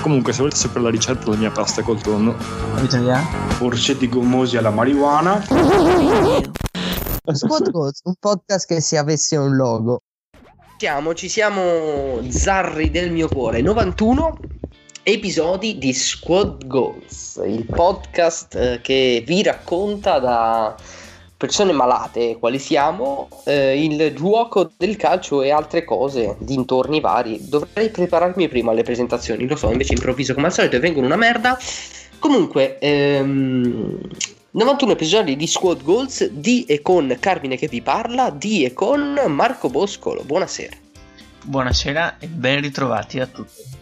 Comunque, 0.00 0.32
se 0.32 0.38
volete 0.38 0.56
sapere 0.56 0.84
la 0.84 0.90
ricetta 0.90 1.24
della 1.24 1.36
mia 1.36 1.50
pasta 1.50 1.82
col 1.82 2.00
tonno? 2.00 2.34
Orsetti 3.60 4.08
gommosi 4.08 4.56
alla 4.56 4.70
marijuana. 4.70 5.44
Squad 7.32 7.70
Goals, 7.70 8.00
un 8.04 8.14
podcast 8.18 8.66
che 8.66 8.80
se 8.80 8.96
avesse 8.96 9.36
un 9.36 9.54
logo. 9.56 10.02
Siamo, 10.78 11.12
ci 11.14 11.28
siamo 11.28 12.20
zarri 12.30 12.90
del 12.90 13.12
mio 13.12 13.28
cuore 13.28 13.60
91 13.60 14.38
episodi 15.02 15.76
di 15.78 15.92
Squad 15.92 16.66
Goals 16.66 17.40
il 17.46 17.66
podcast 17.66 18.54
eh, 18.54 18.80
che 18.82 19.22
vi 19.26 19.42
racconta 19.42 20.18
da 20.18 20.74
persone 21.40 21.72
malate 21.72 22.36
quali 22.38 22.58
siamo 22.58 23.30
eh, 23.46 23.82
il 23.82 24.12
gioco 24.14 24.70
del 24.76 24.96
calcio 24.96 25.40
e 25.40 25.50
altre 25.50 25.84
cose 25.84 26.36
dintorni 26.38 27.00
vari. 27.00 27.48
Dovrei 27.48 27.88
prepararmi 27.88 28.46
prima 28.46 28.72
alle 28.72 28.82
presentazioni 28.82 29.48
lo 29.48 29.56
so 29.56 29.70
invece 29.70 29.94
improvviso 29.94 30.34
come 30.34 30.48
al 30.48 30.52
solito 30.52 30.76
e 30.76 30.80
vengono 30.80 31.06
una 31.06 31.16
merda. 31.16 31.58
Comunque 32.18 32.76
ehm, 32.78 34.00
91 34.50 34.92
episodi 34.92 35.34
di 35.34 35.46
Squad 35.46 35.82
Goals 35.82 36.28
di 36.28 36.66
e 36.66 36.82
con 36.82 37.16
Carmine 37.18 37.56
che 37.56 37.68
vi 37.68 37.80
parla 37.80 38.28
di 38.28 38.66
e 38.66 38.74
con 38.74 39.18
Marco 39.28 39.70
Boscolo. 39.70 40.22
Buonasera. 40.22 40.76
Buonasera 41.42 42.18
e 42.18 42.26
ben 42.26 42.60
ritrovati 42.60 43.18
a 43.18 43.26
tutti. 43.26 43.79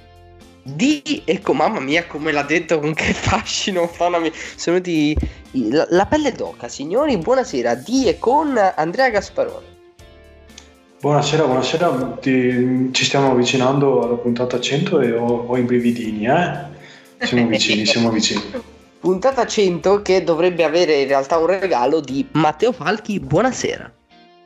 Di 0.74 1.22
ecco, 1.24 1.54
mamma 1.54 1.80
mia, 1.80 2.06
come 2.06 2.30
l'ha 2.30 2.42
detto 2.42 2.78
con 2.78 2.92
che 2.92 3.14
fascino. 3.14 3.86
Fanno 3.86 4.18
sono 4.56 4.78
di 4.80 5.16
la, 5.52 5.86
la 5.90 6.04
pelle 6.04 6.32
d'oca, 6.32 6.68
signori. 6.68 7.16
Buonasera, 7.16 7.74
di 7.74 8.06
e 8.06 8.18
con 8.18 8.54
Andrea 8.76 9.08
Gasparoni. 9.08 9.64
Buonasera, 11.00 11.44
buonasera. 11.44 12.18
Ti- 12.20 12.90
ci 12.92 13.04
stiamo 13.04 13.30
avvicinando 13.30 14.02
alla 14.02 14.16
puntata 14.16 14.60
100 14.60 15.00
e 15.00 15.12
ho, 15.12 15.46
ho 15.46 15.56
i 15.56 15.62
brividini, 15.62 16.26
eh? 16.26 17.24
Siamo 17.24 17.46
vicini, 17.46 17.86
siamo 17.86 18.10
vicini. 18.10 18.42
Puntata 19.00 19.46
100 19.46 20.02
che 20.02 20.22
dovrebbe 20.22 20.64
avere 20.64 21.00
in 21.00 21.08
realtà 21.08 21.38
un 21.38 21.46
regalo 21.46 22.00
di 22.00 22.26
Matteo 22.32 22.72
Falchi. 22.72 23.20
Buonasera. 23.20 23.90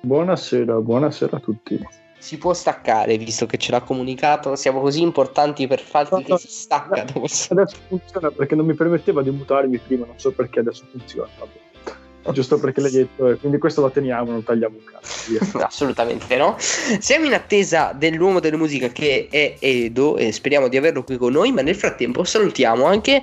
buonasera, 0.03 0.75
buonasera 0.77 1.37
a 1.37 1.41
tutti. 1.41 1.81
Si 2.23 2.39
può 2.39 2.55
staccare 2.55 3.19
visto 3.19 3.47
che 3.47 3.56
ce 3.56 3.73
l'ha 3.73 3.81
comunicato. 3.81 4.55
Siamo 4.55 4.81
così 4.81 5.03
importanti 5.03 5.67
per 5.67 5.81
Falchi 5.81 6.15
No, 6.15 6.20
che 6.23 6.31
no. 6.31 6.37
si 6.37 6.47
stacca 6.47 7.03
il 7.03 7.09
Adesso 7.11 7.77
funziona 7.89 8.31
perché 8.31 8.55
non 8.55 8.65
mi 8.65 8.75
permetteva 8.75 9.23
di 9.23 9.31
mutarmi 9.31 9.77
prima, 9.78 10.06
non 10.06 10.17
so 10.20 10.31
perché 10.31 10.61
adesso 10.61 10.84
funziona. 10.89 11.28
vabbè. 11.37 12.33
Giusto 12.33 12.61
perché 12.61 12.81
l'hai 12.81 12.93
detto, 12.93 13.27
eh, 13.27 13.39
quindi 13.39 13.59
questo 13.59 13.81
lo 13.81 13.91
teniamo, 13.91 14.31
non 14.31 14.45
tagliamo 14.45 14.77
un 14.77 14.84
cazzo. 14.84 15.59
Assolutamente 15.67 16.37
no. 16.37 16.55
Siamo 16.59 17.27
in 17.27 17.34
attesa 17.34 17.93
dell'uomo 17.93 18.39
della 18.39 18.56
musica 18.56 18.87
che 18.87 19.27
è 19.28 19.56
Edo 19.59 20.17
e 20.17 20.31
speriamo 20.31 20.69
di 20.69 20.77
averlo 20.77 21.03
qui 21.03 21.17
con 21.17 21.33
noi, 21.33 21.50
ma 21.50 21.62
nel 21.62 21.75
frattempo 21.75 22.23
salutiamo 22.23 22.84
anche 22.84 23.20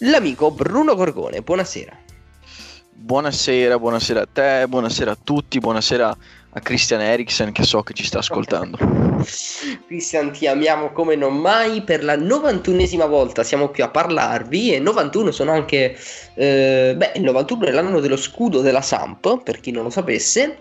l'amico 0.00 0.50
Bruno 0.50 0.94
Gorgone. 0.94 1.40
Buonasera. 1.40 1.96
Buonasera, 2.92 3.78
buonasera 3.78 4.20
a 4.20 4.28
te, 4.30 4.66
buonasera 4.68 5.12
a 5.12 5.18
tutti, 5.22 5.58
buonasera 5.58 6.16
a 6.54 6.60
Christian 6.60 7.00
Eriksen 7.00 7.52
che 7.52 7.64
so 7.64 7.82
che 7.82 7.92
ci 7.94 8.04
sta 8.04 8.18
ascoltando. 8.18 8.78
Cristian, 9.86 10.32
ti 10.32 10.46
amiamo 10.46 10.92
come 10.92 11.16
non 11.16 11.36
mai. 11.36 11.82
Per 11.82 12.04
la 12.04 12.16
91esima 12.16 13.08
volta 13.08 13.42
siamo 13.42 13.68
qui 13.68 13.82
a 13.82 13.88
parlarvi. 13.88 14.74
E 14.74 14.78
91 14.78 15.30
sono 15.32 15.52
anche. 15.52 15.96
eh, 16.34 16.94
beh, 16.96 17.12
il 17.16 17.22
91 17.22 17.66
è 17.66 17.70
l'anno 17.70 18.00
dello 18.00 18.16
scudo 18.16 18.60
della 18.60 18.82
Samp, 18.82 19.42
per 19.42 19.60
chi 19.60 19.70
non 19.70 19.84
lo 19.84 19.90
sapesse. 19.90 20.58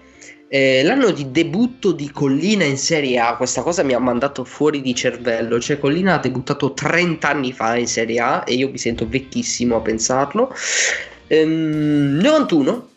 L'anno 0.54 1.10
di 1.10 1.32
debutto 1.32 1.94
di 1.94 2.12
Collina 2.12 2.64
in 2.64 2.78
Serie 2.78 3.18
A. 3.18 3.36
Questa 3.38 3.64
cosa 3.64 3.82
mi 3.82 3.94
ha 3.94 4.00
mandato 4.00 4.44
fuori 4.44 4.82
di 4.82 4.94
cervello. 4.94 5.60
Cioè, 5.60 5.80
Collina 5.80 6.16
ha 6.16 6.20
debuttato 6.20 6.74
30 6.74 7.28
anni 7.28 7.52
fa 7.52 7.76
in 7.76 7.88
Serie 7.88 8.20
A 8.20 8.44
e 8.46 8.54
io 8.54 8.70
mi 8.70 8.78
sento 8.78 9.08
vecchissimo 9.08 9.78
a 9.78 9.82
pensarlo. 9.82 10.54
Ehm, 11.26 12.20
91. 12.22 12.90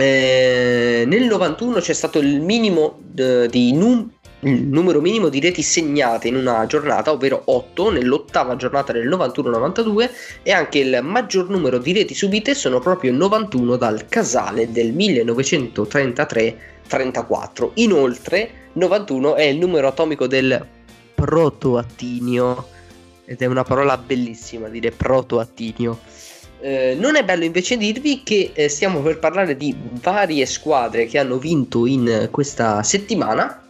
Eh, 0.00 1.04
nel 1.06 1.24
91 1.24 1.80
c'è 1.80 1.92
stato 1.92 2.20
il 2.20 2.40
minimo 2.40 3.00
eh, 3.16 3.48
di 3.50 3.74
num- 3.74 4.10
numero 4.40 5.02
minimo 5.02 5.28
di 5.28 5.38
reti 5.40 5.62
segnate 5.62 6.28
in 6.28 6.36
una 6.36 6.64
giornata, 6.66 7.12
ovvero 7.12 7.42
8 7.44 7.90
nell'ottava 7.90 8.56
giornata 8.56 8.92
del 8.92 9.06
91-92 9.08 10.10
e 10.42 10.52
anche 10.52 10.78
il 10.78 11.00
maggior 11.02 11.50
numero 11.50 11.76
di 11.78 11.92
reti 11.92 12.14
subite 12.14 12.54
sono 12.54 12.78
proprio 12.78 13.12
91 13.12 13.76
dal 13.76 14.06
Casale 14.08 14.72
del 14.72 14.94
1933-34. 14.94 17.72
Inoltre 17.74 18.50
91 18.72 19.34
è 19.34 19.42
il 19.42 19.58
numero 19.58 19.88
atomico 19.88 20.26
del 20.26 20.66
protoattinio 21.14 22.66
ed 23.26 23.42
è 23.42 23.46
una 23.46 23.64
parola 23.64 23.98
bellissima 23.98 24.68
dire 24.68 24.90
protoattinio. 24.90 25.98
Eh, 26.62 26.94
non 26.98 27.16
è 27.16 27.24
bello 27.24 27.44
invece 27.44 27.78
dirvi 27.78 28.22
che 28.22 28.50
eh, 28.52 28.68
stiamo 28.68 29.00
per 29.00 29.18
parlare 29.18 29.56
di 29.56 29.74
varie 30.02 30.44
squadre 30.44 31.06
che 31.06 31.18
hanno 31.18 31.38
vinto 31.38 31.86
in 31.86 32.28
questa 32.30 32.82
settimana. 32.82 33.62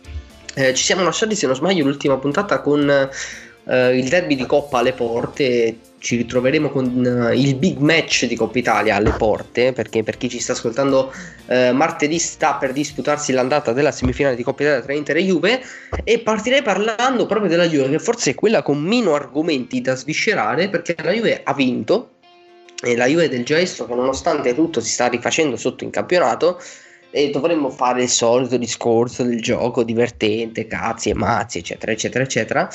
Eh, 0.54 0.74
ci 0.74 0.82
siamo 0.82 1.04
lasciati, 1.04 1.36
se 1.36 1.46
non 1.46 1.54
sbaglio, 1.54 1.84
l'ultima 1.84 2.16
puntata 2.16 2.60
con 2.60 2.90
eh, 2.90 3.96
il 3.96 4.08
derby 4.08 4.34
di 4.34 4.46
Coppa 4.46 4.78
alle 4.78 4.92
porte. 4.92 5.78
Ci 6.00 6.16
ritroveremo 6.16 6.70
con 6.70 7.28
eh, 7.30 7.38
il 7.38 7.54
big 7.56 7.78
match 7.78 8.24
di 8.24 8.34
Coppa 8.34 8.58
Italia 8.58 8.96
alle 8.96 9.12
porte. 9.12 9.72
Perché 9.72 10.02
per 10.02 10.16
chi 10.16 10.28
ci 10.28 10.40
sta 10.40 10.52
ascoltando, 10.52 11.12
eh, 11.46 11.70
martedì 11.70 12.18
sta 12.18 12.54
per 12.54 12.72
disputarsi 12.72 13.30
l'andata 13.30 13.72
della 13.72 13.92
semifinale 13.92 14.34
di 14.34 14.42
Coppa 14.42 14.62
Italia 14.62 14.82
tra 14.82 14.94
Inter 14.94 15.16
e 15.16 15.22
Juve. 15.22 15.62
E 16.02 16.18
partirei 16.18 16.62
parlando 16.62 17.26
proprio 17.26 17.48
della 17.48 17.68
Juve, 17.68 17.88
che 17.88 17.98
forse 18.00 18.32
è 18.32 18.34
quella 18.34 18.62
con 18.62 18.80
meno 18.80 19.14
argomenti 19.14 19.80
da 19.80 19.94
sviscerare. 19.94 20.68
Perché 20.68 20.96
la 21.00 21.12
Juve 21.12 21.42
ha 21.44 21.54
vinto 21.54 22.14
e 22.82 22.96
la 22.96 23.06
Juve 23.06 23.28
del 23.28 23.44
gesto 23.44 23.86
che 23.86 23.94
nonostante 23.94 24.54
tutto 24.54 24.80
si 24.80 24.90
sta 24.90 25.06
rifacendo 25.08 25.56
sotto 25.56 25.84
in 25.84 25.90
campionato 25.90 26.60
e 27.10 27.30
dovremmo 27.30 27.70
fare 27.70 28.02
il 28.02 28.08
solito 28.08 28.56
discorso 28.56 29.22
del 29.24 29.42
gioco 29.42 29.82
divertente, 29.82 30.66
cazzi 30.66 31.10
e 31.10 31.14
mazzi, 31.14 31.58
eccetera, 31.58 31.92
eccetera, 31.92 32.24
eccetera. 32.24 32.70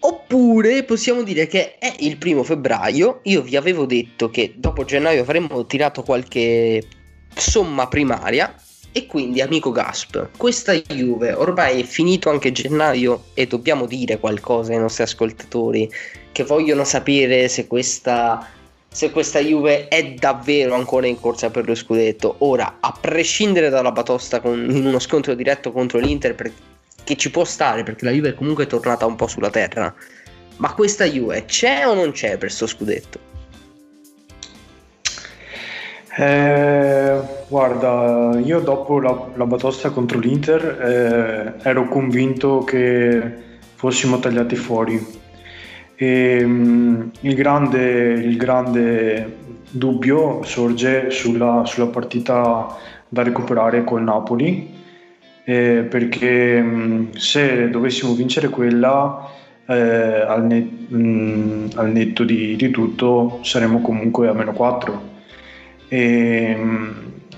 Oppure 0.00 0.82
possiamo 0.82 1.22
dire 1.22 1.46
che 1.46 1.78
è 1.78 1.94
il 2.00 2.16
primo 2.18 2.42
febbraio. 2.42 3.20
Io 3.24 3.42
vi 3.42 3.56
avevo 3.56 3.86
detto 3.86 4.28
che 4.30 4.54
dopo 4.56 4.84
gennaio 4.84 5.22
avremmo 5.22 5.64
tirato 5.66 6.02
qualche 6.02 6.82
somma 7.34 7.86
primaria. 7.86 8.54
E 8.92 9.06
quindi, 9.06 9.42
amico 9.42 9.72
Gasp, 9.72 10.30
questa 10.38 10.72
Juve 10.72 11.32
ormai 11.32 11.82
è 11.82 11.84
finito 11.84 12.30
anche 12.30 12.50
gennaio 12.50 13.24
e 13.34 13.46
dobbiamo 13.46 13.86
dire 13.86 14.18
qualcosa 14.18 14.72
ai 14.72 14.78
nostri 14.78 15.02
ascoltatori 15.02 15.90
che 16.32 16.44
vogliono 16.44 16.82
sapere 16.82 17.46
se 17.48 17.66
questa 17.66 18.55
se 18.96 19.10
questa 19.10 19.40
Juve 19.40 19.88
è 19.88 20.14
davvero 20.14 20.74
ancora 20.74 21.06
in 21.06 21.20
corsa 21.20 21.50
per 21.50 21.68
lo 21.68 21.74
scudetto. 21.74 22.36
Ora, 22.38 22.78
a 22.80 22.96
prescindere 22.98 23.68
dalla 23.68 23.92
batosta 23.92 24.40
con, 24.40 24.58
in 24.70 24.86
uno 24.86 24.98
scontro 25.00 25.34
diretto 25.34 25.70
contro 25.70 25.98
l'Inter, 25.98 26.34
per- 26.34 26.50
che 27.04 27.14
ci 27.14 27.30
può 27.30 27.44
stare 27.44 27.82
perché 27.82 28.06
la 28.06 28.10
Juve 28.10 28.30
è 28.30 28.34
comunque 28.34 28.66
tornata 28.66 29.04
un 29.04 29.14
po' 29.14 29.26
sulla 29.26 29.50
terra. 29.50 29.94
Ma 30.56 30.72
questa 30.72 31.04
Juve 31.04 31.44
c'è 31.44 31.86
o 31.86 31.92
non 31.92 32.12
c'è 32.12 32.38
per 32.38 32.50
sto 32.50 32.66
scudetto? 32.66 33.18
Eh, 36.16 37.20
guarda, 37.48 38.40
io 38.42 38.60
dopo 38.60 38.98
la, 38.98 39.28
la 39.34 39.44
batosta 39.44 39.90
contro 39.90 40.18
l'Inter 40.18 41.58
eh, 41.62 41.68
ero 41.68 41.86
convinto 41.88 42.64
che 42.64 43.20
fossimo 43.74 44.18
tagliati 44.18 44.56
fuori. 44.56 45.24
E, 45.96 46.44
mm, 46.44 47.02
il, 47.20 47.34
grande, 47.34 48.12
il 48.12 48.36
grande 48.36 49.36
dubbio 49.70 50.42
sorge 50.42 51.10
sulla, 51.10 51.62
sulla 51.64 51.86
partita 51.86 52.76
da 53.08 53.22
recuperare 53.22 53.82
col 53.84 54.02
Napoli, 54.02 54.74
eh, 55.44 55.86
perché 55.88 57.08
se 57.14 57.70
dovessimo 57.70 58.12
vincere 58.14 58.48
quella, 58.48 59.26
eh, 59.66 59.74
al, 59.74 60.44
net- 60.44 60.92
mm, 60.94 61.66
al 61.76 61.90
netto 61.90 62.24
di, 62.24 62.56
di 62.56 62.70
tutto, 62.70 63.40
saremmo 63.42 63.80
comunque 63.80 64.28
a 64.28 64.32
meno 64.32 64.52
4. 64.52 65.14
E, 65.88 66.54
mm, 66.56 66.90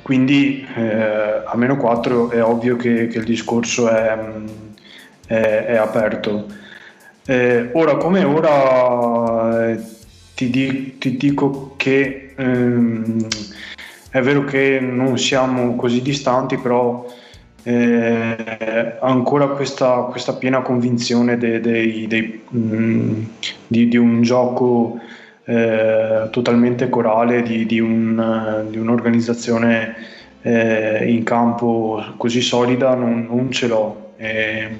quindi 0.02 0.66
eh, 0.74 1.42
a 1.44 1.52
meno 1.56 1.76
4 1.76 2.30
è 2.30 2.42
ovvio 2.42 2.76
che, 2.76 3.06
che 3.08 3.18
il 3.18 3.24
discorso 3.24 3.88
è, 3.88 4.16
è- 5.26 5.64
è 5.66 5.76
aperto. 5.76 6.46
Eh, 7.30 7.68
ora 7.74 7.98
come 7.98 8.24
ora 8.24 9.68
eh, 9.68 9.78
ti, 10.34 10.48
di- 10.48 10.96
ti 10.96 11.18
dico 11.18 11.74
che 11.76 12.32
ehm, 12.34 13.26
è 14.10 14.22
vero 14.22 14.44
che 14.44 14.80
non 14.80 15.18
siamo 15.18 15.76
così 15.76 16.00
distanti, 16.00 16.56
però 16.56 17.04
eh, 17.64 18.96
ancora 19.02 19.48
questa, 19.48 20.06
questa, 20.10 20.36
piena 20.36 20.62
convinzione 20.62 21.36
de, 21.36 21.60
de, 21.60 22.06
de, 22.08 22.40
mh, 22.48 23.26
di, 23.66 23.88
di, 23.88 23.96
un 23.98 24.22
gioco 24.22 24.98
eh, 25.44 26.28
totalmente 26.30 26.88
corale, 26.88 27.42
di, 27.42 27.66
di, 27.66 27.78
un, 27.78 28.68
di 28.70 28.78
un'organizzazione 28.78 29.94
eh, 30.40 31.12
in 31.12 31.24
campo 31.24 32.02
così 32.16 32.40
solida, 32.40 32.94
non, 32.94 33.26
non 33.28 33.50
ce 33.52 33.66
l'ho. 33.66 34.12
E, 34.16 34.78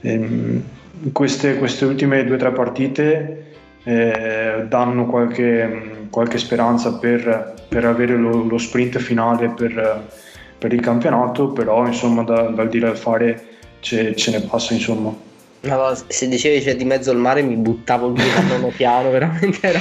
e, 0.00 0.78
queste, 1.12 1.56
queste, 1.58 1.84
ultime 1.84 2.24
due 2.24 2.36
o 2.36 2.38
tre 2.38 2.52
partite 2.52 3.54
eh, 3.84 4.64
danno 4.68 5.06
qualche, 5.06 6.06
qualche 6.10 6.38
speranza 6.38 6.98
per, 6.98 7.54
per 7.68 7.84
avere 7.84 8.16
lo, 8.16 8.44
lo 8.44 8.58
sprint 8.58 8.98
finale 8.98 9.50
per 9.50 10.08
per 10.60 10.74
il 10.74 10.82
campionato, 10.82 11.52
però 11.52 11.86
insomma 11.86 12.22
da, 12.22 12.42
dal 12.42 12.68
dire 12.68 12.88
al 12.88 12.96
fare 12.98 13.46
ce, 13.80 14.14
ce 14.14 14.30
ne 14.30 14.40
passa 14.42 14.74
insomma. 14.74 15.10
No, 15.62 15.94
se 16.06 16.26
dicevi 16.26 16.64
c'è 16.64 16.74
di 16.74 16.86
mezzo 16.86 17.10
al 17.10 17.18
mare 17.18 17.42
mi 17.42 17.54
buttavo 17.54 18.14
giù 18.14 18.22
da 18.32 18.40
nono 18.40 18.68
piano, 18.68 19.10
veramente 19.10 19.58
era 19.60 19.78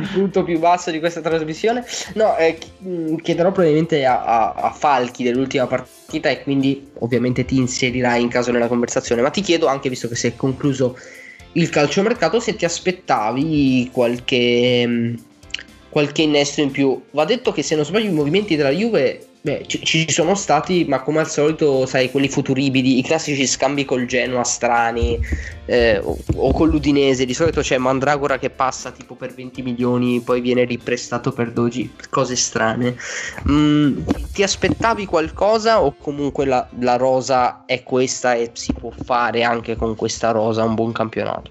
il 0.00 0.08
punto 0.12 0.42
più 0.42 0.58
basso 0.58 0.90
di 0.90 0.98
questa 0.98 1.20
trasmissione. 1.20 1.84
No, 2.14 2.36
eh, 2.36 2.58
mm, 2.84 3.16
chiederò 3.18 3.52
probabilmente 3.52 4.04
a, 4.04 4.24
a, 4.24 4.52
a, 4.52 4.70
Falchi 4.72 5.22
dell'ultima 5.22 5.68
partita 5.68 6.28
e 6.28 6.42
quindi 6.42 6.90
ovviamente 6.98 7.44
ti 7.44 7.56
inserirai 7.56 8.20
in 8.20 8.28
caso 8.28 8.50
nella 8.50 8.66
conversazione, 8.66 9.22
ma 9.22 9.30
ti 9.30 9.42
chiedo 9.42 9.68
anche 9.68 9.88
visto 9.88 10.08
che 10.08 10.16
si 10.16 10.26
è 10.26 10.34
concluso 10.34 10.98
il 11.52 11.68
calciomercato 11.68 12.40
se 12.40 12.56
ti 12.56 12.64
aspettavi 12.64 13.90
qualche, 13.92 14.84
mm, 14.84 15.14
qualche 15.88 16.22
innesto 16.22 16.62
in 16.62 16.72
più. 16.72 17.00
Va 17.12 17.24
detto 17.24 17.52
che 17.52 17.62
se 17.62 17.76
non 17.76 17.84
sbaglio 17.84 18.10
i 18.10 18.14
movimenti 18.14 18.56
della 18.56 18.70
Juve 18.70 19.26
Beh, 19.44 19.64
ci, 19.66 19.84
ci, 19.84 20.08
sono 20.08 20.36
stati, 20.36 20.84
ma 20.86 21.00
come 21.00 21.18
al 21.18 21.28
solito, 21.28 21.84
sai, 21.84 22.12
quelli 22.12 22.28
futuribili, 22.28 22.98
i 22.98 23.02
classici 23.02 23.44
scambi 23.44 23.84
col 23.84 24.06
Genoa 24.06 24.44
strani 24.44 25.18
eh, 25.64 25.98
o, 25.98 26.16
o, 26.36 26.52
con 26.52 26.68
l'Udinese. 26.68 27.26
Di 27.26 27.34
solito 27.34 27.60
c'è 27.60 27.76
Mandragora 27.76 28.38
che 28.38 28.50
passa 28.50 28.92
tipo 28.92 29.16
per 29.16 29.34
20 29.34 29.62
milioni, 29.62 30.20
poi 30.20 30.40
viene 30.40 30.62
riprestato 30.62 31.32
per 31.32 31.50
12, 31.50 31.92
cose 32.08 32.36
strane. 32.36 32.94
Mm, 33.50 34.02
ti 34.32 34.44
aspettavi 34.44 35.06
qualcosa 35.06 35.82
o 35.82 35.96
comunque 35.98 36.44
la, 36.44 36.68
la 36.78 36.94
rosa 36.94 37.64
è 37.66 37.82
questa 37.82 38.34
e 38.34 38.50
si 38.52 38.72
può 38.72 38.92
fare 39.04 39.42
anche 39.42 39.74
con 39.74 39.96
questa 39.96 40.30
rosa 40.30 40.62
un 40.62 40.76
buon 40.76 40.92
campionato? 40.92 41.50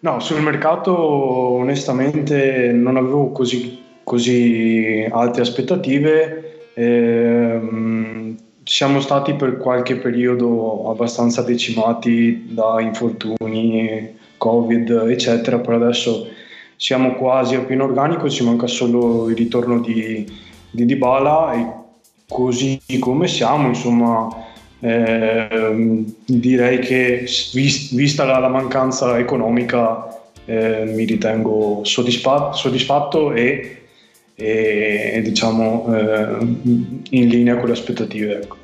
No, 0.00 0.18
sul 0.18 0.42
mercato 0.42 0.92
onestamente 0.98 2.72
non 2.72 2.96
avevo 2.96 3.30
così, 3.30 3.80
così 4.02 5.06
alte 5.08 5.40
aspettative 5.40 6.45
eh, 6.78 8.34
siamo 8.62 9.00
stati 9.00 9.32
per 9.32 9.56
qualche 9.56 9.96
periodo 9.96 10.90
abbastanza 10.90 11.40
decimati 11.40 12.48
da 12.52 12.80
infortuni, 12.82 14.14
Covid, 14.36 14.90
eccetera, 15.08 15.58
però 15.58 15.76
adesso 15.76 16.28
siamo 16.76 17.14
quasi 17.14 17.54
a 17.54 17.60
pieno 17.60 17.84
organico, 17.84 18.28
ci 18.28 18.44
manca 18.44 18.66
solo 18.66 19.30
il 19.30 19.36
ritorno 19.36 19.80
di, 19.80 20.30
di 20.70 20.84
Dybala 20.84 21.54
e 21.54 21.66
così 22.28 22.78
come 22.98 23.26
siamo, 23.26 23.68
insomma, 23.68 24.28
eh, 24.80 26.04
direi 26.26 26.78
che 26.80 27.26
vis- 27.54 27.94
vista 27.94 28.24
la, 28.24 28.38
la, 28.38 28.48
mancanza 28.48 29.16
economica 29.18 30.14
eh, 30.44 30.84
mi 30.84 31.04
ritengo 31.04 31.80
soddisfatto, 31.84 32.54
soddisfatto 32.54 33.32
e 33.32 33.85
e 34.38 35.20
diciamo 35.24 35.86
eh, 35.96 36.36
in 37.10 37.28
linea 37.28 37.56
con 37.56 37.66
le 37.66 37.72
aspettative. 37.72 38.42
Ecco. 38.42 38.56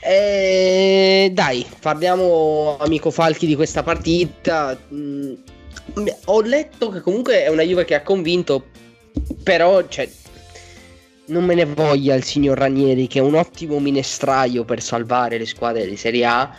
Eh, 0.00 1.30
dai, 1.32 1.66
parliamo 1.80 2.76
amico 2.78 3.10
Falchi 3.10 3.46
di 3.46 3.56
questa 3.56 3.82
partita. 3.82 4.78
Mm, 4.92 5.34
ho 6.26 6.40
letto 6.42 6.90
che 6.90 7.00
comunque 7.00 7.42
è 7.44 7.48
una 7.48 7.62
Juve 7.62 7.84
che 7.84 7.94
ha 7.94 8.02
convinto, 8.02 8.66
però 9.42 9.86
cioè, 9.88 10.08
non 11.26 11.44
me 11.44 11.54
ne 11.54 11.64
voglia 11.64 12.14
il 12.14 12.22
signor 12.22 12.58
Ranieri 12.58 13.06
che 13.06 13.18
è 13.18 13.22
un 13.22 13.34
ottimo 13.34 13.80
minestraio 13.80 14.64
per 14.64 14.80
salvare 14.80 15.38
le 15.38 15.46
squadre 15.46 15.86
di 15.86 15.96
Serie 15.96 16.24
A 16.24 16.54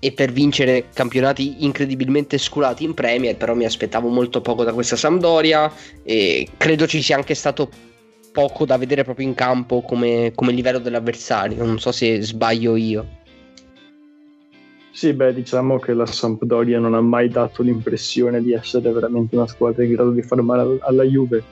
e 0.00 0.12
per 0.12 0.30
vincere 0.30 0.86
campionati 0.92 1.64
incredibilmente 1.64 2.38
sculati 2.38 2.84
in 2.84 2.94
Premier, 2.94 3.36
però 3.36 3.54
mi 3.54 3.64
aspettavo 3.64 4.08
molto 4.08 4.40
poco 4.40 4.64
da 4.64 4.72
questa 4.72 4.96
Sampdoria 4.96 5.72
e 6.02 6.48
credo 6.56 6.86
ci 6.86 7.02
sia 7.02 7.16
anche 7.16 7.34
stato 7.34 7.68
poco 8.32 8.64
da 8.64 8.76
vedere 8.76 9.02
proprio 9.02 9.26
in 9.26 9.34
campo 9.34 9.80
come, 9.80 10.32
come 10.34 10.52
livello 10.52 10.78
dell'avversario, 10.78 11.64
non 11.64 11.80
so 11.80 11.90
se 11.90 12.22
sbaglio 12.22 12.76
io. 12.76 13.16
Sì, 14.92 15.12
beh, 15.12 15.32
diciamo 15.32 15.78
che 15.78 15.92
la 15.94 16.06
Sampdoria 16.06 16.78
non 16.78 16.94
ha 16.94 17.00
mai 17.00 17.28
dato 17.28 17.62
l'impressione 17.62 18.42
di 18.42 18.52
essere 18.52 18.90
veramente 18.90 19.36
una 19.36 19.46
squadra 19.46 19.84
in 19.84 19.92
grado 19.92 20.10
di 20.10 20.22
fare 20.22 20.42
male 20.42 20.78
alla 20.80 21.04
Juve. 21.04 21.44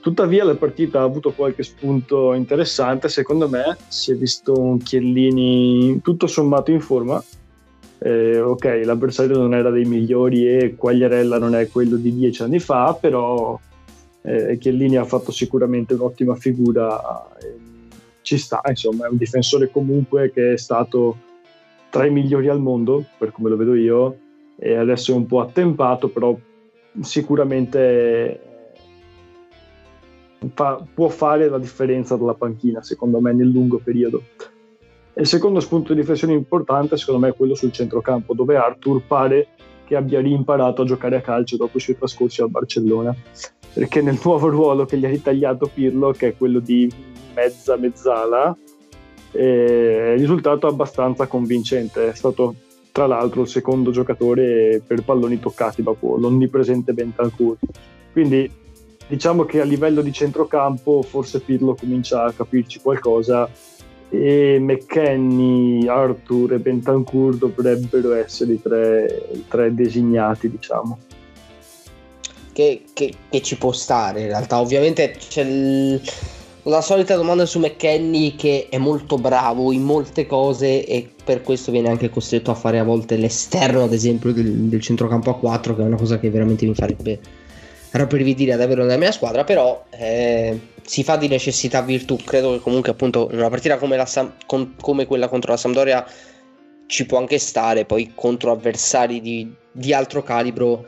Tuttavia 0.00 0.44
la 0.44 0.56
partita 0.56 1.00
ha 1.00 1.04
avuto 1.04 1.32
qualche 1.32 1.62
spunto 1.62 2.32
interessante, 2.32 3.08
secondo 3.08 3.48
me 3.48 3.76
si 3.88 4.12
è 4.12 4.16
visto 4.16 4.58
un 4.58 4.78
Chiellini 4.78 6.00
tutto 6.02 6.26
sommato 6.26 6.70
in 6.70 6.80
forma, 6.80 7.22
eh, 8.02 8.40
ok, 8.40 8.80
l'avversario 8.84 9.36
non 9.36 9.54
era 9.54 9.70
dei 9.70 9.84
migliori 9.84 10.48
e 10.48 10.74
Quagliarella 10.74 11.38
non 11.38 11.54
è 11.54 11.68
quello 11.68 11.96
di 11.96 12.14
dieci 12.14 12.42
anni 12.42 12.58
fa, 12.58 12.96
però 12.98 13.58
eh, 14.22 14.56
Chiellini 14.58 14.96
ha 14.96 15.04
fatto 15.04 15.30
sicuramente 15.30 15.94
un'ottima 15.94 16.34
figura, 16.34 17.28
eh, 17.38 17.54
ci 18.22 18.38
sta, 18.38 18.62
insomma, 18.66 19.06
è 19.06 19.10
un 19.10 19.18
difensore 19.18 19.70
comunque 19.70 20.30
che 20.32 20.54
è 20.54 20.56
stato 20.56 21.28
tra 21.90 22.06
i 22.06 22.10
migliori 22.10 22.48
al 22.48 22.60
mondo, 22.60 23.04
per 23.18 23.32
come 23.32 23.50
lo 23.50 23.56
vedo 23.56 23.74
io, 23.74 24.16
e 24.56 24.76
adesso 24.76 25.12
è 25.12 25.14
un 25.14 25.26
po' 25.26 25.40
attempato, 25.40 26.08
però 26.08 26.34
sicuramente 27.00 28.40
fa, 30.54 30.82
può 30.94 31.08
fare 31.08 31.48
la 31.48 31.58
differenza 31.58 32.16
dalla 32.16 32.34
panchina, 32.34 32.82
secondo 32.82 33.20
me, 33.20 33.32
nel 33.34 33.48
lungo 33.48 33.78
periodo. 33.78 34.22
E 35.12 35.22
il 35.22 35.26
secondo 35.26 35.60
spunto 35.60 35.92
di 35.92 36.00
riflessione 36.00 36.32
importante, 36.32 36.96
secondo 36.96 37.20
me, 37.20 37.28
è 37.28 37.36
quello 37.36 37.54
sul 37.54 37.72
centrocampo, 37.72 38.34
dove 38.34 38.56
Arthur 38.56 39.02
pare 39.06 39.48
che 39.84 39.96
abbia 39.96 40.20
rimparato 40.20 40.82
a 40.82 40.84
giocare 40.84 41.16
a 41.16 41.20
calcio 41.20 41.56
dopo 41.56 41.78
i 41.78 41.80
suoi 41.80 41.98
trascorsi 41.98 42.40
al 42.42 42.50
Barcellona. 42.50 43.14
Perché 43.72 44.02
nel 44.02 44.18
nuovo 44.22 44.48
ruolo 44.48 44.84
che 44.84 44.96
gli 44.96 45.04
ha 45.04 45.08
ritagliato 45.08 45.70
Pirlo, 45.72 46.12
che 46.12 46.28
è 46.28 46.36
quello 46.36 46.60
di 46.60 46.90
mezza 47.34 47.76
mezzala, 47.76 48.56
è 49.32 50.14
risultato 50.16 50.66
abbastanza 50.66 51.26
convincente. 51.26 52.10
È 52.10 52.14
stato 52.14 52.54
tra 52.92 53.06
l'altro 53.06 53.42
il 53.42 53.48
secondo 53.48 53.90
giocatore 53.90 54.82
per 54.84 55.02
palloni 55.02 55.38
toccati 55.38 55.82
dopo 55.82 56.16
l'onnipresente 56.16 56.92
Bentancur. 56.92 57.56
Quindi 58.12 58.50
diciamo 59.06 59.44
che 59.44 59.60
a 59.60 59.64
livello 59.64 60.02
di 60.02 60.12
centrocampo 60.12 61.02
forse 61.02 61.40
Pirlo 61.40 61.74
comincia 61.74 62.24
a 62.24 62.32
capirci 62.32 62.80
qualcosa 62.80 63.48
e 64.10 64.58
McKenny, 64.60 65.86
Arthur 65.86 66.54
e 66.54 66.58
Bentancur 66.58 67.36
dovrebbero 67.36 68.12
essere 68.14 68.54
i 68.54 68.60
tre, 68.60 69.28
i 69.32 69.44
tre 69.48 69.72
designati, 69.72 70.50
diciamo. 70.50 70.98
Che, 72.52 72.82
che, 72.92 73.14
che, 73.30 73.42
ci 73.42 73.56
può 73.56 73.70
stare 73.72 74.22
in 74.22 74.26
realtà. 74.26 74.60
Ovviamente 74.60 75.14
c'è 75.16 75.42
il, 75.42 76.00
la 76.64 76.80
solita 76.80 77.14
domanda 77.14 77.46
su 77.46 77.60
McKenny 77.60 78.34
che 78.34 78.66
è 78.68 78.76
molto 78.76 79.16
bravo 79.16 79.70
in 79.70 79.82
molte 79.82 80.26
cose 80.26 80.84
e 80.84 81.08
per 81.24 81.42
questo 81.42 81.70
viene 81.70 81.88
anche 81.88 82.10
costretto 82.10 82.50
a 82.50 82.54
fare 82.54 82.80
a 82.80 82.84
volte 82.84 83.16
l'esterno, 83.16 83.84
ad 83.84 83.92
esempio, 83.92 84.32
del, 84.32 84.52
del 84.52 84.80
centrocampo 84.80 85.30
a 85.30 85.36
4, 85.36 85.76
che 85.76 85.82
è 85.82 85.86
una 85.86 85.96
cosa 85.96 86.18
che 86.18 86.28
veramente 86.28 86.66
mi 86.66 86.74
farebbe 86.74 87.20
rabbrividire 87.92 88.52
ad 88.52 88.60
averlo 88.60 88.84
nella 88.84 88.96
mia 88.96 89.12
squadra, 89.12 89.44
però 89.44 89.84
eh, 89.90 90.58
si 90.82 91.02
fa 91.02 91.16
di 91.16 91.28
necessità 91.28 91.82
virtù. 91.82 92.16
Credo 92.16 92.52
che 92.52 92.60
comunque 92.60 92.92
appunto 92.92 93.28
una 93.32 93.48
partita 93.48 93.78
come, 93.78 93.96
la 93.96 94.06
Sam- 94.06 94.34
con- 94.46 94.74
come 94.80 95.06
quella 95.06 95.28
contro 95.28 95.52
la 95.52 95.58
Sampdoria 95.58 96.06
ci 96.86 97.06
può 97.06 97.18
anche 97.18 97.38
stare, 97.38 97.84
poi 97.84 98.12
contro 98.14 98.50
avversari 98.50 99.20
di, 99.20 99.52
di 99.70 99.92
altro 99.92 100.22
calibro 100.22 100.86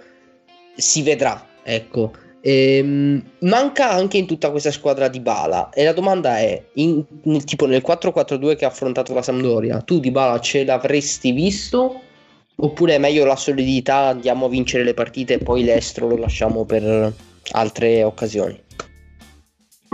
si 0.75 1.03
vedrà, 1.03 1.47
ecco. 1.63 2.13
Ehm, 2.45 3.23
manca 3.41 3.91
anche 3.91 4.19
in 4.19 4.27
tutta 4.27 4.51
questa 4.51 4.73
squadra 4.73 5.07
di 5.07 5.21
Bala 5.21 5.71
e 5.71 5.85
la 5.85 5.93
domanda 5.93 6.39
è, 6.39 6.61
in, 6.75 7.05
tipo 7.45 7.67
nel 7.67 7.83
4-4-2 7.87 8.57
che 8.57 8.65
ha 8.65 8.69
affrontato 8.69 9.15
la 9.15 9.23
Sampdoria, 9.23 9.81
tu 9.81 10.01
di 10.01 10.11
Bala 10.11 10.41
ce 10.41 10.65
l'avresti 10.65 11.31
visto? 11.31 12.01
Oppure 12.65 12.95
è 12.95 12.99
meglio 12.99 13.25
la 13.25 13.35
solidità, 13.35 14.07
andiamo 14.07 14.47
a 14.47 14.49
vincere 14.49 14.85
le 14.85 14.95
partite 14.95 15.35
e 15.35 15.39
poi 15.39 15.65
l'estro 15.65 16.07
lo 16.07 16.17
lasciamo 16.17 16.65
per 16.65 17.13
altre 17.53 18.05
occasioni? 18.05 18.57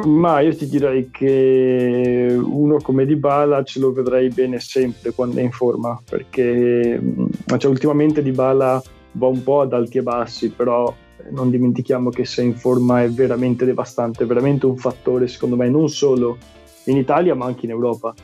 Ma 0.04 0.40
io 0.40 0.54
ti 0.54 0.68
direi 0.68 1.08
che 1.10 2.36
uno 2.38 2.76
come 2.82 3.06
Dybala 3.06 3.64
ce 3.64 3.80
lo 3.80 3.90
vedrei 3.92 4.28
bene 4.28 4.60
sempre 4.60 5.12
quando 5.12 5.38
è 5.38 5.42
in 5.42 5.50
forma, 5.50 5.98
perché 6.08 7.00
cioè, 7.56 7.70
ultimamente 7.70 8.22
Dybala 8.22 8.82
va 9.12 9.26
un 9.26 9.42
po' 9.42 9.62
ad 9.62 9.72
alti 9.72 9.96
e 9.96 10.02
bassi, 10.02 10.50
però 10.50 10.94
non 11.30 11.50
dimentichiamo 11.50 12.10
che 12.10 12.26
se 12.26 12.42
in 12.42 12.54
forma 12.54 13.02
è 13.02 13.08
veramente 13.08 13.64
devastante, 13.64 14.24
è 14.24 14.26
veramente 14.26 14.66
un 14.66 14.76
fattore 14.76 15.26
secondo 15.26 15.56
me 15.56 15.70
non 15.70 15.88
solo 15.88 16.36
in 16.84 16.98
Italia 16.98 17.34
ma 17.34 17.46
anche 17.46 17.64
in 17.64 17.70
Europa. 17.70 18.14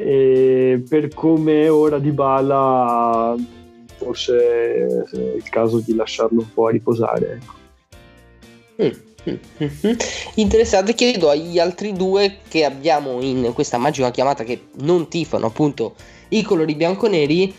E 0.00 0.82
per 0.88 1.12
come 1.12 1.68
ora 1.68 1.98
di 1.98 2.10
Bala 2.10 3.36
forse 3.96 5.06
è 5.12 5.16
il 5.36 5.48
caso 5.50 5.80
di 5.80 5.94
lasciarlo 5.94 6.40
un 6.40 6.52
po' 6.52 6.68
a 6.68 6.70
riposare. 6.70 7.40
Ecco. 8.76 8.98
Mm. 8.98 9.08
Interessante, 10.36 10.94
chiedo 10.94 11.28
agli 11.28 11.58
altri 11.58 11.92
due 11.92 12.38
che 12.48 12.64
abbiamo 12.64 13.20
in 13.20 13.52
questa 13.52 13.76
magica 13.76 14.10
chiamata 14.10 14.44
che 14.44 14.68
non 14.80 15.08
tifano 15.08 15.46
appunto 15.46 15.94
i 16.28 16.42
colori 16.42 16.74
bianconeri, 16.74 17.54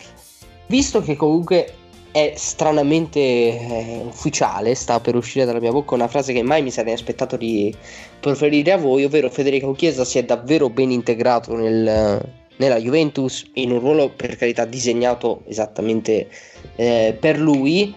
visto 0.65 1.01
che 1.01 1.15
comunque 1.15 1.75
è 2.11 2.33
stranamente 2.35 3.19
eh, 3.19 4.01
ufficiale, 4.05 4.75
sta 4.75 4.99
per 4.99 5.15
uscire 5.15 5.45
dalla 5.45 5.59
mia 5.59 5.71
bocca 5.71 5.95
una 5.95 6.07
frase 6.07 6.33
che 6.33 6.43
mai 6.43 6.61
mi 6.61 6.71
sarei 6.71 6.93
aspettato 6.93 7.37
di 7.37 7.73
proferire 8.19 8.73
a 8.73 8.77
voi, 8.77 9.05
ovvero 9.05 9.29
Federico 9.29 9.71
Chiesa 9.71 10.03
si 10.03 10.17
è 10.17 10.23
davvero 10.23 10.69
ben 10.69 10.91
integrato 10.91 11.55
nel, 11.55 12.21
nella 12.57 12.79
Juventus 12.79 13.49
in 13.53 13.71
un 13.71 13.79
ruolo 13.79 14.09
per 14.09 14.35
carità 14.35 14.65
disegnato 14.65 15.43
esattamente 15.47 16.29
eh, 16.75 17.15
per 17.19 17.39
lui. 17.39 17.93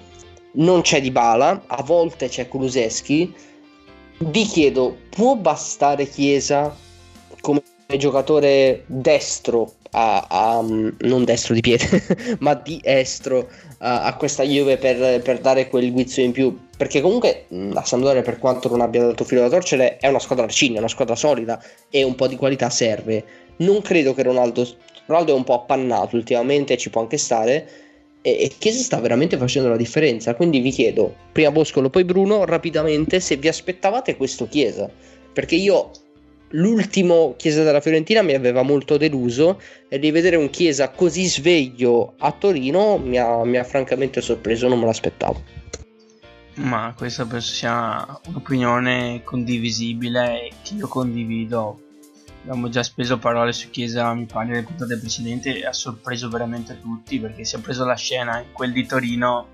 Non 0.57 0.83
c'è 0.83 1.01
Di 1.01 1.11
Bala, 1.11 1.65
a 1.67 1.83
volte 1.83 2.29
c'è 2.29 2.47
Kuluseschi. 2.47 3.35
Vi 4.19 4.45
chiedo, 4.45 4.97
può 5.11 5.35
bastare 5.35 6.09
Chiesa 6.09 6.75
come 7.41 7.61
giocatore 7.97 8.85
destro 8.87 9.73
a, 9.91 10.27
a, 10.29 10.61
non 10.63 11.25
destro 11.25 11.55
di 11.55 11.61
piede, 11.61 11.87
ma 12.41 12.55
di 12.55 12.81
estro 12.83 13.49
a, 13.87 14.17
questa 14.17 14.43
Juve 14.43 14.79
per, 14.79 15.21
per, 15.21 15.41
dare 15.41 15.69
quel 15.69 15.93
guizzo 15.93 16.21
in 16.21 16.33
più. 16.33 16.59
Perché 16.77 17.01
comunque 17.01 17.45
la 17.49 17.85
Sampdoria, 17.85 18.23
per 18.23 18.39
quanto 18.39 18.69
non 18.69 18.81
abbia 18.81 19.05
dato 19.05 19.25
filo 19.25 19.43
da 19.43 19.51
torcere, 19.51 19.99
è 19.99 20.09
una 20.09 20.19
squadra 20.19 20.45
arcigna, 20.45 20.79
una 20.79 20.89
squadra 20.89 21.15
solida 21.15 21.63
e 21.91 22.03
un 22.03 22.15
po' 22.15 22.27
di 22.27 22.37
qualità 22.37 22.71
serve. 22.71 23.25
Non 23.59 23.83
credo 23.83 24.15
che 24.15 24.23
Ronaldo, 24.23 24.67
Ronaldo 25.07 25.33
è 25.33 25.37
un 25.37 25.45
po' 25.45 25.55
appannato 25.55 26.17
ultimamente, 26.17 26.79
ci 26.79 26.91
può 26.91 27.03
anche 27.03 27.19
stare. 27.19 27.69
E, 28.23 28.31
e 28.41 28.53
Chiesa 28.59 28.83
sta 28.83 29.01
veramente 29.01 29.37
facendo 29.37 29.69
la 29.69 29.77
differenza. 29.77 30.35
Quindi 30.35 30.61
vi 30.61 30.71
chiedo, 30.71 31.15
prima 31.31 31.51
Boscolo, 31.51 31.91
poi 31.91 32.05
Bruno, 32.05 32.47
rapidamente, 32.47 33.21
se 33.21 33.37
vi 33.37 33.49
aspettavate 33.49 34.17
questo 34.17 34.49
Chiesa. 34.49 34.91
Perché 35.33 35.57
io 35.57 35.91
l'ultimo 36.51 37.35
Chiesa 37.37 37.63
della 37.63 37.81
Fiorentina 37.81 38.23
mi 38.23 38.35
aveva 38.35 38.63
molto 38.63 38.97
deluso 38.97 39.61
e 39.89 39.97
rivedere 39.97 40.37
un 40.37 40.51
Chiesa 40.51 40.91
così 40.91 41.27
sveglio 41.27 42.15
a 42.19 42.33
Torino 42.33 42.99
mi 42.99 43.19
ha, 43.19 43.45
mi 43.45 43.57
ha 43.57 43.65
francamente 43.65 44.21
sorpreso, 44.21 44.69
non 44.69 44.79
me 44.79 44.87
l'aspettavo. 44.87 45.63
Ma 46.57 46.95
questa 46.97 47.27
penso 47.27 47.53
sia 47.53 48.21
un'opinione 48.29 49.23
condivisibile 49.25 50.45
e 50.45 50.53
che 50.63 50.75
io 50.75 50.87
condivido. 50.87 51.81
Abbiamo 52.43 52.69
già 52.69 52.83
speso 52.83 53.19
parole 53.19 53.53
su 53.53 53.71
Chiesa, 53.71 54.13
mi 54.13 54.27
pare, 54.27 54.49
nelle 54.49 54.63
puntate 54.63 54.99
precedenti 54.99 55.49
e 55.49 55.67
ha 55.67 55.73
sorpreso 55.73 56.29
veramente 56.29 56.79
tutti 56.79 57.19
perché 57.19 57.45
si 57.45 57.57
è 57.57 57.59
preso 57.59 57.87
la 57.87 57.97
scena 57.97 58.39
in 58.39 58.53
quel 58.53 58.71
di 58.71 58.87
Torino 58.87 59.49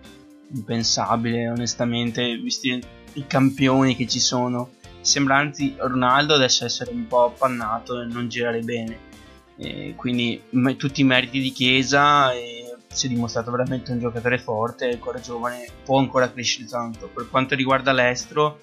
impensabile, 0.52 1.48
onestamente, 1.48 2.36
visti 2.36 2.82
i 3.14 3.26
campioni 3.26 3.94
che 3.94 4.06
ci 4.08 4.18
sono 4.18 4.72
sembra 5.00 5.36
anzi 5.36 5.74
Ronaldo 5.78 6.34
adesso 6.34 6.64
essere 6.64 6.90
un 6.90 7.06
po' 7.06 7.24
appannato 7.24 8.00
e 8.00 8.06
non 8.06 8.28
girare 8.28 8.60
bene. 8.60 9.08
E 9.56 9.94
quindi 9.96 10.40
m- 10.50 10.76
tutti 10.76 11.02
i 11.02 11.04
meriti 11.04 11.40
di 11.40 11.50
Chiesa 11.50 12.32
e 12.32 12.76
si 12.92 13.06
è 13.06 13.08
dimostrato 13.08 13.50
veramente 13.50 13.92
un 13.92 14.00
giocatore 14.00 14.38
forte, 14.38 14.90
ancora 14.90 15.20
giovane, 15.20 15.66
può 15.84 15.98
ancora 15.98 16.30
crescere 16.30 16.66
tanto. 16.66 17.08
Per 17.08 17.28
quanto 17.28 17.54
riguarda 17.54 17.92
l'estro, 17.92 18.60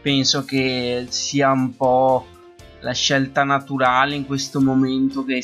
penso 0.00 0.44
che 0.44 1.06
sia 1.08 1.50
un 1.50 1.76
po' 1.76 2.26
la 2.80 2.92
scelta 2.92 3.42
naturale 3.42 4.14
in 4.14 4.24
questo 4.24 4.60
momento 4.60 5.24
che, 5.24 5.42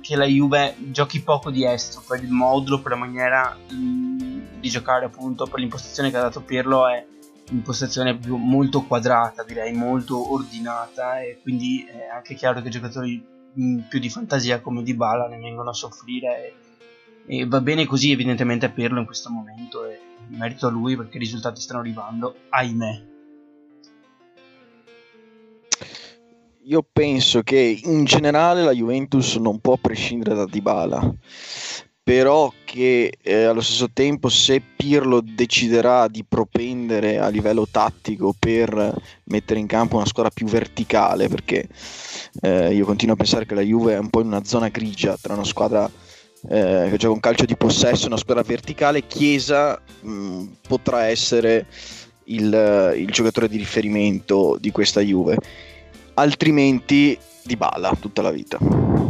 che 0.00 0.16
la 0.16 0.24
Juve 0.24 0.76
giochi 0.90 1.20
poco 1.20 1.50
di 1.50 1.64
estro 1.64 2.02
per 2.06 2.22
il 2.22 2.30
modulo, 2.30 2.80
per 2.80 2.92
la 2.92 2.98
maniera 2.98 3.56
di 3.68 4.68
giocare 4.68 5.04
appunto, 5.04 5.46
per 5.46 5.60
l'impostazione 5.60 6.10
che 6.10 6.16
ha 6.16 6.22
dato 6.22 6.40
Pirlo 6.40 6.88
è 6.88 7.04
impostazione 7.50 8.16
più, 8.16 8.36
molto 8.36 8.82
quadrata, 8.82 9.44
direi 9.44 9.72
molto 9.72 10.32
ordinata 10.32 11.20
e 11.20 11.38
quindi 11.42 11.84
è 11.84 12.08
anche 12.08 12.34
chiaro 12.34 12.62
che 12.62 12.70
giocatori 12.70 13.24
più 13.88 13.98
di 13.98 14.08
fantasia 14.08 14.60
come 14.60 14.82
Di 14.82 14.94
Bala 14.94 15.26
ne 15.28 15.38
vengono 15.38 15.70
a 15.70 15.74
soffrire 15.74 16.54
e, 17.26 17.38
e, 17.38 17.46
va 17.46 17.60
bene 17.60 17.86
così 17.86 18.12
evidentemente 18.12 18.66
a 18.66 18.70
Pirlo 18.70 19.00
in 19.00 19.06
questo 19.06 19.30
momento 19.30 19.84
e 19.84 19.98
merito 20.28 20.66
a 20.66 20.70
lui 20.70 20.96
perché 20.96 21.16
i 21.16 21.20
risultati 21.20 21.60
stanno 21.60 21.80
arrivando, 21.80 22.34
ahimè. 22.48 23.08
Io 26.64 26.86
penso 26.92 27.42
che 27.42 27.80
in 27.82 28.04
generale 28.04 28.62
la 28.62 28.72
Juventus 28.72 29.36
non 29.36 29.58
può 29.58 29.76
prescindere 29.76 30.36
da 30.36 30.44
Dybala 30.44 31.14
però 32.02 32.52
che 32.64 33.12
eh, 33.22 33.44
allo 33.44 33.60
stesso 33.60 33.90
tempo 33.92 34.28
se 34.28 34.62
Pirlo 34.76 35.20
deciderà 35.20 36.08
di 36.08 36.24
propendere 36.24 37.18
a 37.18 37.28
livello 37.28 37.66
tattico 37.70 38.34
per 38.38 38.94
mettere 39.24 39.60
in 39.60 39.66
campo 39.66 39.96
una 39.96 40.06
squadra 40.06 40.32
più 40.32 40.46
verticale, 40.46 41.28
perché 41.28 41.68
eh, 42.40 42.74
io 42.74 42.84
continuo 42.84 43.14
a 43.14 43.18
pensare 43.18 43.46
che 43.46 43.54
la 43.54 43.60
Juve 43.60 43.94
è 43.94 43.98
un 43.98 44.10
po' 44.10 44.20
in 44.20 44.28
una 44.28 44.44
zona 44.44 44.68
grigia 44.68 45.16
tra 45.20 45.34
una 45.34 45.44
squadra 45.44 45.90
eh, 46.48 46.88
che 46.90 46.96
gioca 46.96 47.12
un 47.12 47.20
calcio 47.20 47.44
di 47.44 47.56
possesso 47.56 48.04
e 48.04 48.08
una 48.08 48.16
squadra 48.16 48.42
verticale, 48.42 49.06
Chiesa 49.06 49.80
mh, 50.00 50.10
mm, 50.10 50.46
potrà 50.66 51.06
essere 51.06 51.66
il, 52.24 52.94
il 52.96 53.10
giocatore 53.10 53.48
di 53.48 53.58
riferimento 53.58 54.56
di 54.58 54.70
questa 54.70 55.00
Juve, 55.00 55.36
altrimenti 56.14 57.18
di 57.42 57.56
bala 57.56 57.94
tutta 57.98 58.22
la 58.22 58.30
vita. 58.30 59.09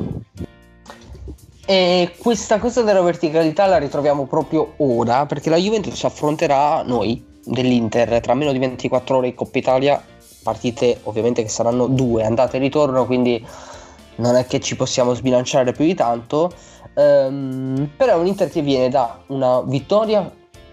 E 1.70 2.14
questa 2.18 2.58
cosa 2.58 2.82
della 2.82 3.00
verticalità 3.00 3.66
la 3.66 3.78
ritroviamo 3.78 4.26
proprio 4.26 4.72
ora 4.78 5.24
perché 5.26 5.50
la 5.50 5.56
Juventus 5.56 6.02
affronterà 6.02 6.82
noi 6.82 7.24
dell'Inter 7.44 8.18
tra 8.18 8.34
meno 8.34 8.50
di 8.50 8.58
24 8.58 9.18
ore 9.18 9.28
in 9.28 9.36
Coppa 9.36 9.58
Italia, 9.58 10.02
partite 10.42 10.98
ovviamente 11.04 11.42
che 11.42 11.48
saranno 11.48 11.86
due, 11.86 12.24
andate 12.24 12.56
e 12.56 12.58
ritorno, 12.58 13.06
quindi 13.06 13.46
non 14.16 14.34
è 14.34 14.46
che 14.46 14.58
ci 14.58 14.74
possiamo 14.74 15.14
sbilanciare 15.14 15.70
più 15.70 15.84
di 15.84 15.94
tanto. 15.94 16.50
Um, 16.94 17.88
però 17.96 18.14
è 18.14 18.16
un 18.16 18.26
Inter 18.26 18.50
che 18.50 18.62
viene 18.62 18.88
da 18.88 19.22
una 19.28 19.60
vittoria 19.60 20.28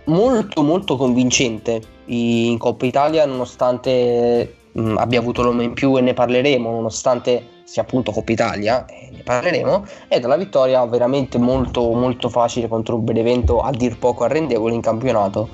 molto 0.05 0.63
molto 0.63 0.97
convincente 0.97 1.79
in 2.05 2.57
Coppa 2.57 2.87
Italia 2.87 3.23
nonostante 3.27 4.55
um, 4.71 4.97
abbia 4.97 5.19
avuto 5.19 5.43
l'uomo 5.43 5.61
in 5.61 5.73
più 5.73 5.95
e 5.95 6.01
ne 6.01 6.15
parleremo 6.15 6.71
nonostante 6.71 7.55
sia 7.67 7.81
appunto 7.81 8.11
Coppa 8.13 8.31
Italia, 8.31 8.85
e 8.85 9.06
ne 9.06 9.06
parleremo, 9.27 9.85
e 10.07 10.19
dalla 10.21 10.37
vittoria 10.37 10.85
veramente 10.85 11.37
molto 11.37 11.91
molto 11.91 12.29
facile 12.29 12.69
contro 12.69 12.95
un 12.95 13.03
Benevento 13.03 13.59
a 13.59 13.71
dir 13.71 13.99
poco 13.99 14.23
arrendevole 14.23 14.73
in 14.73 14.81
campionato. 14.81 15.49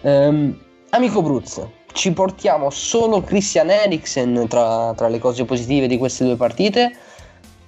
Um, 0.00 0.58
amico 0.90 1.20
Bruz, 1.20 1.60
ci 1.92 2.12
portiamo 2.12 2.70
solo 2.70 3.20
Christian 3.20 3.68
Eriksen 3.68 4.46
tra, 4.48 4.94
tra, 4.94 5.08
le 5.08 5.18
cose 5.18 5.44
positive 5.44 5.86
di 5.86 5.98
queste 5.98 6.24
due 6.24 6.36
partite 6.36 6.96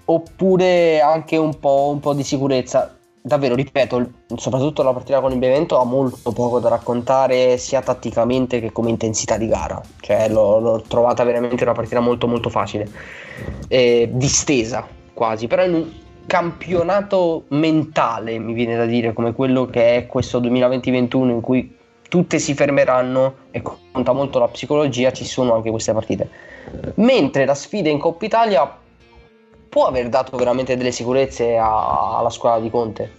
oppure 0.06 1.00
anche 1.00 1.37
un 1.37 1.59
po', 1.59 1.90
un 1.92 2.00
po', 2.00 2.14
di 2.14 2.23
sicurezza? 2.23 2.97
Davvero, 3.25 3.54
ripeto, 3.54 4.11
soprattutto 4.35 4.82
la 4.82 4.92
partita 4.92 5.21
con 5.21 5.30
il 5.32 5.38
Benevento 5.38 5.78
ha 5.78 5.85
molto 5.85 6.32
poco 6.32 6.59
da 6.59 6.71
raccontare 6.71 7.56
sia 7.56 7.80
tatticamente 7.80 8.59
che 8.59 8.73
come 8.73 8.90
intensità 8.90 9.37
di 9.37 9.47
gara, 9.47 9.80
cioè 10.00 10.28
l'ho, 10.28 10.59
l'ho 10.59 10.82
trovata 10.88 11.23
veramente 11.23 11.62
una 11.62 11.73
partita 11.73 12.00
molto 12.00 12.26
molto 12.26 12.49
facile 12.49 12.88
eh, 13.68 14.09
distesa 14.12 15.00
quasi, 15.12 15.47
però 15.47 15.64
in 15.64 15.75
un 15.75 15.90
campionato 16.26 17.45
mentale, 17.49 18.38
mi 18.38 18.52
viene 18.52 18.76
da 18.76 18.87
dire, 18.87 19.12
come 19.12 19.33
quello 19.33 19.66
che 19.66 19.97
è 19.97 20.07
questo 20.07 20.40
2020-21 20.40 21.28
in 21.28 21.40
cui 21.40 21.76
tutte 22.09 22.38
si 22.38 22.54
fermeranno 22.54 23.35
e 23.50 23.62
conta 23.62 24.12
molto 24.12 24.38
la 24.38 24.49
psicologia, 24.49 25.12
ci 25.12 25.25
sono 25.25 25.54
anche 25.54 25.71
queste 25.71 25.92
partite. 25.92 26.28
Mentre 26.97 27.45
la 27.45 27.54
sfida 27.54 27.88
in 27.88 27.99
Coppa 27.99 28.25
Italia 28.25 28.78
può 29.69 29.87
aver 29.87 30.09
dato 30.09 30.37
veramente 30.37 30.76
delle 30.76 30.92
sicurezze 30.92 31.57
a, 31.57 32.19
alla 32.19 32.31
squadra 32.31 32.61
di 32.61 32.71
Conte. 32.71 33.11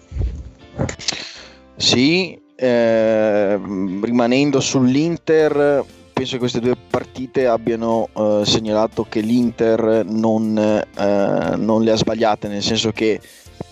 Sì, 1.75 2.39
eh, 2.55 3.55
rimanendo 3.55 4.59
sull'Inter, 4.59 5.83
penso 6.23 6.37
che 6.37 6.39
queste 6.39 6.61
due 6.61 6.77
partite 6.89 7.47
abbiano 7.47 8.07
eh, 8.15 8.43
segnalato 8.45 9.05
che 9.09 9.19
l'Inter 9.19 10.05
non, 10.07 10.57
eh, 10.57 11.55
non, 11.57 11.83
le 11.83 11.91
ha 11.91 11.97
sbagliate, 11.97 12.47
nel 12.47 12.63
senso 12.63 12.93
che 12.93 13.19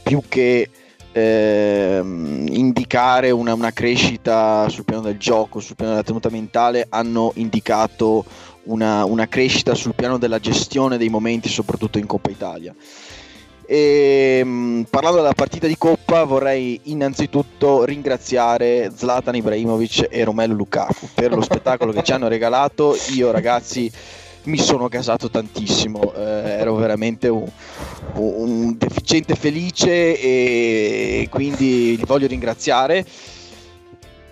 più 0.04 0.22
che 0.28 0.70
eh, 1.14 2.02
indicare 2.04 3.32
una, 3.32 3.54
una, 3.54 3.72
crescita 3.72 4.68
sul 4.68 4.84
piano 4.84 5.02
del 5.02 5.18
gioco, 5.18 5.62
sul 5.62 5.78
piano 5.78 5.92
della 5.92 6.04
tenuta 6.04 6.30
mentale, 6.30 6.88
hanno 6.90 7.32
indicato 7.36 8.26
una, 8.64 9.06
una 9.06 9.30
crescita 9.30 9.74
sul 9.74 9.96
piano 9.96 10.18
della 10.18 10.40
gestione 10.40 10.98
dei 10.98 11.10
momenti, 11.10 11.48
soprattutto 11.48 12.00
in 12.00 12.06
Coppa 12.06 12.32
Italia. 12.32 12.76
E, 13.66 14.44
mh, 14.44 14.88
parlando 14.90 15.18
della 15.18 15.34
partita 15.34 15.68
di 15.68 15.78
Coppa, 15.78 16.24
vorrei 16.24 16.80
innanzitutto 16.84 17.84
ringraziare 17.84 18.92
Zlatan 18.94 19.36
Ibrahimovic 19.36 20.08
e 20.10 20.24
Romelu 20.24 20.54
Lukaku 20.54 21.08
per 21.14 21.34
lo 21.34 21.42
spettacolo 21.42 21.92
che 21.92 22.04
ci 22.04 22.12
hanno 22.12 22.28
regalato. 22.28 22.96
Io, 23.14 23.32
ragazzi, 23.32 23.92
mi 24.44 24.58
sono 24.58 24.88
gasato 24.88 25.30
tantissimo, 25.30 26.14
eh, 26.14 26.22
ero 26.60 26.76
veramente 26.76 27.28
un, 27.28 27.48
un 28.16 28.76
deficiente 28.78 29.36
felice 29.36 30.20
e 30.20 31.28
quindi 31.30 31.96
li 31.96 32.04
voglio 32.06 32.28
ringraziare. 32.28 33.06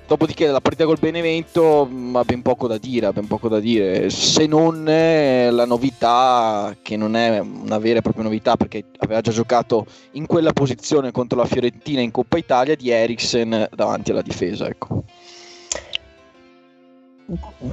Dopodiché 0.09 0.47
la 0.47 0.59
partita 0.59 0.85
col 0.85 0.97
Benevento 0.99 1.85
mh, 1.85 2.15
ha 2.15 2.23
ben 2.23 2.41
poco 2.41 2.65
da 2.65 2.79
dire, 2.79 3.13
ben 3.13 3.27
poco 3.27 3.47
da 3.47 3.59
dire, 3.59 4.09
se 4.09 4.47
non 4.47 4.83
la 4.83 5.65
novità, 5.65 6.75
che 6.81 6.97
non 6.97 7.15
è 7.15 7.37
una 7.37 7.77
vera 7.77 7.99
e 7.99 8.01
propria 8.01 8.23
novità 8.23 8.57
perché 8.57 8.85
aveva 8.97 9.21
già 9.21 9.29
giocato 9.29 9.85
in 10.13 10.25
quella 10.25 10.51
posizione 10.51 11.11
contro 11.11 11.37
la 11.37 11.45
Fiorentina 11.45 12.01
in 12.01 12.09
Coppa 12.09 12.39
Italia 12.39 12.75
di 12.75 12.89
Eriksen 12.89 13.69
davanti 13.71 14.09
alla 14.09 14.23
difesa. 14.23 14.65
Ecco. 14.65 15.03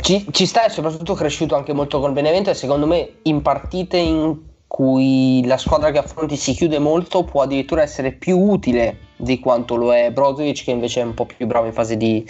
Ci, 0.03 0.27
ci 0.31 0.45
sta 0.45 0.67
e 0.67 0.69
soprattutto 0.69 1.15
cresciuto 1.15 1.57
anche 1.57 1.73
molto 1.73 2.01
col 2.01 2.13
Benevento 2.13 2.51
e 2.51 2.55
secondo 2.55 2.87
me 2.87 3.15
in 3.23 3.41
partite 3.41 3.97
in 3.97 4.37
cui 4.67 5.45
la 5.47 5.57
squadra 5.57 5.91
che 5.91 5.99
affronti 5.99 6.37
si 6.37 6.53
chiude 6.53 6.79
molto 6.79 7.25
può 7.25 7.43
addirittura 7.43 7.83
essere 7.83 8.13
più 8.13 8.39
utile 8.39 8.99
di 9.17 9.39
quanto 9.39 9.77
lo 9.77 9.95
è 9.95 10.11
Brozovic 10.11 10.65
che 10.65 10.71
invece 10.71 11.01
è 11.01 11.05
un 11.05 11.15
po' 11.15 11.27
più 11.27 11.47
bravo 11.47 11.67
in 11.67 11.73
fase 11.73 11.97
di, 11.97 12.29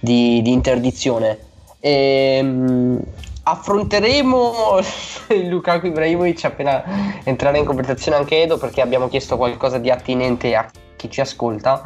di, 0.00 0.40
di 0.42 0.52
interdizione. 0.52 1.38
Ehm, 1.80 3.00
affronteremo 3.42 4.52
Lukaku 5.48 5.86
Ibrahimovic 5.86 6.44
appena 6.44 6.82
entrerà 7.22 7.56
in 7.56 7.64
conversazione 7.64 8.16
anche 8.16 8.42
Edo 8.42 8.58
perché 8.58 8.80
abbiamo 8.80 9.08
chiesto 9.08 9.36
qualcosa 9.36 9.78
di 9.78 9.90
attinente 9.90 10.54
a 10.54 10.68
chi 10.96 11.10
ci 11.10 11.20
ascolta. 11.20 11.84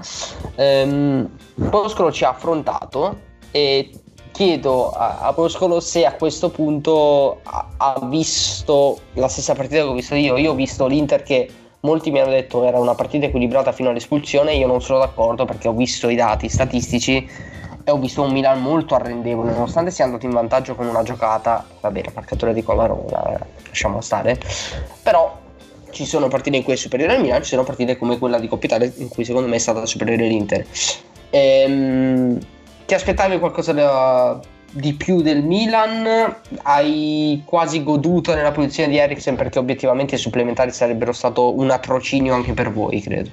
Ehm, 0.55 1.29
Poscolo 1.69 2.11
ci 2.11 2.25
ha 2.25 2.31
affrontato 2.31 3.29
e 3.51 3.91
chiedo 4.33 4.91
a, 4.91 5.19
a 5.21 5.33
Poscolo 5.33 5.81
se 5.81 6.05
a 6.05 6.15
questo 6.15 6.51
punto 6.51 7.41
ha, 7.43 7.69
ha, 7.77 8.01
visto 8.05 8.99
la 9.15 9.29
stessa 9.29 9.55
partita 9.55 9.83
che 9.83 9.89
ho 9.89 9.93
visto 9.93 10.15
io. 10.15 10.37
Io 10.37 10.53
ho 10.53 10.55
visto 10.55 10.87
l'Inter 10.87 11.23
che 11.23 11.51
molti 11.81 12.11
mi 12.11 12.21
hanno 12.21 12.31
detto 12.31 12.65
era 12.65 12.79
una 12.79 12.95
partita 12.95 13.27
equilibrata 13.27 13.73
fino 13.73 13.91
all'espulsione. 13.91 14.55
Io 14.55 14.67
non 14.67 14.81
sono 14.81 14.99
d'accordo 14.99 15.45
perché 15.45 15.69
ho 15.69 15.73
visto 15.73 16.09
i 16.09 16.15
dati 16.15 16.49
statistici 16.49 17.29
e 17.83 17.91
ho 17.91 17.99
visto 17.99 18.23
un 18.23 18.33
Milan 18.33 18.61
molto 18.61 18.95
arrendevole, 18.95 19.53
nonostante 19.53 19.91
sia 19.91 20.05
andato 20.05 20.27
in 20.27 20.33
vantaggio 20.33 20.75
con 20.75 20.87
una 20.87 21.03
giocata. 21.03 21.65
Va 21.81 21.91
bene, 21.91 22.11
marcatore 22.15 22.53
di 22.53 22.63
Colarona, 22.63 23.39
lasciamo 23.67 24.01
stare. 24.01 24.39
Però 25.03 25.39
ci 25.91 26.05
sono 26.05 26.29
partite 26.29 26.57
in 26.57 26.63
cui 26.63 26.75
è 26.75 26.77
superiore 26.77 27.15
al 27.15 27.21
Milan, 27.21 27.43
ci 27.43 27.51
sono 27.51 27.65
partite 27.65 27.97
come 27.97 28.19
quella 28.19 28.39
di 28.39 28.49
Coppa 28.49 28.67
Italia 28.67 28.93
in 28.97 29.09
cui 29.09 29.25
secondo 29.25 29.49
me 29.49 29.57
è 29.57 29.59
stata 29.59 29.85
superiore 29.87 30.27
l'Inter. 30.27 30.65
Ehm 31.31 32.39
ti 32.91 32.97
aspettavi 32.97 33.39
qualcosa 33.39 33.73
da, 33.73 34.41
di 34.73 34.95
più 34.95 35.23
del 35.23 35.45
Milan? 35.45 36.35
Hai 36.63 37.41
quasi 37.45 37.85
goduto 37.85 38.35
nella 38.35 38.51
posizione 38.51 38.89
di 38.89 38.99
Eriksen 38.99 39.37
perché 39.37 39.61
obiettivamente 39.61 40.17
i 40.17 40.19
supplementari 40.19 40.73
sarebbero 40.73 41.13
stato 41.13 41.57
un 41.57 41.71
atrocinio 41.71 42.35
anche 42.35 42.53
per 42.53 42.73
voi, 42.73 43.01
credo. 43.01 43.31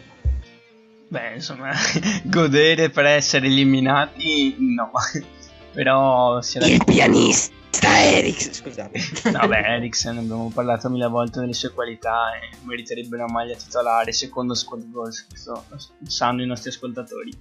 Beh, 1.08 1.34
insomma, 1.34 1.72
godere 2.24 2.92
per 2.92 3.06
essere 3.06 3.48
eliminati, 3.48 4.56
no. 4.60 4.92
Però 5.74 6.40
si 6.40 6.58
era... 6.58 6.68
Il 6.68 6.84
pianista 6.86 7.56
Eriksen, 7.82 8.54
scusate. 8.54 9.00
no, 9.34 9.48
beh, 9.48 9.58
Eriksen, 9.58 10.20
abbiamo 10.20 10.52
parlato 10.54 10.88
mille 10.88 11.08
volte 11.08 11.40
delle 11.40 11.54
sue 11.54 11.72
qualità 11.72 12.26
e 12.36 12.58
meriterebbe 12.64 13.16
una 13.16 13.28
maglia 13.28 13.56
titolare, 13.56 14.12
secondo 14.12 14.54
squad 14.54 14.88
goals, 14.92 15.26
questo 15.28 15.64
lo 15.68 15.78
sanno 16.06 16.44
i 16.44 16.46
nostri 16.46 16.70
ascoltatori. 16.70 17.32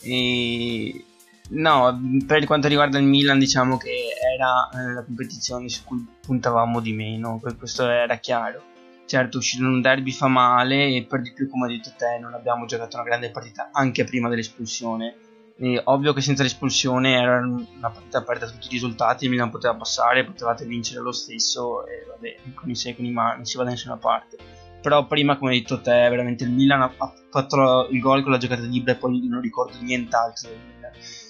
E 0.00 1.04
No, 1.50 1.98
per 2.26 2.44
quanto 2.44 2.68
riguarda 2.68 2.98
il 2.98 3.04
Milan 3.04 3.38
diciamo 3.38 3.78
che 3.78 4.08
era 4.34 4.68
eh, 4.68 4.92
la 4.92 5.02
competizione 5.02 5.68
su 5.70 5.82
cui 5.84 6.06
puntavamo 6.20 6.80
di 6.80 6.92
meno, 6.92 7.40
questo 7.56 7.88
era 7.88 8.16
chiaro. 8.16 8.62
Certo, 9.06 9.38
uscire 9.38 9.64
in 9.64 9.70
un 9.70 9.80
derby 9.80 10.12
fa 10.12 10.28
male 10.28 10.94
e 10.94 11.06
per 11.08 11.22
di 11.22 11.32
più, 11.32 11.48
come 11.48 11.66
hai 11.66 11.76
detto 11.76 11.94
te, 11.96 12.18
non 12.20 12.34
abbiamo 12.34 12.66
giocato 12.66 12.96
una 12.96 13.06
grande 13.06 13.30
partita 13.30 13.70
anche 13.72 14.04
prima 14.04 14.28
dell'espulsione. 14.28 15.16
E 15.56 15.80
ovvio 15.84 16.12
che 16.12 16.20
senza 16.20 16.42
l'espulsione 16.42 17.14
era 17.14 17.38
una 17.38 17.90
partita 17.90 18.18
aperta 18.18 18.44
a 18.44 18.50
tutti 18.50 18.66
i 18.66 18.72
risultati, 18.72 19.24
il 19.24 19.30
Milan 19.30 19.48
poteva 19.48 19.74
passare, 19.74 20.26
potevate 20.26 20.66
vincere 20.66 21.00
lo 21.00 21.12
stesso 21.12 21.86
e 21.86 22.04
vabbè, 22.06 22.52
con 22.54 22.68
i 22.68 22.76
sei 22.76 22.94
mani 23.10 23.36
non 23.36 23.44
si 23.46 23.56
va 23.56 23.64
da 23.64 23.70
nessuna 23.70 23.96
parte. 23.96 24.36
Però 24.82 25.06
prima, 25.06 25.38
come 25.38 25.52
hai 25.52 25.60
detto 25.60 25.80
te, 25.80 26.08
veramente 26.10 26.44
il 26.44 26.50
Milan 26.50 26.82
ha 26.82 27.12
fatto 27.30 27.88
il 27.90 28.00
gol 28.00 28.22
con 28.22 28.32
la 28.32 28.38
giocata 28.38 28.60
libera 28.60 28.96
e 28.96 29.00
poi 29.00 29.26
non 29.26 29.40
ricordo 29.40 29.78
nient'altro 29.80 30.50
del 30.50 30.58
Milan 30.58 30.78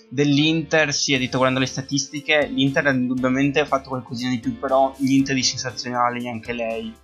dell'Inter, 0.09 0.93
si 0.93 1.13
è 1.13 1.19
detto 1.19 1.37
guardando 1.37 1.61
le 1.61 1.67
statistiche, 1.67 2.47
l'Inter 2.47 2.87
ha 2.87 2.93
indubbiamente 2.93 3.65
fatto 3.67 3.91
qualcosina 3.91 4.31
di 4.31 4.39
più, 4.39 4.59
però 4.59 4.95
l'Inter 4.99 5.35
di 5.35 5.43
sensazionale 5.43 6.29
anche 6.29 6.53
lei. 6.53 6.95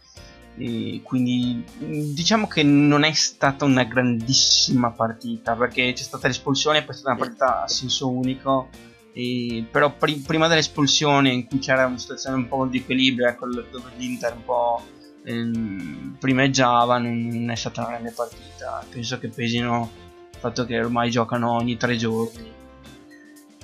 E 0.57 1.01
quindi 1.03 1.65
diciamo 1.79 2.47
che 2.47 2.63
non 2.63 3.03
è 3.03 3.13
stata 3.13 3.65
una 3.65 3.83
grandissima 3.83 4.93
partita 4.93 5.57
perché 5.57 5.93
c'è 5.93 6.03
stata 6.03 6.29
l'espulsione 6.29 6.79
e 6.79 6.83
poi 6.83 6.95
è 6.95 6.99
stata 6.99 7.11
una 7.11 7.25
partita 7.25 7.63
a 7.65 7.69
senso 7.69 8.09
unico 8.09 8.69
e, 9.13 9.67
però 9.69 9.93
pri- 9.97 10.23
prima 10.25 10.47
dell'espulsione 10.47 11.31
in 11.31 11.47
cui 11.47 11.59
c'era 11.59 11.87
una 11.87 11.99
situazione 11.99 12.37
un 12.37 12.47
po' 12.47 12.67
di 12.67 12.79
equilibrio 12.79 13.27
ecco, 13.27 13.49
dove 13.49 13.91
l'Inter 13.97 14.33
un 14.35 14.45
po' 14.45 14.83
ehm, 15.25 16.17
primeggiava 16.21 16.99
non 16.99 17.51
è 17.51 17.57
stata 17.57 17.81
una 17.81 17.91
grande 17.91 18.13
partita. 18.13 18.85
Penso 18.89 19.19
che 19.19 19.29
pesino 19.31 19.91
il 20.31 20.39
fatto 20.39 20.65
che 20.67 20.79
ormai 20.79 21.11
giocano 21.11 21.51
ogni 21.51 21.77
tre 21.77 21.97
giorni 21.97 22.54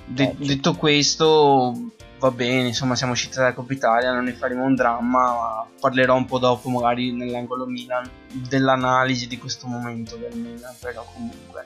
De- 0.05 0.23
eh, 0.23 0.35
detto 0.37 0.75
questo, 0.75 1.91
va 2.19 2.31
bene, 2.31 2.67
insomma, 2.67 2.95
siamo 2.95 3.13
usciti 3.13 3.37
dalla 3.37 3.53
Coppa 3.53 3.73
Italia, 3.73 4.13
non 4.13 4.25
ne 4.25 4.33
faremo 4.33 4.63
un 4.63 4.75
dramma, 4.75 5.31
ma 5.31 5.67
parlerò 5.79 6.15
un 6.15 6.25
po' 6.25 6.37
dopo, 6.37 6.69
magari 6.69 7.11
nell'angolo 7.11 7.65
Milan, 7.65 8.09
dell'analisi 8.31 9.27
di 9.27 9.37
questo 9.37 9.67
momento 9.67 10.15
del 10.15 10.35
Milan, 10.37 10.73
però 10.79 11.05
comunque. 11.13 11.65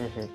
Mm-hmm. 0.00 0.28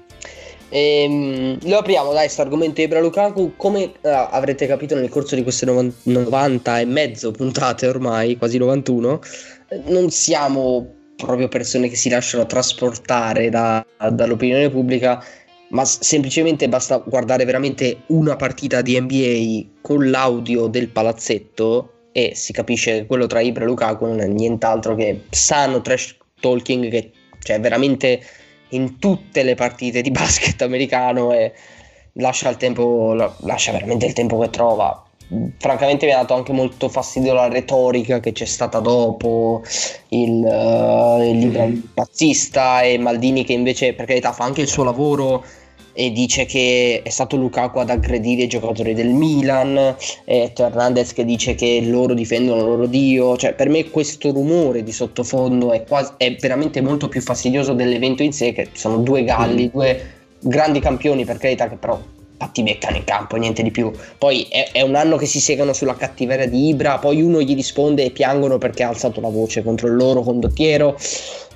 Ehm, 0.70 1.58
lo 1.70 1.78
apriamo, 1.78 2.12
dai, 2.12 2.24
questo 2.24 2.42
argomento 2.42 2.82
Ibra 2.82 3.00
Lukaku. 3.00 3.54
Come 3.56 3.94
eh, 4.02 4.10
avrete 4.10 4.68
capito 4.68 4.96
nel 4.96 5.10
corso 5.10 5.36
di 5.36 5.44
queste 5.44 5.66
90 5.66 6.80
e 6.80 6.86
mezzo 6.86 7.32
puntate 7.32 7.88
ormai, 7.88 8.38
quasi 8.38 8.58
91, 8.58 9.22
non 9.86 10.10
siamo 10.10 10.94
proprio 11.16 11.48
persone 11.48 11.90
che 11.90 11.96
si 11.96 12.10
lasciano 12.10 12.46
trasportare 12.46 13.50
da, 13.50 13.86
dall'opinione 14.12 14.70
pubblica 14.70 15.24
ma 15.70 15.84
semplicemente 15.86 16.70
basta 16.70 16.98
guardare 16.98 17.46
veramente 17.46 18.04
una 18.08 18.36
partita 18.36 18.82
di 18.82 19.00
NBA 19.00 19.80
con 19.82 20.10
l'audio 20.10 20.68
del 20.68 20.90
palazzetto 20.90 21.92
e 22.12 22.34
si 22.36 22.54
capisce 22.54 23.00
che 23.00 23.06
quello 23.06 23.28
tra 23.28 23.42
Ibra 23.42 23.64
e 23.64 23.68
Lukaku 23.68 24.06
non 24.06 24.22
è 24.22 24.28
nient'altro 24.28 24.96
che 24.96 25.24
sano 25.30 25.82
trash 25.82 26.18
talking 26.40 26.90
che 26.90 27.12
c'è 27.40 27.60
veramente 27.60 28.22
in 28.70 29.00
tutte 29.00 29.44
le 29.44 29.56
partite 29.56 30.02
di 30.02 30.12
basket 30.12 30.62
americano 30.62 31.34
e 31.34 31.54
lascia 32.14 32.54
tempo 32.56 33.14
lascia 33.14 33.72
veramente 33.72 34.06
il 34.06 34.14
tempo 34.14 34.40
che 34.40 34.50
trova 34.50 35.07
francamente 35.58 36.06
mi 36.06 36.13
ha 36.13 36.18
dato 36.18 36.34
anche 36.34 36.54
molto 36.54 36.88
fastidio 36.88 37.34
la 37.34 37.50
retorica 37.50 38.20
che 38.20 38.32
c'è 38.32 38.46
stata 38.46 38.80
dopo 38.80 39.62
il, 40.10 40.42
uh, 40.44 41.22
il 41.22 41.38
libro 41.38 41.70
pazzista 41.94 42.82
e 42.82 42.98
Maldini 42.98 43.44
che 43.44 43.54
invece 43.54 43.94
per 43.94 44.06
carità 44.06 44.32
fa 44.32 44.46
anche 44.46 44.62
il 44.62 44.68
suo 44.68 44.84
lavoro 44.84 45.44
e 46.00 46.12
dice 46.12 46.46
che 46.46 47.02
è 47.04 47.10
stato 47.10 47.38
Lukaku 47.38 47.80
ad 47.80 47.90
aggredire 47.90 48.44
i 48.44 48.48
giocatori 48.48 48.94
del 48.94 49.10
Milan 49.10 49.96
e 50.26 50.54
Hernandez 50.56 51.12
che 51.12 51.26
dice 51.26 51.56
che 51.56 51.82
loro 51.84 52.13
difendono 52.13 52.62
il 52.62 52.68
loro 52.68 52.86
dio 52.86 53.36
cioè 53.36 53.54
per 53.54 53.68
me 53.68 53.90
questo 53.90 54.32
rumore 54.32 54.84
di 54.84 54.92
sottofondo 54.92 55.74
è, 55.74 55.84
quasi, 55.84 56.13
è 56.18 56.36
veramente 56.36 56.82
molto 56.82 57.10
più 57.10 57.20
fastidioso 57.20 57.74
dell'evento 57.74 58.24
in 58.24 58.32
sé 58.32 58.54
che 58.54 58.70
sono 58.74 58.98
due 58.98 59.24
galli, 59.24 59.66
mm. 59.66 59.70
due 59.72 60.12
grandi 60.40 60.80
campioni 60.80 61.26
per 61.26 61.38
carità 61.38 61.68
che 61.68 61.76
però 61.76 62.00
fatti 62.38 62.63
beccano 62.63 62.97
in 62.97 63.04
campo, 63.04 63.36
niente 63.36 63.63
di 63.63 63.71
più. 63.71 63.91
Poi 64.17 64.43
è, 64.43 64.69
è, 64.71 64.82
un 64.82 64.95
anno 64.95 65.17
che 65.17 65.26
si 65.26 65.39
segano 65.39 65.73
sulla 65.73 65.95
cattiveria 65.95 66.47
di 66.47 66.69
Ibra, 66.69 67.00
poi 67.00 67.21
uno 67.21 67.41
gli 67.41 67.56
risponde 67.56 68.06
e 68.06 68.12
piangono 68.12 68.58
perché 68.58 68.84
ha 68.84 68.89
alzato 68.89 69.19
la 69.19 69.30
voce 69.30 69.63
contro 69.63 69.88
il 69.88 69.95
loro 69.95 70.21
condottiero. 70.21 70.97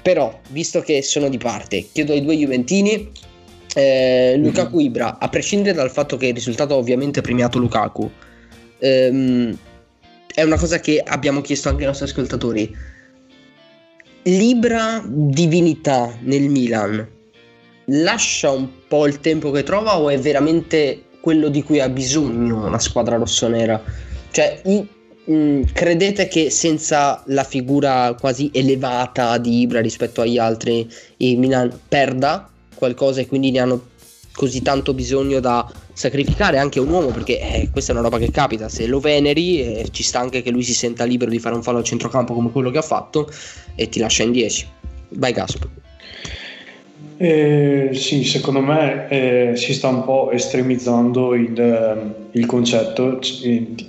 Però, 0.01 0.39
visto 0.49 0.81
che 0.81 1.03
sono 1.03 1.29
di 1.29 1.37
parte, 1.37 1.87
chiedo 1.91 2.13
ai 2.13 2.23
due 2.23 2.35
Juventini, 2.35 3.11
eh, 3.75 4.35
Lukaku 4.37 4.79
Ibra, 4.79 5.19
a 5.19 5.29
prescindere 5.29 5.75
dal 5.75 5.91
fatto 5.91 6.17
che 6.17 6.27
il 6.27 6.33
risultato 6.33 6.73
ha 6.73 6.77
ovviamente 6.77 7.21
premiato 7.21 7.59
Lukaku, 7.59 8.09
ehm, 8.79 9.57
è 10.33 10.41
una 10.41 10.57
cosa 10.57 10.79
che 10.79 11.01
abbiamo 11.05 11.41
chiesto 11.41 11.69
anche 11.69 11.81
ai 11.81 11.87
nostri 11.87 12.07
ascoltatori. 12.07 12.75
Libra 14.23 15.03
divinità 15.05 16.15
nel 16.21 16.49
Milan 16.49 17.19
lascia 17.91 18.49
un 18.51 18.67
po' 18.87 19.07
il 19.07 19.19
tempo 19.19 19.51
che 19.51 19.63
trova 19.63 19.99
o 19.99 20.09
è 20.09 20.17
veramente 20.19 21.03
quello 21.19 21.49
di 21.49 21.63
cui 21.63 21.79
ha 21.79 21.89
bisogno 21.89 22.69
la 22.69 22.79
squadra 22.79 23.17
rossonera? 23.17 23.81
Cioè, 24.31 24.61
mh, 24.63 25.33
mm, 25.33 25.61
credete 25.73 26.27
che 26.27 26.49
senza 26.49 27.21
la 27.27 27.43
figura 27.43 28.15
quasi 28.19 28.49
elevata 28.53 29.37
di 29.37 29.61
Ibra 29.61 29.81
rispetto 29.81 30.21
agli 30.21 30.37
altri 30.37 30.89
il 31.17 31.37
Milan 31.37 31.71
perda 31.87 32.49
qualcosa 32.75 33.21
e 33.21 33.27
quindi 33.27 33.51
ne 33.51 33.59
hanno 33.59 33.89
così 34.33 34.61
tanto 34.61 34.93
bisogno 34.93 35.39
da 35.39 35.69
sacrificare 35.93 36.57
anche 36.57 36.79
un 36.79 36.89
uomo? 36.89 37.07
Perché 37.07 37.39
eh, 37.39 37.69
questa 37.71 37.91
è 37.91 37.95
una 37.95 38.03
roba 38.03 38.17
che 38.17 38.31
capita. 38.31 38.69
Se 38.69 38.87
lo 38.87 38.99
veneri 38.99 39.61
eh, 39.61 39.87
ci 39.91 40.03
sta 40.03 40.19
anche 40.19 40.41
che 40.41 40.49
lui 40.49 40.63
si 40.63 40.73
senta 40.73 41.03
libero 41.03 41.29
di 41.29 41.39
fare 41.39 41.55
un 41.55 41.63
fallo 41.63 41.79
al 41.79 41.83
centrocampo 41.83 42.33
come 42.33 42.51
quello 42.51 42.71
che 42.71 42.77
ha 42.77 42.83
fatto 42.83 43.29
e 43.75 43.89
ti 43.89 43.99
lascia 43.99 44.23
in 44.23 44.31
10 44.31 44.67
vai 45.15 45.33
Gasp 45.33 45.67
eh, 47.21 47.89
sì, 47.93 48.23
secondo 48.23 48.61
me 48.61 49.07
eh, 49.07 49.51
si 49.55 49.73
sta 49.73 49.89
un 49.89 50.03
po' 50.03 50.31
estremizzando 50.31 51.35
il, 51.35 51.59
ehm, 51.59 52.13
il 52.31 52.47
concetto, 52.47 53.19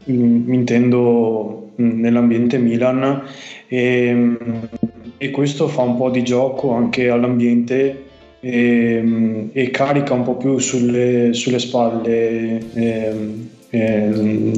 mi 0.04 0.54
intendo 0.54 1.70
mm, 1.80 2.00
nell'ambiente 2.00 2.58
Milan 2.58 3.22
e, 3.68 4.36
e, 5.16 5.30
questo 5.30 5.66
fa 5.68 5.80
un 5.80 5.96
po' 5.96 6.10
di 6.10 6.22
gioco 6.22 6.72
anche 6.72 7.08
all'ambiente 7.08 8.04
e, 8.40 9.48
e 9.50 9.70
carica 9.70 10.12
un 10.12 10.24
po' 10.24 10.36
più 10.36 10.58
sulle, 10.58 11.32
sulle 11.32 11.58
spalle 11.58 12.60
eh, 12.74 13.14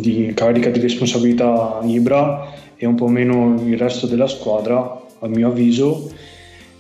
di 0.01 0.33
carica 0.35 0.71
di 0.71 0.81
responsabilità 0.81 1.79
Ibra 1.85 2.53
e 2.75 2.87
un 2.87 2.97
po' 2.97 3.07
meno 3.07 3.55
il 3.65 3.79
resto 3.79 4.09
della 4.09 4.27
squadra 4.27 5.01
a 5.21 5.29
mio 5.29 5.47
avviso 5.47 6.11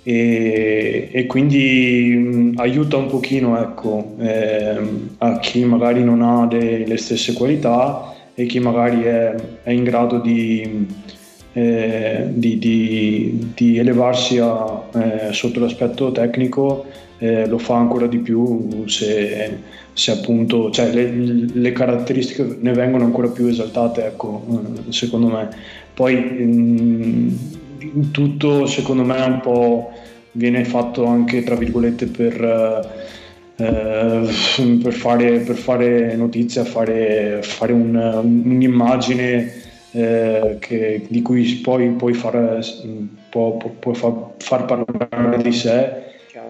e, 0.06 1.08
e 1.10 1.26
quindi 1.26 2.14
mh, 2.14 2.52
aiuta 2.56 2.98
un 2.98 3.06
pochino 3.06 3.58
ecco, 3.58 4.14
eh, 4.18 4.78
a 5.18 5.38
chi 5.38 5.64
magari 5.64 6.04
non 6.04 6.20
ha 6.20 6.46
le, 6.46 6.86
le, 6.86 6.96
stesse 6.98 7.32
qualità 7.32 8.12
e 8.34 8.44
chi 8.44 8.58
magari 8.60 9.02
è, 9.04 9.34
è 9.62 9.70
in 9.70 9.82
grado 9.82 10.18
di, 10.18 10.86
eh, 11.54 12.26
di, 12.28 12.58
di, 12.58 13.52
di 13.54 13.78
elevarsi 13.78 14.38
a, 14.38 14.84
eh, 14.94 15.32
sotto 15.32 15.58
l'aspetto 15.58 16.12
tecnico 16.12 16.84
eh, 17.18 17.46
lo 17.46 17.56
fa 17.58 17.76
ancora 17.76 18.06
di 18.06 18.18
più 18.18 18.84
se, 18.86 19.58
se 19.94 20.10
appunto 20.10 20.70
cioè 20.70 20.92
le, 20.92 21.10
le, 21.50 21.72
caratteristiche 21.72 22.58
ne 22.60 22.72
vengono 22.72 23.04
ancora 23.04 23.28
più 23.28 23.46
esaltate 23.46 24.04
ecco, 24.04 24.44
eh, 24.86 24.92
secondo 24.92 25.28
me. 25.28 25.48
Poi 25.94 26.14
mh, 26.16 27.38
tutto 28.10 28.66
secondo 28.66 29.04
me 29.04 29.20
un 29.22 29.40
po' 29.40 29.90
viene 30.32 30.64
fatto 30.64 31.06
anche 31.06 31.42
tra 31.42 31.54
virgolette 31.54 32.06
per, 32.06 32.42
eh, 33.56 34.28
per, 34.82 34.92
fare, 34.92 35.38
per 35.40 35.56
fare, 35.56 36.16
notizia, 36.16 36.64
fare, 36.64 37.40
fare 37.42 37.72
un, 37.72 37.94
un'immagine 38.44 39.52
eh, 39.92 40.56
che, 40.58 41.06
di 41.08 41.22
cui 41.22 41.44
poi 41.62 41.90
puoi 41.90 42.14
far, 42.14 42.58
può, 43.30 43.56
può 43.56 43.92
far, 43.92 44.12
far, 44.38 44.64
parlare 44.64 45.42
di 45.42 45.52
sé. 45.52 46.02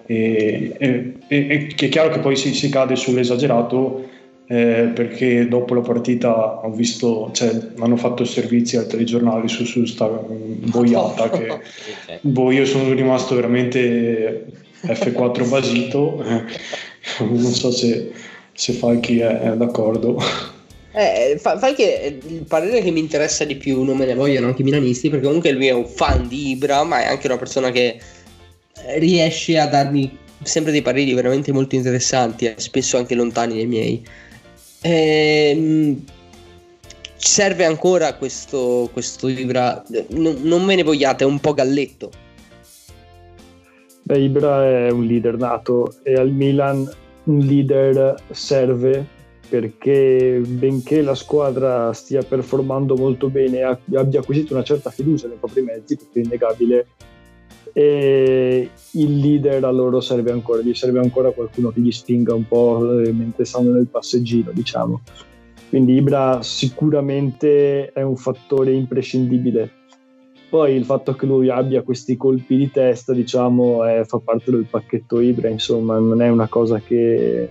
E, 0.07 0.75
e, 0.77 1.13
e, 1.27 1.67
è 1.75 1.89
chiaro 1.89 2.09
che 2.09 2.19
poi 2.19 2.35
si, 2.35 2.53
si 2.53 2.69
cade 2.69 2.95
sull'esagerato 2.95 4.09
eh, 4.47 4.91
perché 4.93 5.47
dopo 5.47 5.73
la 5.73 5.81
partita 5.81 6.65
ho 6.65 6.71
visto, 6.71 7.31
cioè, 7.33 7.57
hanno 7.79 7.97
fatto 7.97 8.25
servizi 8.25 8.77
al 8.77 8.87
telegiornale 8.87 9.47
su, 9.47 9.65
su 9.65 9.85
sta 9.85 10.07
boiata 10.07 11.29
che 11.29 11.59
boh, 12.21 12.51
io 12.51 12.65
sono 12.65 12.93
rimasto 12.93 13.35
veramente 13.35 14.45
F4 14.81 15.49
basito, 15.49 16.23
non 17.19 17.51
so 17.51 17.71
se, 17.71 18.11
se 18.53 18.73
Falchi 18.73 19.19
è, 19.19 19.39
è 19.39 19.55
d'accordo. 19.55 20.17
Eh, 20.93 21.37
Falchi 21.39 21.81
è 21.83 22.05
il 22.05 22.45
parere 22.47 22.81
che 22.81 22.91
mi 22.91 22.99
interessa 22.99 23.43
di 23.45 23.55
più, 23.55 23.83
non 23.83 23.97
me 23.97 24.05
ne 24.05 24.15
vogliono 24.15 24.47
anche 24.47 24.61
i 24.61 24.65
milanisti, 24.65 25.09
perché 25.09 25.25
comunque 25.25 25.51
lui 25.51 25.67
è 25.67 25.73
un 25.73 25.87
fan 25.87 26.27
di 26.27 26.51
Ibra, 26.51 26.83
ma 26.83 27.01
è 27.01 27.07
anche 27.07 27.27
una 27.27 27.37
persona 27.37 27.71
che 27.71 27.99
riesce 28.97 29.57
a 29.57 29.67
darmi 29.67 30.17
sempre 30.43 30.71
dei 30.71 30.81
pareri 30.81 31.13
veramente 31.13 31.51
molto 31.51 31.75
interessanti, 31.75 32.53
spesso 32.57 32.97
anche 32.97 33.15
lontani 33.15 33.55
dai 33.55 33.65
miei. 33.65 34.05
Ehm, 34.87 35.99
serve 37.15 37.65
ancora 37.65 38.13
questo, 38.13 38.87
questo 38.93 39.27
Ibra? 39.27 39.83
Non, 40.09 40.37
non 40.41 40.63
me 40.63 40.75
ne 40.75 40.83
vogliate, 40.83 41.23
è 41.23 41.27
un 41.27 41.39
po' 41.39 41.55
galletto. 41.55 42.11
Beh, 44.03 44.19
Ibra 44.19 44.63
è 44.63 44.91
un 44.91 45.05
leader 45.05 45.37
nato 45.37 45.95
e 46.03 46.13
al 46.13 46.29
Milan 46.29 46.87
un 47.23 47.39
leader 47.39 48.15
serve 48.29 49.13
perché 49.49 50.39
benché 50.45 51.01
la 51.01 51.15
squadra 51.15 51.91
stia 51.93 52.21
performando 52.21 52.95
molto 52.95 53.29
bene 53.29 53.59
e 53.59 53.63
abbia 53.97 54.19
acquisito 54.19 54.53
una 54.53 54.63
certa 54.63 54.91
fiducia 54.91 55.27
nei 55.27 55.37
propri 55.37 55.63
mezzi, 55.63 55.97
perché 55.97 56.19
è 56.19 56.23
innegabile, 56.23 56.87
e 57.77 58.69
il 58.91 59.17
leader 59.19 59.65
a 59.65 59.69
loro 59.69 59.99
serve 59.99 60.31
ancora, 60.31 60.61
gli 60.61 60.73
serve 60.73 60.99
ancora 60.99 61.31
qualcuno 61.31 61.71
che 61.71 61.81
gli 61.81 61.91
spinga 61.91 62.33
un 62.33 62.47
po' 62.47 63.01
eh, 63.01 63.11
mentre 63.11 63.43
stanno 63.43 63.71
nel 63.71 63.87
passeggino, 63.87 64.51
diciamo. 64.53 65.01
Quindi 65.67 65.95
Ibra 65.95 66.41
sicuramente 66.41 67.91
è 67.91 68.01
un 68.01 68.15
fattore 68.15 68.71
imprescindibile. 68.71 69.69
Poi 70.49 70.73
il 70.73 70.85
fatto 70.85 71.15
che 71.15 71.25
lui 71.25 71.49
abbia 71.49 71.81
questi 71.81 72.15
colpi 72.15 72.55
di 72.55 72.71
testa, 72.71 73.11
diciamo, 73.11 73.83
è, 73.83 74.05
fa 74.05 74.19
parte 74.19 74.51
del 74.51 74.67
pacchetto 74.69 75.19
Ibra, 75.19 75.49
insomma, 75.49 75.97
non 75.99 76.21
è 76.21 76.29
una 76.29 76.47
cosa 76.47 76.79
che, 76.79 77.49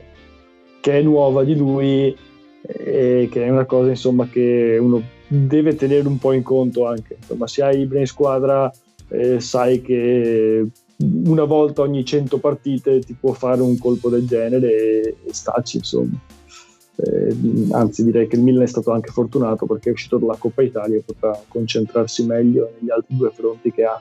che 0.80 0.98
è 0.98 1.02
nuova 1.02 1.44
di 1.44 1.54
lui 1.54 2.16
e 2.62 3.28
che 3.30 3.44
è 3.44 3.50
una 3.50 3.66
cosa, 3.66 3.90
insomma, 3.90 4.26
che 4.26 4.78
uno 4.80 5.02
deve 5.26 5.74
tenere 5.74 6.08
un 6.08 6.16
po' 6.16 6.32
in 6.32 6.42
conto 6.42 6.86
anche. 6.86 7.16
Insomma, 7.20 7.46
se 7.46 7.62
hai 7.62 7.80
Ibra 7.80 7.98
in 7.98 8.06
squadra 8.06 8.72
eh, 9.14 9.40
sai 9.40 9.80
che 9.80 10.66
una 10.98 11.44
volta 11.44 11.82
ogni 11.82 12.04
100 12.04 12.38
partite 12.38 13.00
ti 13.00 13.14
può 13.14 13.32
fare 13.32 13.60
un 13.62 13.76
colpo 13.78 14.08
del 14.08 14.26
genere 14.26 14.68
e, 14.68 15.16
e 15.24 15.32
staci 15.34 15.78
insomma. 15.78 16.18
Eh, 16.96 17.36
anzi 17.72 18.04
direi 18.04 18.28
che 18.28 18.36
il 18.36 18.42
Milan 18.42 18.62
è 18.62 18.68
stato 18.68 18.92
anche 18.92 19.10
fortunato 19.10 19.66
perché 19.66 19.88
è 19.88 19.92
uscito 19.92 20.16
dalla 20.16 20.36
Coppa 20.36 20.62
Italia 20.62 20.96
e 20.96 21.02
potrà 21.02 21.36
concentrarsi 21.48 22.24
meglio 22.24 22.74
negli 22.78 22.90
altri 22.90 23.16
due 23.16 23.30
fronti 23.30 23.72
che 23.72 23.84
ha. 23.84 24.00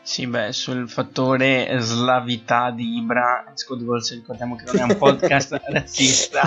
Sì, 0.00 0.26
beh, 0.26 0.52
sul 0.52 0.88
fattore 0.88 1.78
slavità 1.80 2.70
di 2.70 2.96
Ibra, 2.98 3.52
Scott 3.54 3.80
ricordiamo 4.12 4.54
che 4.54 4.64
non 4.66 4.78
è 4.78 4.92
un 4.92 4.96
podcast 4.96 5.60
razzista, 5.66 6.42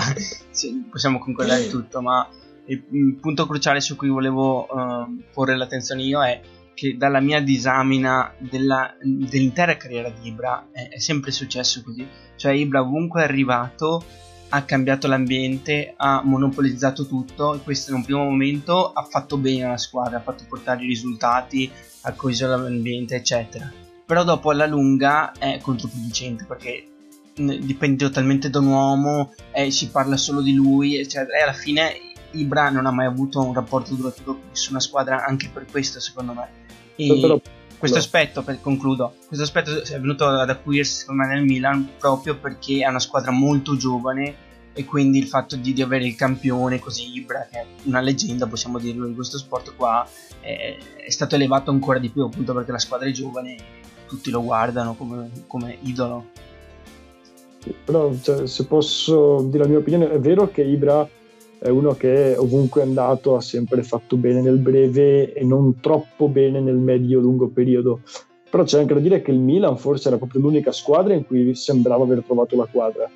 possiamo 0.88 1.18
concordare 1.18 1.68
tutto, 1.68 2.00
ma 2.00 2.26
il, 2.64 2.82
il, 2.90 3.14
punto 3.16 3.46
cruciale 3.46 3.80
su 3.80 3.96
cui 3.96 4.08
volevo 4.08 4.62
uh, 4.62 5.22
porre 5.34 5.56
l'attenzione 5.56 6.02
io 6.02 6.24
è 6.24 6.40
che 6.74 6.96
dalla 6.96 7.20
mia 7.20 7.40
disamina 7.40 8.32
della, 8.38 8.94
dell'intera 9.02 9.76
carriera 9.76 10.08
di 10.10 10.28
Ibra 10.28 10.68
è, 10.72 10.88
è, 10.88 10.98
sempre 10.98 11.30
successo 11.30 11.82
così. 11.82 12.06
Cioè 12.36 12.52
Ibra 12.52 12.80
ovunque 12.80 13.20
è 13.20 13.24
arrivato 13.24 14.04
ha 14.50 14.62
cambiato 14.62 15.06
l'ambiente, 15.06 15.94
ha 15.96 16.22
monopolizzato 16.24 17.06
tutto 17.06 17.54
e 17.54 17.60
questo 17.60 17.90
in 17.90 17.98
un 17.98 18.04
primo 18.04 18.24
momento 18.24 18.92
ha 18.92 19.02
fatto 19.02 19.36
bene 19.36 19.64
alla 19.64 19.76
squadra, 19.76 20.18
ha 20.18 20.22
fatto 20.22 20.44
portare 20.48 20.82
i 20.82 20.88
risultati, 20.88 21.70
ha 22.02 22.12
coeso 22.12 22.46
l'ambiente 22.48 23.14
eccetera. 23.16 23.70
Però 24.04 24.24
dopo 24.24 24.50
alla 24.50 24.66
lunga 24.66 25.32
è 25.38 25.58
controproducente 25.62 26.44
perché 26.46 26.84
dipende 27.34 28.04
totalmente 28.04 28.50
da 28.50 28.58
un 28.58 28.66
uomo, 28.66 29.32
eh, 29.52 29.70
si 29.70 29.88
parla 29.88 30.16
solo 30.16 30.40
di 30.40 30.52
lui, 30.52 30.98
eccetera, 30.98 31.38
e 31.38 31.42
alla 31.42 31.52
fine 31.52 31.92
Ibra 32.32 32.70
non 32.70 32.86
ha 32.86 32.90
mai 32.90 33.06
avuto 33.06 33.40
un 33.40 33.54
rapporto 33.54 33.94
duraturo 33.94 34.34
con 34.34 34.48
nessuna 34.48 34.80
squadra, 34.80 35.24
anche 35.24 35.48
per 35.52 35.66
questo 35.70 36.00
secondo 36.00 36.32
me. 36.32 36.59
E 37.00 37.40
questo 37.80 37.96
aspetto, 37.96 38.42
per, 38.42 38.60
concludo, 38.60 39.14
questo 39.26 39.44
aspetto 39.44 39.82
è 39.82 39.98
venuto 39.98 40.26
ad 40.26 40.50
acuirsi 40.50 41.00
secondo 41.00 41.22
me 41.22 41.34
nel 41.34 41.44
Milan 41.44 41.92
proprio 41.98 42.36
perché 42.36 42.80
è 42.80 42.86
una 42.86 42.98
squadra 42.98 43.30
molto 43.30 43.74
giovane 43.74 44.48
e 44.74 44.84
quindi 44.84 45.18
il 45.18 45.26
fatto 45.26 45.56
di, 45.56 45.72
di, 45.72 45.80
avere 45.80 46.04
il 46.04 46.14
campione 46.14 46.78
così 46.78 47.16
Ibra 47.16 47.48
che 47.50 47.58
è 47.58 47.66
una 47.84 48.00
leggenda 48.00 48.46
possiamo 48.46 48.78
dirlo 48.78 49.06
in 49.06 49.14
questo 49.14 49.38
sport 49.38 49.74
qua 49.76 50.06
è, 50.40 50.76
è, 51.06 51.10
stato 51.10 51.36
elevato 51.36 51.70
ancora 51.70 51.98
di 51.98 52.10
più 52.10 52.22
appunto 52.22 52.52
perché 52.52 52.70
la 52.70 52.78
squadra 52.78 53.08
è 53.08 53.12
giovane 53.12 53.56
e 53.56 53.62
tutti 54.06 54.30
lo 54.30 54.42
guardano 54.42 54.94
come, 54.94 55.30
come 55.46 55.78
idolo. 55.82 56.26
Però 57.84 58.12
cioè, 58.20 58.46
se 58.46 58.66
posso 58.66 59.42
dire 59.42 59.64
la 59.64 59.68
mia 59.68 59.78
opinione 59.78 60.10
è 60.10 60.18
vero 60.18 60.50
che 60.50 60.62
Ibra 60.62 61.08
è 61.60 61.68
uno 61.68 61.92
che 61.92 62.36
ovunque 62.38 62.80
è 62.80 62.84
andato 62.84 63.36
ha 63.36 63.40
sempre 63.42 63.82
fatto 63.82 64.16
bene 64.16 64.40
nel 64.40 64.56
breve 64.56 65.34
e 65.34 65.44
non 65.44 65.78
troppo 65.78 66.26
bene 66.28 66.58
nel 66.58 66.76
medio-lungo 66.76 67.48
periodo. 67.48 68.00
Però 68.50 68.62
c'è 68.64 68.80
anche 68.80 68.94
da 68.94 69.00
dire 69.00 69.20
che 69.20 69.30
il 69.30 69.38
Milan 69.38 69.76
forse 69.76 70.08
era 70.08 70.16
proprio 70.16 70.40
l'unica 70.40 70.72
squadra 70.72 71.12
in 71.12 71.26
cui 71.26 71.54
sembrava 71.54 72.02
aver 72.02 72.24
trovato 72.24 72.56
la 72.56 72.64
quadra 72.64 73.08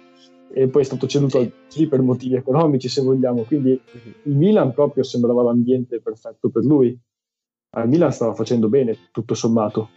e 0.52 0.68
poi 0.68 0.83
è 0.83 0.85
stato 0.85 1.07
ceduto 1.07 1.50
sì. 1.68 1.88
per 1.88 2.02
motivi 2.02 2.35
economici 2.37 2.88
se 2.88 3.00
vogliamo, 3.00 3.42
quindi 3.42 3.70
il 3.70 4.37
Milan 4.37 4.72
proprio 4.72 5.02
sembrava 5.02 5.42
l'ambiente 5.42 6.00
perfetto 6.00 6.50
per 6.50 6.64
lui. 6.64 6.96
Al 7.76 7.88
Milan 7.88 8.12
stava 8.12 8.35
facendo 8.35 8.68
bene 8.68 8.96
tutto 9.11 9.35
sommato. 9.35 9.88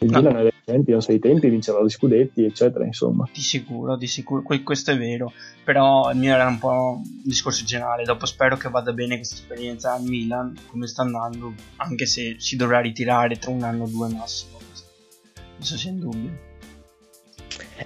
Il 0.00 0.10
no. 0.10 0.20
Milan 0.20 0.46
è 0.46 0.52
Champions 0.64 1.08
ai 1.08 1.18
tempi, 1.18 1.48
vincerà 1.48 1.82
gli 1.82 1.88
scudetti, 1.88 2.44
eccetera, 2.44 2.84
insomma. 2.84 3.28
Di 3.32 3.40
sicuro, 3.40 3.96
di 3.96 4.06
sicuro, 4.06 4.42
questo 4.62 4.92
è 4.92 4.96
vero, 4.96 5.32
però 5.64 6.10
il 6.12 6.18
mio 6.18 6.34
era 6.34 6.46
un 6.46 6.58
po' 6.58 7.00
un 7.02 7.20
discorso 7.24 7.64
generale, 7.64 8.04
dopo 8.04 8.26
spero 8.26 8.56
che 8.56 8.68
vada 8.68 8.92
bene 8.92 9.16
questa 9.16 9.34
esperienza 9.34 9.94
al 9.94 10.02
Milan, 10.02 10.54
come 10.68 10.86
sta 10.86 11.02
andando, 11.02 11.52
anche 11.76 12.06
se 12.06 12.36
si 12.38 12.54
dovrà 12.54 12.80
ritirare 12.80 13.38
tra 13.38 13.50
un 13.50 13.62
anno 13.62 13.84
o 13.84 13.88
due 13.88 14.08
massimo, 14.08 14.58
questo 15.56 15.76
sia 15.76 15.90
in 15.90 15.98
dubbio. 15.98 16.46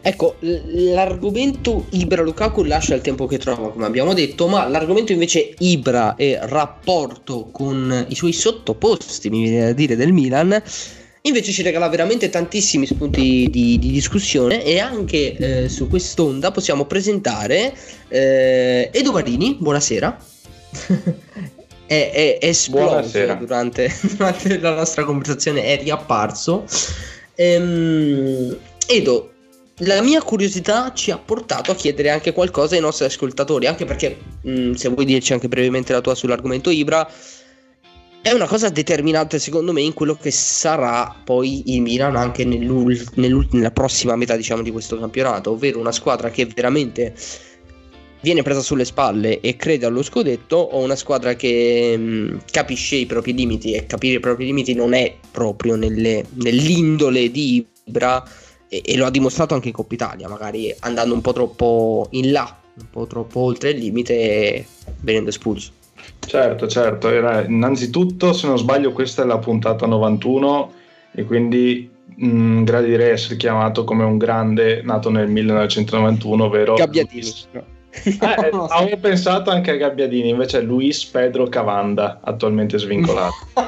Ecco, 0.03 0.37
l'argomento 0.41 1.87
Ibra-Lukaku 1.91 2.65
lascia 2.65 2.95
il 2.95 3.01
tempo 3.01 3.27
che 3.27 3.39
trova, 3.39 3.71
come 3.71 3.87
abbiamo 3.87 4.13
detto, 4.13 4.49
ma 4.49 4.67
l'argomento 4.69 5.13
invece 5.13 5.55
Ibra 5.59 6.17
e 6.17 6.39
rapporto 6.43 7.49
con 7.51 8.07
i 8.09 8.15
suoi 8.15 8.33
sottoposti, 8.33 9.31
mi 9.31 9.43
viene 9.43 9.67
da 9.67 9.73
dire, 9.73 9.97
del 9.97 10.13
Milan, 10.13 10.63
invece 11.23 11.53
ci 11.53 11.63
regala 11.63 11.89
veramente 11.89 12.29
tantissimi 12.29 12.87
spunti 12.87 13.49
di, 13.51 13.79
di 13.79 13.91
discussione 13.91 14.65
e 14.65 14.81
anche 14.81 15.37
eh, 15.37 15.69
su 15.69 15.89
quest'onda 15.89 16.51
possiamo 16.51 16.85
presentare 16.85 17.75
eh, 18.09 18.91
Edo 18.93 19.11
Guardini, 19.11 19.57
buonasera. 19.59 20.17
è, 21.87 22.11
è, 22.13 22.39
è 22.39 22.47
esploso 22.47 23.19
durante, 23.39 23.93
durante, 24.17 24.59
la 24.59 24.75
nostra 24.75 25.05
conversazione, 25.05 25.65
è 25.65 25.81
riapparso. 25.81 26.65
Ehm, 27.35 28.57
Edo, 28.87 29.33
la 29.77 30.03
mia 30.03 30.23
curiosità 30.23 30.93
ci 30.93 31.11
ha 31.11 31.19
portato 31.19 31.71
a 31.71 31.75
chiedere 31.75 32.11
anche 32.11 32.33
qualcosa 32.33 32.75
ai 32.75 32.81
nostri 32.81 33.05
ascoltatori, 33.05 33.67
anche 33.67 33.85
perché 33.85 34.17
mh, 34.43 34.51
mm, 34.51 34.73
se 34.73 34.89
vuoi 34.89 35.05
dirci 35.05 35.33
anche 35.33 35.49
brevemente 35.49 35.93
la 35.93 36.01
tua 36.01 36.15
sull'argomento 36.15 36.71
Ibra, 36.71 37.09
è 38.23 38.31
una 38.31 38.47
cosa 38.47 38.69
determinante 38.69 39.41
secondo 39.41 39.73
me 39.73 39.81
in 39.81 39.95
quello 39.95 40.15
che 40.15 40.31
sarà 40.31 41.13
poi 41.25 41.75
il 41.75 41.83
Milan 41.83 42.15
anche 42.15 42.45
nella 42.45 43.71
prossima 43.73 44.15
metà 44.15 44.37
diciamo 44.37 44.63
di 44.63 44.71
questo 44.71 44.97
campionato, 44.97 45.51
ovvero 45.51 45.81
una 45.81 45.91
squadra 45.91 46.31
che 46.31 46.47
veramente 46.47 47.15
viene 48.21 48.43
presa 48.43 48.61
sulle 48.61 48.85
spalle 48.85 49.41
e 49.41 49.57
crede 49.57 49.87
allo 49.87 50.05
scudetto 50.05 50.57
o 50.57 50.79
una 50.79 50.95
squadra 50.95 51.35
che 51.35 51.97
mh, 51.97 52.03
mm, 52.03 52.37
capisce 52.49 52.95
i 52.95 53.07
propri 53.07 53.35
limiti 53.35 53.73
e 53.73 53.87
capire 53.87 54.19
i 54.19 54.21
propri 54.21 54.45
limiti 54.45 54.73
non 54.73 54.93
è 54.93 55.17
proprio 55.33 55.75
nelle, 55.75 56.25
nell'indole 56.35 57.29
di 57.29 57.67
Ibra 57.85 58.25
e, 58.69 58.83
e, 58.85 58.97
lo 58.97 59.07
ha 59.07 59.11
dimostrato 59.11 59.55
anche 59.55 59.67
in 59.67 59.75
Coppa 59.75 59.95
Italia, 59.95 60.29
magari 60.29 60.73
andando 60.79 61.13
un 61.13 61.21
po' 61.21 61.33
troppo 61.33 62.07
in 62.13 62.31
là, 62.31 62.61
un 62.79 62.87
po' 62.89 63.09
troppo 63.09 63.41
oltre 63.41 63.71
il 63.71 63.79
limite 63.79 64.65
venendo 65.01 65.31
espulso. 65.31 65.81
Certo, 66.27 66.67
certo, 66.67 67.09
era, 67.11 67.45
innanzitutto 67.45 68.33
se 68.33 68.47
non 68.47 68.57
sbaglio 68.57 68.93
questa 68.93 69.23
è 69.23 69.27
la 69.27 69.39
puntata 69.39 69.87
91 69.87 70.73
e 71.13 71.25
quindi 71.25 71.91
mh, 72.17 72.27
mm, 72.27 72.65
gradirei 72.65 73.11
essere 73.11 73.37
chiamato 73.37 73.85
come 73.85 74.05
un 74.05 74.19
grande 74.19 74.83
nato 74.83 75.11
nel 75.11 75.29
1991, 75.29 76.45
ovvero 76.45 76.75
Gabbiadini. 76.75 77.21
Luis... 77.21 77.49
Eh, 78.05 78.51
avevo 78.71 78.97
pensato 78.99 79.51
anche 79.51 79.73
a 79.73 79.77
Gabbiadini, 79.77 80.31
invece 80.31 80.61
è 80.61 80.63
Luis 80.63 81.05
Pedro 81.05 81.47
Cavanda, 81.49 82.21
attualmente 82.23 82.79
svincolato. 82.79 83.35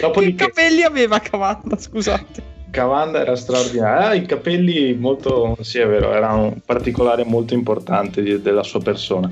Dopodiché... 0.00 0.34
Che 0.36 0.44
capelli 0.46 0.82
aveva 0.82 1.18
Cavanda, 1.18 1.76
scusate. 1.76 2.55
Cavanda 2.76 3.20
era 3.20 3.34
straordinario. 3.36 4.06
Ah, 4.06 4.12
i 4.12 4.26
capelli 4.26 4.92
molto, 4.92 5.56
sì 5.62 5.78
è 5.78 5.86
vero, 5.86 6.12
era 6.12 6.34
un 6.34 6.58
particolare 6.62 7.24
molto 7.24 7.54
importante 7.54 8.22
di, 8.22 8.42
della 8.42 8.62
sua 8.62 8.80
persona. 8.80 9.30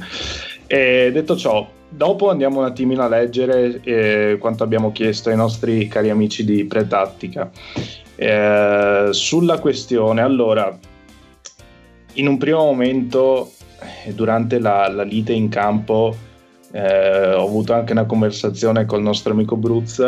E 0.67 1.11
detto 1.13 1.37
ciò, 1.37 1.69
dopo 1.87 2.31
andiamo 2.31 2.61
un 2.61 2.65
attimino 2.65 3.03
a 3.03 3.09
leggere 3.09 3.83
eh, 3.85 4.39
quanto 4.41 4.65
abbiamo 4.65 4.93
chiesto 4.93 5.29
ai 5.29 5.37
nostri 5.37 5.87
cari 5.89 6.09
amici 6.09 6.43
di 6.43 6.65
Pretattica. 6.65 7.51
Eh, 8.17 9.09
sulla 9.11 9.59
questione, 9.59 10.23
allora, 10.23 10.79
in 12.15 12.27
un 12.27 12.39
primo 12.39 12.65
momento, 12.65 13.53
eh, 14.07 14.15
durante 14.15 14.59
la, 14.59 14.89
la 14.89 15.03
lite 15.03 15.35
in 15.35 15.51
campo, 15.51 16.17
eh, 16.73 17.35
ho 17.35 17.45
avuto 17.45 17.75
anche 17.75 17.93
una 17.93 18.07
conversazione 18.07 18.87
col 18.87 19.03
nostro 19.03 19.35
amico 19.35 19.55
Bruz 19.57 20.03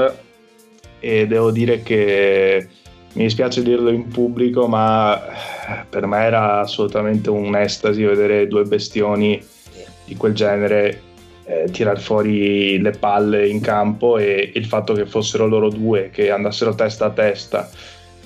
e 0.99 1.27
devo 1.27 1.51
dire 1.51 1.83
che 1.83 2.68
mi 3.17 3.23
dispiace 3.23 3.63
dirlo 3.63 3.91
in 3.91 4.09
pubblico, 4.09 4.69
ma 4.69 5.21
per 5.89 6.07
me 6.07 6.19
era 6.19 6.61
assolutamente 6.61 7.31
un'estasi 7.31 8.03
vedere 8.05 8.47
due 8.47 8.65
bestioni 8.65 9.43
di 10.05 10.15
quel 10.17 10.35
genere 10.35 11.01
eh, 11.45 11.71
tirar 11.71 11.99
fuori 11.99 12.79
le 12.79 12.91
palle 12.91 13.49
in 13.49 13.61
campo 13.61 14.19
e 14.19 14.53
il 14.55 14.67
fatto 14.67 14.93
che 14.93 15.07
fossero 15.07 15.47
loro 15.47 15.71
due 15.71 16.11
che 16.13 16.31
andassero 16.31 16.75
testa 16.75 17.07
a 17.07 17.11
testa 17.11 17.71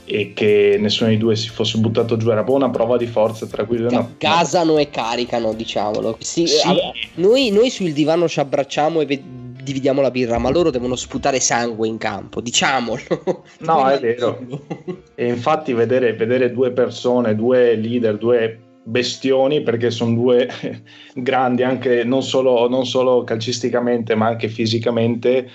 e 0.05 0.33
che 0.35 0.77
nessuno 0.81 1.11
dei 1.11 1.19
due 1.19 1.37
si 1.37 1.51
fosse 1.51 1.79
buttato 1.79 2.17
giù 2.17 2.31
era 2.31 2.45
una 2.49 2.71
prova 2.71 2.97
di 2.97 3.07
forza 3.07 3.47
tra 3.47 3.65
cui 3.65 3.79
no, 3.79 4.15
gasano 4.19 4.77
e 4.79 4.91
caricano 4.91 5.53
diciamolo 5.53 6.17
sì, 6.19 6.49
sì. 6.49 6.67
Noi, 7.15 7.51
noi, 7.51 7.71
sul 7.71 7.93
divano 7.93 8.27
ci 8.27 8.41
abbracciamo 8.41 9.01
e 9.01 9.07
ve- 9.07 9.23
dividiamo 9.71 10.01
la 10.01 10.11
birra 10.11 10.39
ma 10.39 10.51
loro 10.51 10.71
devono 10.71 10.97
sputare 10.97 11.39
sangue 11.39 11.87
in 11.87 11.97
campo 11.97 12.41
diciamolo. 12.41 13.01
No 13.61 13.89
è 13.89 14.01
vero. 14.01 14.39
E 15.15 15.27
infatti 15.27 15.73
vedere, 15.73 16.15
vedere 16.15 16.53
due 16.53 16.73
persone 16.73 17.37
due 17.37 17.75
leader 17.77 18.19
due 18.19 18.59
bestioni 18.83 19.63
perché 19.63 19.91
sono 19.91 20.15
due 20.15 20.49
grandi 21.15 21.63
anche 21.63 22.03
non 22.03 22.23
solo, 22.23 22.69
non 22.69 22.87
solo 22.87 23.23
calcisticamente 23.25 24.15
ma 24.15 24.27
anche 24.27 24.49
fisicamente 24.49 25.49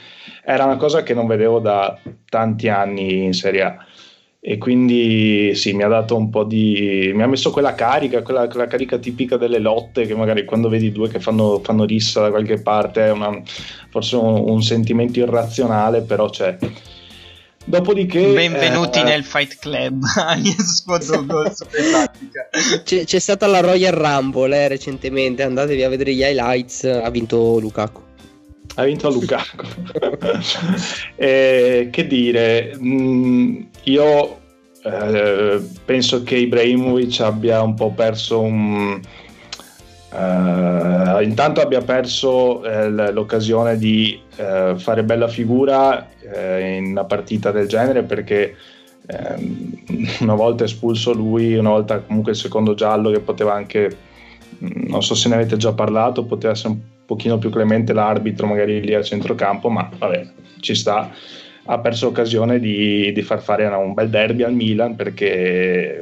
era 0.43 0.65
una 0.65 0.77
cosa 0.77 1.03
che 1.03 1.13
non 1.13 1.27
vedevo 1.27 1.59
da 1.59 1.99
tanti 2.29 2.69
anni 2.69 3.25
in 3.25 3.33
Serie 3.33 3.61
A 3.63 3.85
e 4.47 4.59
quindi 4.59 5.55
sì, 5.55 5.73
mi 5.73 5.81
ha 5.81 5.87
dato 5.87 6.15
un 6.15 6.29
po' 6.29 6.43
di... 6.43 7.11
mi 7.15 7.23
ha 7.23 7.27
messo 7.27 7.49
quella 7.49 7.73
carica, 7.73 8.21
quella, 8.21 8.47
quella 8.47 8.67
carica 8.67 8.99
tipica 8.99 9.37
delle 9.37 9.57
lotte 9.57 10.05
che 10.05 10.13
magari 10.13 10.45
quando 10.45 10.69
vedi 10.69 10.91
due 10.91 11.09
che 11.09 11.19
fanno, 11.19 11.61
fanno 11.63 11.83
rissa 11.83 12.21
da 12.21 12.29
qualche 12.29 12.61
parte 12.61 13.07
è 13.07 13.11
una, 13.11 13.41
forse 13.89 14.17
un, 14.17 14.47
un, 14.47 14.61
sentimento 14.61 15.17
irrazionale, 15.17 16.01
però 16.01 16.29
c'è. 16.29 16.59
Dopodiché... 17.65 18.33
Benvenuti 18.33 18.99
eh, 18.99 19.03
nel 19.03 19.23
Fight 19.23 19.57
Club, 19.57 20.03
c'è, 22.83 23.03
c'è 23.03 23.19
stata 23.19 23.47
la 23.47 23.61
Royal 23.61 23.93
Rumble 23.93 24.55
eh, 24.55 24.67
recentemente, 24.67 25.41
andatevi 25.41 25.81
a 25.81 25.89
vedere 25.89 26.13
gli 26.13 26.21
highlights, 26.21 26.83
ha 26.83 27.09
vinto 27.09 27.57
Lukaku 27.57 28.03
ha 28.75 28.83
vinto 28.83 29.09
Lukaku. 29.09 29.65
eh, 31.15 31.89
che 31.91 32.07
dire, 32.07 32.75
mh, 32.77 32.87
mm, 32.87 33.61
io 33.83 34.39
eh, 34.83 35.61
penso 35.83 36.23
che 36.23 36.35
Ibrahimovic 36.35 37.19
abbia 37.21 37.61
un 37.61 37.73
po' 37.73 37.91
perso 37.91 38.41
un... 38.41 39.01
Uh, 40.11 41.21
intanto 41.21 41.59
abbia 41.59 41.81
perso 41.81 42.63
eh, 42.63 42.89
l'occasione 43.11 43.77
di 43.77 44.17
eh, 44.37 44.73
fare 44.77 45.03
bella 45.03 45.27
figura 45.27 46.07
eh, 46.21 46.77
in 46.77 46.85
una 46.85 47.03
partita 47.03 47.51
del 47.51 47.67
genere 47.67 48.03
perché 48.03 48.55
ehm, 49.07 49.83
una 50.21 50.35
volta 50.35 50.63
espulso 50.63 51.11
lui, 51.11 51.55
una 51.55 51.71
volta 51.71 51.99
comunque 51.99 52.31
il 52.31 52.37
secondo 52.37 52.75
giallo 52.75 53.11
che 53.11 53.19
poteva 53.19 53.55
anche, 53.55 53.97
mm, 54.63 54.87
non 54.87 55.03
so 55.03 55.15
se 55.15 55.27
ne 55.27 55.35
avete 55.35 55.57
già 55.57 55.73
parlato, 55.73 56.23
poteva 56.23 56.53
essere 56.53 56.69
un 56.69 56.79
pochino 57.05 57.37
più 57.37 57.49
clemente 57.49 57.93
l'arbitro 57.93 58.47
magari 58.47 58.81
lì 58.81 58.93
a 58.93 59.03
centrocampo, 59.03 59.69
ma 59.69 59.89
vabbè, 59.97 60.27
ci 60.59 60.75
sta. 60.75 61.11
Ha 61.67 61.79
perso 61.79 62.07
l'occasione 62.07 62.59
di, 62.59 63.11
di 63.11 63.21
far 63.21 63.41
fare 63.41 63.65
un 63.65 63.93
bel 63.93 64.09
derby 64.09 64.43
al 64.43 64.53
Milan 64.53 64.95
perché 64.95 65.99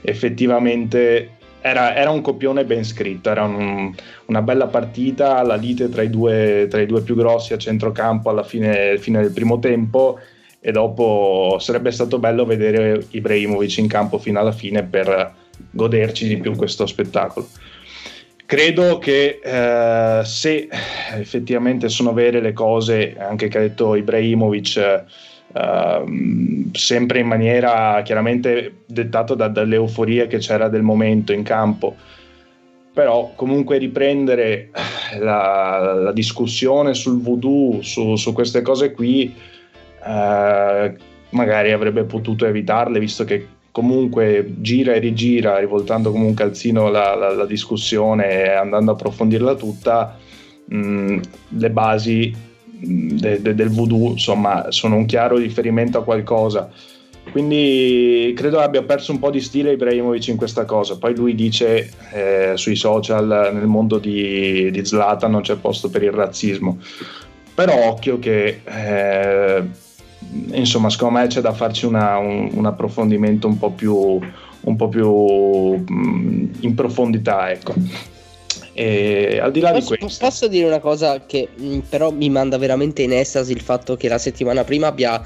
effettivamente 0.00 1.30
era, 1.60 1.94
era, 1.96 2.10
un 2.10 2.20
copione 2.20 2.64
ben 2.64 2.84
scritto, 2.84 3.30
era 3.30 3.44
un, 3.44 3.92
una 4.26 4.42
bella 4.42 4.66
partita, 4.66 5.42
la 5.42 5.54
lite 5.56 5.88
tra 5.88 6.02
i, 6.02 6.10
due, 6.10 6.66
tra 6.68 6.80
i, 6.80 6.86
due, 6.86 7.00
più 7.00 7.14
grossi 7.14 7.54
a 7.54 7.58
centrocampo 7.58 8.28
alla 8.28 8.42
fine, 8.42 8.98
fine, 8.98 9.22
del 9.22 9.32
primo 9.32 9.58
tempo 9.58 10.18
e 10.60 10.72
dopo 10.72 11.56
sarebbe 11.58 11.90
stato 11.90 12.18
bello 12.18 12.44
vedere 12.44 13.06
Ibrahimovic 13.10 13.78
in 13.78 13.88
campo 13.88 14.18
fino 14.18 14.40
alla 14.40 14.52
fine 14.52 14.82
per 14.82 15.34
goderci 15.70 16.28
di 16.28 16.36
più 16.36 16.54
questo 16.54 16.84
spettacolo. 16.84 17.48
Credo 18.46 18.98
che 18.98 19.40
eh, 19.42 20.20
se 20.24 20.68
effettivamente 21.14 21.88
sono 21.88 22.12
vere 22.12 22.40
le 22.40 22.52
cose, 22.52 23.16
anche 23.18 23.48
che 23.48 23.56
ha 23.56 23.60
detto 23.62 23.94
Ibrahimovic, 23.94 24.76
eh, 24.76 26.04
sempre 26.72 27.20
in 27.20 27.26
maniera 27.26 28.02
chiaramente 28.02 28.82
dettata 28.86 29.34
da, 29.34 29.48
dall'euforia 29.48 30.26
che 30.26 30.38
c'era 30.38 30.68
del 30.68 30.82
momento 30.82 31.32
in 31.32 31.42
campo, 31.42 31.96
però 32.92 33.32
comunque 33.34 33.78
riprendere 33.78 34.70
la, 35.18 35.94
la 35.94 36.12
discussione 36.12 36.92
sul 36.92 37.22
voodoo, 37.22 37.80
su, 37.80 38.16
su 38.16 38.32
queste 38.34 38.60
cose 38.60 38.92
qui, 38.92 39.34
eh, 40.04 40.94
magari 41.30 41.72
avrebbe 41.72 42.04
potuto 42.04 42.44
evitarle, 42.46 42.98
visto 42.98 43.24
che 43.24 43.46
comunque 43.74 44.54
gira 44.58 44.94
e 44.94 45.00
rigira, 45.00 45.58
rivoltando 45.58 46.12
come 46.12 46.26
un 46.26 46.34
calzino 46.34 46.90
la, 46.90 47.16
la, 47.16 47.34
la 47.34 47.44
discussione 47.44 48.44
e 48.44 48.50
andando 48.50 48.92
a 48.92 48.94
approfondirla 48.94 49.56
tutta, 49.56 50.16
mh, 50.66 51.18
le 51.58 51.70
basi 51.70 52.32
de, 52.70 53.42
de, 53.42 53.52
del 53.52 53.70
voodoo, 53.70 54.12
insomma, 54.12 54.66
sono 54.68 54.94
un 54.94 55.06
chiaro 55.06 55.38
riferimento 55.38 55.98
a 55.98 56.04
qualcosa. 56.04 56.70
Quindi 57.32 58.32
credo 58.36 58.60
abbia 58.60 58.84
perso 58.84 59.10
un 59.10 59.18
po' 59.18 59.30
di 59.30 59.40
stile 59.40 59.72
Ibrahimovic 59.72 60.28
in 60.28 60.36
questa 60.36 60.64
cosa. 60.64 60.96
Poi 60.96 61.16
lui 61.16 61.34
dice 61.34 61.90
eh, 62.12 62.52
sui 62.54 62.76
social 62.76 63.50
nel 63.52 63.66
mondo 63.66 63.98
di, 63.98 64.70
di 64.70 64.84
Zlatan 64.84 65.32
non 65.32 65.40
c'è 65.42 65.56
posto 65.56 65.90
per 65.90 66.04
il 66.04 66.12
razzismo. 66.12 66.78
Però 67.52 67.88
occhio 67.88 68.20
che 68.20 68.60
eh, 68.64 69.64
insomma, 70.52 70.90
secondo 70.90 71.18
me 71.18 71.26
c'è 71.26 71.40
da 71.40 71.52
farci 71.52 71.86
una, 71.86 72.18
un, 72.18 72.50
un, 72.52 72.66
approfondimento 72.66 73.46
un 73.46 73.58
po' 73.58 73.70
più, 73.70 73.94
un 73.94 74.76
po 74.76 74.88
più 74.88 75.84
mm, 75.90 76.46
in 76.60 76.74
profondità. 76.74 77.50
Ecco. 77.50 77.74
E 78.72 79.38
al 79.40 79.52
di 79.52 79.60
là 79.60 79.70
posso, 79.70 79.92
di 79.92 79.98
questo, 80.00 80.24
posso 80.24 80.48
dire 80.48 80.66
una 80.66 80.80
cosa 80.80 81.24
che 81.24 81.48
mm, 81.60 81.80
però 81.88 82.10
mi 82.10 82.28
manda 82.28 82.58
veramente 82.58 83.02
in 83.02 83.12
estasi 83.12 83.52
il 83.52 83.60
fatto 83.60 83.96
che 83.96 84.08
la 84.08 84.18
settimana 84.18 84.64
prima 84.64 84.88
abbia 84.88 85.22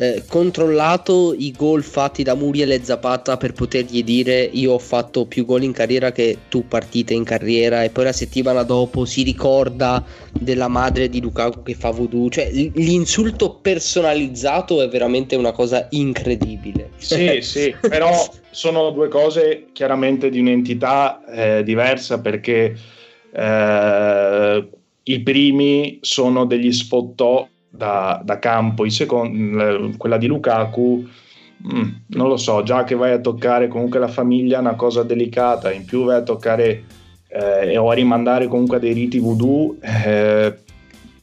eh, 0.00 0.24
controllato 0.26 1.34
i 1.36 1.52
gol 1.52 1.82
fatti 1.82 2.22
da 2.22 2.34
Muriel 2.34 2.72
e 2.72 2.82
Zapata 2.82 3.36
per 3.36 3.52
potergli 3.52 4.02
dire 4.02 4.48
io 4.50 4.72
ho 4.72 4.78
fatto 4.78 5.26
più 5.26 5.44
gol 5.44 5.62
in 5.62 5.72
carriera 5.72 6.10
che 6.10 6.38
tu 6.48 6.66
partite 6.66 7.12
in 7.12 7.22
carriera 7.22 7.84
e 7.84 7.90
poi 7.90 8.04
la 8.04 8.12
settimana 8.12 8.62
dopo 8.62 9.04
si 9.04 9.22
ricorda 9.22 10.02
della 10.32 10.68
madre 10.68 11.10
di 11.10 11.20
Lukaku 11.20 11.62
che 11.62 11.74
fa 11.74 11.90
voodoo. 11.90 12.30
Cioè 12.30 12.50
l'insulto 12.50 13.58
personalizzato 13.60 14.80
è 14.80 14.88
veramente 14.88 15.36
una 15.36 15.52
cosa 15.52 15.86
incredibile. 15.90 16.92
Sì 16.96 17.42
sì 17.42 17.74
però 17.86 18.10
sono 18.48 18.92
due 18.92 19.08
cose 19.08 19.66
chiaramente 19.72 20.30
di 20.30 20.40
un'entità 20.40 21.22
eh, 21.26 21.62
diversa 21.62 22.20
perché 22.20 22.74
eh, 23.32 24.68
i 25.02 25.20
primi 25.20 25.98
sono 26.00 26.46
degli 26.46 26.72
sfottò 26.72 27.46
da, 27.70 28.20
da 28.22 28.38
campo, 28.38 28.88
secondi, 28.90 29.96
quella 29.96 30.18
di 30.18 30.26
Lukaku, 30.26 31.08
mm, 31.72 31.88
non 32.08 32.28
lo 32.28 32.36
so, 32.36 32.62
già 32.62 32.84
che 32.84 32.96
vai 32.96 33.12
a 33.12 33.20
toccare 33.20 33.68
comunque 33.68 34.00
la 34.00 34.08
famiglia 34.08 34.58
è 34.58 34.60
una 34.60 34.74
cosa 34.74 35.04
delicata, 35.04 35.72
in 35.72 35.84
più 35.84 36.04
vai 36.04 36.16
a 36.16 36.22
toccare 36.22 36.84
eh, 37.28 37.76
o 37.76 37.90
a 37.90 37.94
rimandare 37.94 38.48
comunque 38.48 38.76
a 38.76 38.80
dei 38.80 38.92
riti 38.92 39.18
voodoo, 39.18 39.76
eh, 39.80 40.58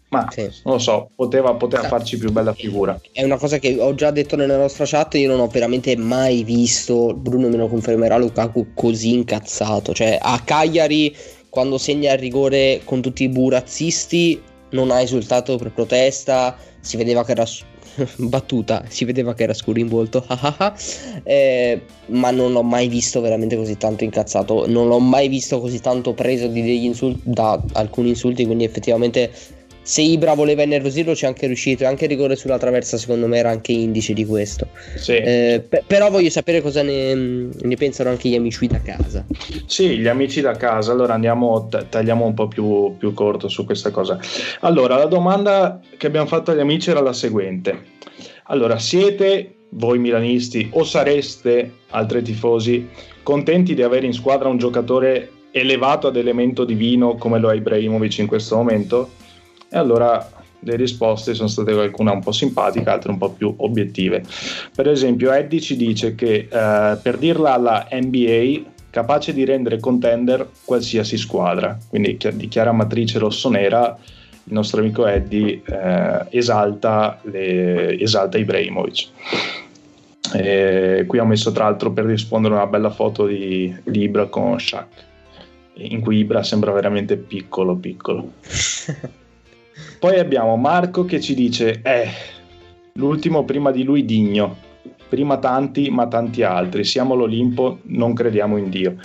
ma 0.10 0.26
sì. 0.32 0.50
non 0.64 0.76
lo 0.76 0.80
so, 0.80 1.10
poteva, 1.14 1.54
poteva 1.56 1.84
sì. 1.84 1.90
farci 1.90 2.18
più 2.18 2.32
bella 2.32 2.54
figura. 2.54 2.98
È 3.12 3.24
una 3.24 3.38
cosa 3.38 3.58
che 3.60 3.76
ho 3.78 3.94
già 3.94 4.12
detto 4.12 4.38
nella 4.38 4.58
nostra 4.58 4.86
chat, 4.86 5.16
io 5.16 5.30
non 5.30 5.42
ho 5.42 5.48
veramente 5.48 5.96
mai 5.98 6.44
visto, 6.44 7.14
Bruno 7.14 7.50
me 7.50 7.58
lo 7.58 7.68
confermerà, 7.68 8.18
Lukaku 8.18 8.68
così 8.74 9.14
incazzato, 9.14 9.94
cioè 9.94 10.18
a 10.22 10.40
Cagliari 10.44 11.14
quando 11.50 11.78
segna 11.78 12.14
il 12.14 12.20
rigore 12.20 12.82
con 12.84 13.02
tutti 13.02 13.24
i 13.24 13.30
burazzisti 13.30 14.42
non 14.70 14.92
ha 14.92 15.02
esultato 15.02 15.58
per 15.58 15.72
protesta, 15.72 16.58
si 16.80 16.98
vedeva 16.98 17.24
che 17.24 17.32
era 17.32 17.46
battuta, 18.18 18.84
si 18.88 19.06
vedeva 19.06 19.34
che 19.34 19.44
era 19.44 19.54
scuro 19.54 19.80
in 19.80 19.88
volto, 19.88 20.26
eh, 21.24 21.82
ma 22.08 22.32
non 22.32 22.52
l'ho 22.52 22.64
mai 22.64 22.88
visto 22.88 23.22
veramente 23.22 23.56
così 23.56 23.78
tanto 23.78 24.04
incazzato, 24.04 24.68
non 24.68 24.88
l'ho 24.88 25.00
mai 25.00 25.28
visto 25.28 25.60
così 25.60 25.80
tanto 25.80 26.14
preso 26.14 26.46
insulti, 26.46 27.22
da 27.24 27.62
alcuni 27.74 28.10
insulti, 28.10 28.46
quindi 28.46 28.64
effettivamente 28.64 29.32
se 29.88 30.02
Ibra 30.02 30.34
voleva 30.34 30.64
innervosirlo 30.64 31.14
c'è 31.14 31.28
anche 31.28 31.48
riuscito. 31.48 31.84
E 31.84 31.86
anche 31.86 32.04
il 32.04 32.10
rigore 32.10 32.36
sulla 32.36 32.58
traversa 32.58 32.98
secondo 32.98 33.26
me 33.26 33.38
era 33.38 33.52
anche 33.52 33.72
indice 33.72 34.12
di 34.12 34.26
questo. 34.26 34.68
Sì. 34.98 35.14
eh, 35.14 35.64
p- 35.68 35.82
però 35.88 36.10
voglio 36.10 36.30
sapere 36.30 36.62
cosa 36.62 36.84
ne, 36.84 37.14
ne, 37.14 37.76
pensano 37.78 38.10
anche 38.10 38.28
gli 38.28 38.36
amici 38.36 38.68
da 38.68 38.82
casa. 38.82 39.26
Sì 39.66 39.98
gli 40.00 40.08
amici 40.08 40.42
da 40.42 40.52
casa. 40.52 40.92
Allora 40.92 41.14
andiamo 41.14 41.70
t- 41.70 41.88
tagliamo 41.88 42.26
un 42.26 42.34
po' 42.34 42.50
più, 42.50 42.98
più 42.98 43.14
corto 43.14 43.48
su 43.48 43.64
questa 43.64 43.90
cosa. 43.90 44.20
Allora 44.60 44.98
la 44.98 45.06
domanda 45.06 45.80
che 45.96 46.08
abbiamo 46.08 46.28
fatto 46.28 46.52
agli 46.52 46.60
amici 46.60 46.90
era 46.90 47.00
la 47.00 47.14
seguente. 47.14 47.86
Allora 48.48 48.80
siete 48.80 49.54
voi 49.70 50.00
milanisti 50.00 50.68
o 50.74 50.84
sareste 50.84 51.72
altri 51.92 52.22
tifosi 52.24 52.90
contenti 53.24 53.74
di 53.74 53.84
avere 53.84 54.06
in 54.06 54.14
squadra 54.14 54.50
un 54.50 54.58
giocatore 54.58 55.32
elevato 55.52 56.08
ad 56.08 56.18
elemento 56.18 56.66
divino 56.66 57.16
come 57.16 57.40
lo 57.40 57.50
è 57.50 57.56
Ibrahimovic 57.56 58.18
in 58.18 58.28
questo 58.28 58.58
momento 58.58 59.12
e 59.70 59.78
allora 59.78 60.38
le 60.60 60.76
risposte 60.76 61.34
sono 61.34 61.48
state 61.48 61.72
alcune 61.72 62.12
un 62.12 62.22
po' 62.22 62.32
simpatiche, 62.32 62.90
altre 62.90 63.12
un 63.12 63.18
po' 63.18 63.30
più 63.32 63.54
obiettive. 63.58 64.24
Per 64.74 64.88
esempio, 64.88 65.32
Eddie 65.32 65.62
ci 65.62 65.76
dice 65.76 66.16
che 66.16 66.48
eh, 66.50 66.98
per 67.02 67.18
dirla 67.18 67.54
alla 67.54 67.88
NBA, 67.92 68.76
capace 68.90 69.34
di 69.34 69.46
rendere 69.46 69.80
contender 69.80 70.48
qualsiasi 70.66 71.18
squadra, 71.18 71.78
quindi 71.90 72.18
di 72.34 72.48
chiara 72.48 72.72
matrice 72.72 73.20
rossonera, 73.20 73.98
il 74.46 74.54
nostro 74.54 74.80
amico 74.80 75.06
Eddie 75.06 75.62
eh, 75.66 76.26
esalta, 76.30 77.20
le, 77.24 78.00
esalta 78.00 78.38
Ibrahimovic. 78.38 79.10
E 80.34 81.06
qui 81.08 81.20
ho 81.20 81.26
messo 81.26 81.52
tra 81.52 81.66
l'altro 81.66 81.92
per 81.92 82.06
rispondere 82.06 82.54
una 82.54 82.66
bella 82.66 82.90
foto 82.90 83.26
di, 83.28 83.74
di 83.84 84.02
Ibra 84.02 84.26
con 84.26 84.60
Shaq, 84.60 84.88
in 85.76 86.02
cui 86.02 86.18
Ibra 86.18 86.44
sembra 86.44 86.72
veramente 86.72 87.18
piccolo 87.18 87.76
piccolo. 87.76 88.32
Poi 90.00 90.20
abbiamo 90.20 90.56
Marco 90.58 91.06
che 91.06 91.20
ci 91.20 91.34
dice, 91.34 91.82
eh, 91.82 92.08
l'ultimo 92.94 93.44
prima 93.46 93.72
di 93.72 93.84
lui 93.84 94.06
Digno, 94.06 94.56
prima 95.10 95.38
tanti 95.38 95.90
ma 95.90 96.08
tanti 96.08 96.44
altri, 96.44 96.84
siamo 96.84 97.16
l'Olimpo, 97.16 97.80
non 97.84 98.14
crediamo 98.14 98.58
in 98.58 98.70
Dio. 98.70 98.96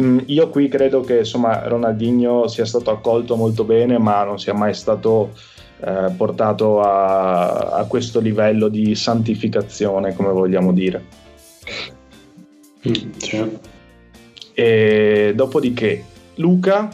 Mm, 0.00 0.18
io 0.26 0.48
qui 0.50 0.68
credo 0.68 1.00
che 1.00 1.18
insomma 1.18 1.66
Ronaldinho 1.66 2.48
sia 2.48 2.66
stato 2.66 2.90
accolto 2.90 3.34
molto 3.34 3.64
bene 3.64 3.98
ma 3.98 4.24
non 4.24 4.38
sia 4.38 4.52
mai 4.52 4.74
stato 4.74 5.32
eh, 5.80 6.12
portato 6.14 6.82
a, 6.82 7.70
a, 7.70 7.84
questo 7.84 8.20
livello 8.20 8.68
di 8.68 8.94
santificazione 8.94 10.14
come 10.14 10.30
vogliamo 10.32 10.72
dire. 10.72 11.04
Mm, 12.86 12.92
sì. 13.16 13.58
E 14.52 15.32
dopodiché 15.34 16.04
Luca 16.36 16.88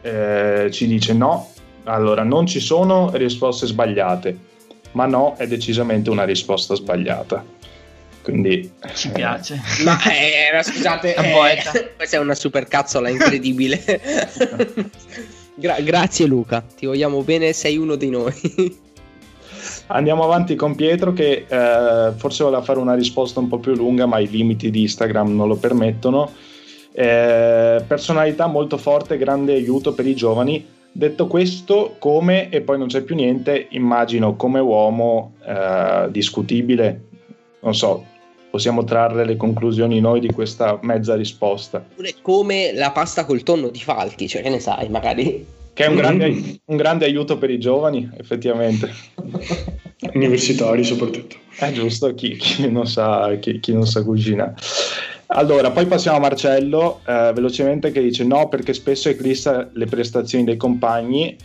eh, 0.00 0.68
ci 0.70 0.86
dice 0.86 1.12
no, 1.12 1.48
allora, 1.84 2.22
non 2.22 2.46
ci 2.46 2.60
sono 2.60 3.10
risposte 3.14 3.66
sbagliate, 3.66 4.36
ma 4.92 5.06
no 5.06 5.34
è 5.36 5.46
decisamente 5.46 6.10
una 6.10 6.24
risposta 6.24 6.74
sbagliata. 6.74 7.44
Quindi 8.22 8.70
ci 8.94 9.10
piace. 9.10 9.60
Eh. 9.80 9.82
Ma 9.84 9.98
eh, 10.02 10.62
scusate, 10.62 11.14
eh, 11.14 11.92
questa 11.96 12.16
è 12.16 12.20
una 12.20 12.34
super 12.34 12.66
cazzola 12.66 13.10
incredibile. 13.10 13.82
Gra- 15.56 15.80
grazie 15.80 16.26
Luca, 16.26 16.64
ti 16.76 16.86
vogliamo 16.86 17.22
bene, 17.22 17.52
sei 17.52 17.76
uno 17.76 17.96
di 17.96 18.08
noi. 18.08 18.82
Andiamo 19.88 20.24
avanti 20.24 20.54
con 20.54 20.74
Pietro 20.74 21.12
che 21.12 21.44
eh, 21.46 22.12
forse 22.16 22.42
voleva 22.42 22.62
fare 22.62 22.78
una 22.78 22.94
risposta 22.94 23.40
un 23.40 23.48
po' 23.48 23.58
più 23.58 23.74
lunga, 23.74 24.06
ma 24.06 24.18
i 24.18 24.28
limiti 24.28 24.70
di 24.70 24.80
Instagram 24.80 25.36
non 25.36 25.46
lo 25.46 25.56
permettono. 25.56 26.32
Eh, 26.92 27.84
personalità 27.86 28.46
molto 28.46 28.78
forte, 28.78 29.18
grande 29.18 29.52
aiuto 29.52 29.92
per 29.92 30.06
i 30.06 30.14
giovani 30.14 30.73
Detto 30.96 31.26
questo, 31.26 31.96
come 31.98 32.50
e 32.50 32.60
poi 32.60 32.78
non 32.78 32.86
c'è 32.86 33.02
più 33.02 33.16
niente, 33.16 33.66
immagino 33.70 34.36
come 34.36 34.60
uomo 34.60 35.32
eh, 35.44 36.06
discutibile, 36.10 37.00
non 37.62 37.74
so, 37.74 38.04
possiamo 38.48 38.84
trarre 38.84 39.24
le 39.24 39.34
conclusioni 39.34 39.98
noi 39.98 40.20
di 40.20 40.30
questa 40.30 40.78
mezza 40.82 41.16
risposta. 41.16 41.84
Come 42.22 42.72
la 42.74 42.92
pasta 42.92 43.24
col 43.24 43.42
tonno 43.42 43.70
di 43.70 43.80
Falti, 43.80 44.28
cioè 44.28 44.42
che 44.42 44.50
ne 44.50 44.60
sai, 44.60 44.88
magari. 44.88 45.44
Che 45.72 45.84
è 45.84 45.88
un 45.88 45.96
grande, 45.96 46.60
un 46.66 46.76
grande 46.76 47.06
aiuto 47.06 47.38
per 47.38 47.50
i 47.50 47.58
giovani, 47.58 48.08
effettivamente. 48.16 48.88
Universitari 50.12 50.84
soprattutto. 50.84 51.34
È 51.58 51.72
giusto, 51.72 52.14
chi, 52.14 52.36
chi, 52.36 52.70
non 52.70 52.86
sa, 52.86 53.36
chi, 53.40 53.58
chi 53.58 53.72
non 53.72 53.84
sa 53.84 54.04
cucinare. 54.04 54.54
Allora, 55.36 55.72
poi 55.72 55.86
passiamo 55.86 56.18
a 56.18 56.20
Marcello, 56.20 57.00
eh, 57.04 57.32
velocemente, 57.34 57.90
che 57.90 58.00
dice 58.00 58.22
no 58.22 58.48
perché 58.48 58.72
spesso 58.72 59.08
eclissa 59.08 59.68
le 59.72 59.86
prestazioni 59.86 60.44
dei 60.44 60.56
compagni, 60.56 61.36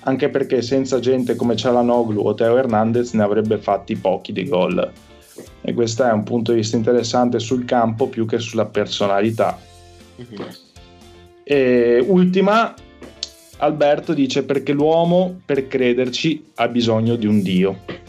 anche 0.00 0.30
perché 0.30 0.62
senza 0.62 1.00
gente 1.00 1.36
come 1.36 1.54
Cialanoglu 1.54 2.26
o 2.26 2.32
Teo 2.32 2.56
Hernandez 2.56 3.12
ne 3.12 3.22
avrebbe 3.22 3.58
fatti 3.58 3.94
pochi 3.94 4.32
di 4.32 4.48
gol. 4.48 4.90
E 5.60 5.74
questo 5.74 6.04
è 6.04 6.12
un 6.12 6.22
punto 6.22 6.52
di 6.52 6.58
vista 6.58 6.78
interessante 6.78 7.38
sul 7.38 7.66
campo 7.66 8.08
più 8.08 8.24
che 8.24 8.38
sulla 8.38 8.64
personalità. 8.64 9.58
Mm-hmm. 10.18 10.48
E 11.44 12.04
ultima, 12.08 12.74
Alberto 13.58 14.14
dice 14.14 14.44
perché 14.44 14.72
l'uomo 14.72 15.40
per 15.44 15.68
crederci 15.68 16.52
ha 16.54 16.68
bisogno 16.68 17.16
di 17.16 17.26
un 17.26 17.42
dio. 17.42 18.04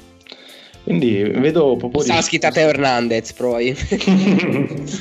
Quindi 0.88 1.22
vedo 1.22 1.76
proprio... 1.76 2.02
Stava 2.02 2.22
scritta 2.22 2.50
Teo 2.50 2.70
Hernandez, 2.70 3.34
poi. 3.34 3.76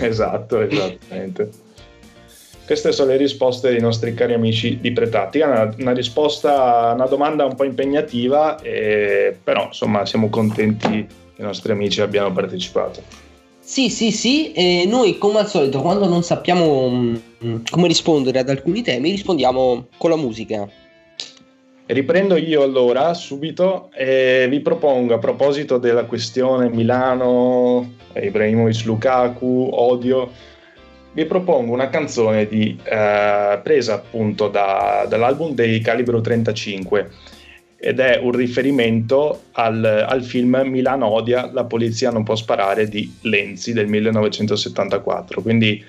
esatto, 0.01 0.61
esattamente. 0.61 1.49
Queste 2.67 2.91
sono 2.91 3.11
le 3.11 3.17
risposte 3.17 3.71
dei 3.71 3.81
nostri 3.81 4.13
cari 4.13 4.35
amici 4.35 4.81
di 4.81 4.91
Pretattica, 4.91 5.47
una, 5.47 5.73
una 5.79 5.93
risposta, 5.93 6.91
una 6.93 7.07
domanda 7.07 7.45
un 7.45 7.55
po' 7.55 7.63
impegnativa, 7.63 8.61
eh, 8.63 9.37
però 9.45 9.67
insomma 9.67 10.05
siamo 10.05 10.29
contenti 10.29 11.07
che 11.37 11.41
i 11.41 11.45
nostri 11.45 11.71
amici 11.71 12.01
abbiano 12.01 12.33
partecipato. 12.33 13.01
Sì, 13.61 13.89
sì, 13.89 14.11
sì, 14.11 14.51
e 14.55 14.87
noi 14.89 15.19
come 15.19 15.39
al 15.39 15.47
solito 15.47 15.83
quando 15.83 16.09
non 16.09 16.25
sappiamo 16.25 16.91
mm, 16.91 17.57
come 17.71 17.87
rispondere 17.87 18.41
ad 18.41 18.49
alcuni 18.49 18.83
temi 18.83 19.13
rispondiamo 19.13 19.87
con 19.97 20.11
la 20.11 20.17
musica. 20.17 20.69
Riprendo 21.89 22.37
io 22.37 22.63
allora 22.63 23.15
subito 23.15 23.91
e 23.95 24.49
vi 24.51 24.59
propongo 24.59 25.15
a 25.15 25.19
proposito 25.19 25.79
della 25.79 26.05
questione 26.05 26.69
Milano, 26.69 27.93
Ibrahimovic 28.13 28.85
Lukaku, 28.87 29.69
odio, 29.73 30.33
vi 31.13 31.25
propongo 31.27 31.73
una 31.73 31.89
canzone 31.89 32.49
di, 32.49 32.77
eh, 32.83 33.61
presa 33.63 33.95
appunto 33.95 34.49
da, 34.49 35.07
dall'album 35.09 35.55
dei 35.55 35.79
Calibro 35.81 36.21
35 36.21 37.11
ed 37.77 38.01
è 38.01 38.19
un 38.21 38.33
riferimento 38.33 39.43
al, 39.53 39.85
al, 39.85 40.25
film 40.25 40.61
Milano 40.65 41.07
odia, 41.07 41.53
la 41.53 41.67
polizia 41.67 42.11
non 42.11 42.25
può 42.25 42.35
sparare 42.35 42.89
di 42.89 43.17
Lenzi 43.21 43.73
del 43.73 43.87
1974. 43.87 45.41
Quindi 45.41 45.85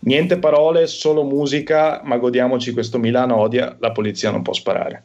niente 0.00 0.38
parole, 0.38 0.88
solo 0.88 1.22
musica, 1.22 2.00
ma 2.02 2.16
godiamoci 2.16 2.72
questo 2.72 2.98
Milano 2.98 3.36
odia, 3.36 3.76
la 3.78 3.92
polizia 3.92 4.32
non 4.32 4.42
può 4.42 4.52
sparare. 4.52 5.04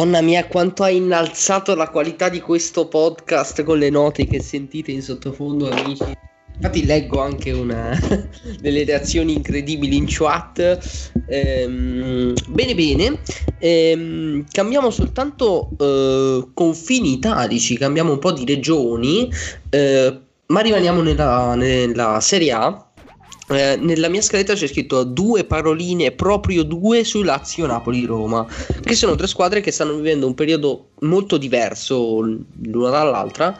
Madonna 0.00 0.22
mia, 0.22 0.46
quanto 0.46 0.82
ha 0.82 0.88
innalzato 0.88 1.74
la 1.74 1.90
qualità 1.90 2.30
di 2.30 2.40
questo 2.40 2.88
podcast 2.88 3.62
con 3.64 3.76
le 3.76 3.90
note 3.90 4.24
che 4.24 4.40
sentite 4.40 4.90
in 4.90 5.02
sottofondo, 5.02 5.68
amici. 5.68 6.16
Infatti 6.54 6.86
leggo 6.86 7.20
anche 7.20 7.50
una 7.50 7.94
delle 8.62 8.84
reazioni 8.84 9.34
incredibili 9.34 9.96
in 9.96 10.06
chat. 10.08 11.12
Ehm, 11.28 12.32
bene, 12.48 12.74
bene. 12.74 13.20
Ehm, 13.58 14.46
cambiamo 14.50 14.88
soltanto 14.88 15.68
eh, 15.78 16.48
confini 16.54 17.12
italici, 17.12 17.76
cambiamo 17.76 18.12
un 18.12 18.20
po' 18.20 18.32
di 18.32 18.46
regioni, 18.46 19.30
eh, 19.68 20.18
ma 20.46 20.60
rimaniamo 20.60 21.02
nella, 21.02 21.54
nella 21.56 22.20
Serie 22.20 22.52
A 22.52 22.89
eh, 23.50 23.76
nella 23.76 24.08
mia 24.08 24.22
scaletta 24.22 24.54
c'è 24.54 24.68
scritto 24.68 25.02
due 25.02 25.44
paroline, 25.44 26.12
proprio 26.12 26.62
due 26.62 27.02
su 27.02 27.22
Lazio, 27.22 27.66
Napoli, 27.66 28.04
Roma, 28.04 28.46
che 28.80 28.94
sono 28.94 29.16
tre 29.16 29.26
squadre 29.26 29.60
che 29.60 29.72
stanno 29.72 29.94
vivendo 29.94 30.26
un 30.26 30.34
periodo 30.34 30.90
molto 31.00 31.36
diverso 31.36 32.20
l'una 32.20 32.90
dall'altra. 32.90 33.56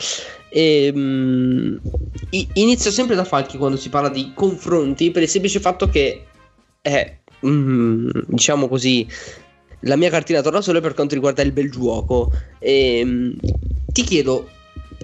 E, 0.48 0.92
um, 0.94 1.80
inizio 2.54 2.90
sempre 2.92 3.16
da 3.16 3.24
Falchi 3.24 3.56
quando 3.56 3.76
si 3.76 3.88
parla 3.88 4.08
di 4.08 4.30
confronti 4.34 5.10
per 5.10 5.22
il 5.22 5.28
semplice 5.28 5.58
fatto 5.58 5.88
che 5.88 6.24
è, 6.80 7.18
um, 7.40 8.10
diciamo 8.28 8.68
così, 8.68 9.06
la 9.80 9.96
mia 9.96 10.10
cartina 10.10 10.40
torna 10.40 10.60
solo 10.60 10.80
per 10.80 10.94
quanto 10.94 11.14
riguarda 11.14 11.42
il 11.42 11.52
bel 11.52 11.70
gioco. 11.70 12.30
E, 12.60 13.00
um, 13.02 13.36
ti 13.86 14.04
chiedo, 14.04 14.48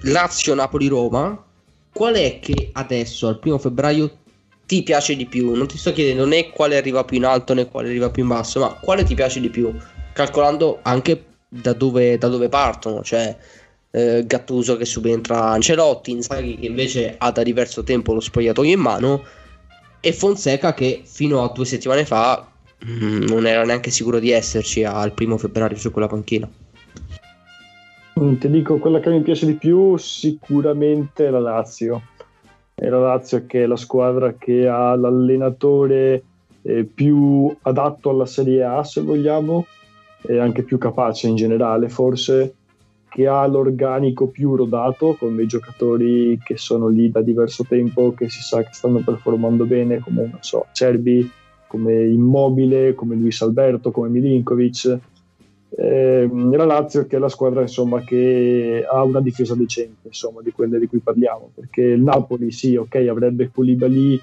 Lazio, 0.03 0.53
Napoli, 0.53 0.87
Roma, 0.87 1.43
qual 1.91 2.15
è 2.15 2.39
che 2.39 2.69
adesso 2.71 3.27
al 3.27 3.39
primo 3.39 3.57
febbraio 3.57 4.19
ti 4.67 4.83
piace 4.83 5.15
di 5.15 5.25
più? 5.25 5.55
Non 5.55 5.65
ti 5.65 5.77
sto 5.77 5.93
chiedendo 5.93 6.25
né 6.25 6.49
quale 6.49 6.77
arriva 6.77 7.03
più 7.03 7.17
in 7.17 7.25
alto 7.25 7.55
né 7.55 7.67
quale 7.67 7.87
arriva 7.87 8.11
più 8.11 8.21
in 8.23 8.29
basso, 8.29 8.59
ma 8.59 8.73
quale 8.73 9.03
ti 9.03 9.15
piace 9.15 9.39
di 9.39 9.49
più? 9.49 9.73
Calcolando 10.13 10.79
anche 10.83 11.23
da 11.47 11.73
dove, 11.73 12.17
da 12.17 12.27
dove 12.27 12.49
partono, 12.49 13.01
cioè 13.01 13.35
eh, 13.91 14.23
Gattuso 14.27 14.75
che 14.75 14.85
subentra 14.85 15.49
Ancelotti, 15.51 16.11
Inzaghi 16.11 16.57
che 16.57 16.65
invece 16.65 17.15
ha 17.17 17.31
da 17.31 17.43
diverso 17.43 17.83
tempo 17.83 18.13
lo 18.13 18.19
spogliatoio 18.19 18.73
in 18.73 18.79
mano 18.79 19.23
e 20.01 20.11
Fonseca 20.11 20.73
che 20.73 21.01
fino 21.05 21.41
a 21.41 21.51
due 21.53 21.65
settimane 21.65 22.05
fa 22.05 22.45
mm, 22.85 23.23
non 23.23 23.47
era 23.47 23.63
neanche 23.63 23.89
sicuro 23.89 24.19
di 24.19 24.31
esserci 24.31 24.83
al 24.83 25.13
primo 25.13 25.37
febbraio 25.37 25.77
su 25.77 25.91
quella 25.91 26.07
panchina. 26.07 26.49
Ti 28.13 28.49
dico 28.49 28.79
quella 28.79 28.99
che 28.99 29.11
mi 29.11 29.21
piace 29.21 29.45
di 29.45 29.53
più 29.53 29.95
sicuramente 29.95 31.29
la 31.29 31.39
Lazio 31.39 32.01
è 32.79 32.89
la 32.89 32.99
Lazio 32.99 33.47
che 33.47 33.63
è 33.63 33.65
la 33.65 33.75
squadra 33.75 34.33
che 34.33 34.67
ha 34.67 34.95
l'allenatore 34.95 36.23
eh, 36.61 36.83
più 36.83 37.51
adatto 37.63 38.11
alla 38.11 38.27
Serie 38.27 38.63
A, 38.63 38.83
se 38.83 39.01
vogliamo, 39.01 39.65
e 40.21 40.37
anche 40.37 40.61
più 40.61 40.77
capace 40.77 41.27
in 41.27 41.35
generale, 41.35 41.89
forse, 41.89 42.53
che 43.09 43.25
ha 43.25 43.47
l'organico 43.47 44.27
più 44.27 44.55
rodato, 44.55 45.15
con 45.17 45.35
dei 45.35 45.47
giocatori 45.47 46.39
che 46.43 46.57
sono 46.57 46.87
lì 46.87 47.09
da 47.09 47.21
diverso 47.21 47.65
tempo, 47.67 48.13
che 48.13 48.29
si 48.29 48.43
sa 48.43 48.61
che 48.61 48.73
stanno 48.73 48.99
performando 48.99 49.65
bene, 49.65 49.97
come, 49.97 50.27
non 50.29 50.39
so, 50.41 50.67
Cerbi, 50.71 51.27
come 51.65 52.05
Immobile, 52.05 52.93
come 52.93 53.15
Luis 53.15 53.41
Alberto, 53.41 53.89
come 53.89 54.09
Milinkovic, 54.09 54.99
eh, 55.79 56.27
la 56.31 56.65
Lazio 56.65 57.05
che 57.05 57.17
è 57.17 57.19
la 57.19 57.29
squadra 57.29 57.61
insomma, 57.61 58.01
che 58.01 58.83
ha 58.89 59.03
una 59.03 59.21
difesa 59.21 59.53
decente 59.53 60.07
insomma, 60.07 60.41
di 60.41 60.51
quelle 60.51 60.79
di 60.79 60.87
cui 60.87 60.99
parliamo 60.99 61.51
perché 61.53 61.81
il 61.81 62.01
Napoli 62.01 62.51
sì 62.51 62.75
ok 62.75 62.95
avrebbe 63.07 63.51
Koulibaly 63.51 64.19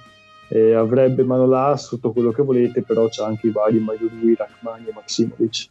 eh, 0.48 0.74
avrebbe 0.74 1.22
Manolas 1.22 1.86
tutto 1.86 2.10
quello 2.10 2.32
che 2.32 2.42
volete 2.42 2.82
però 2.82 3.08
c'è 3.08 3.22
anche 3.22 3.46
i 3.46 3.50
vari 3.50 3.78
Majorui, 3.78 4.34
Rachmani 4.34 4.88
e 4.88 4.92
Maximovic. 4.92 5.68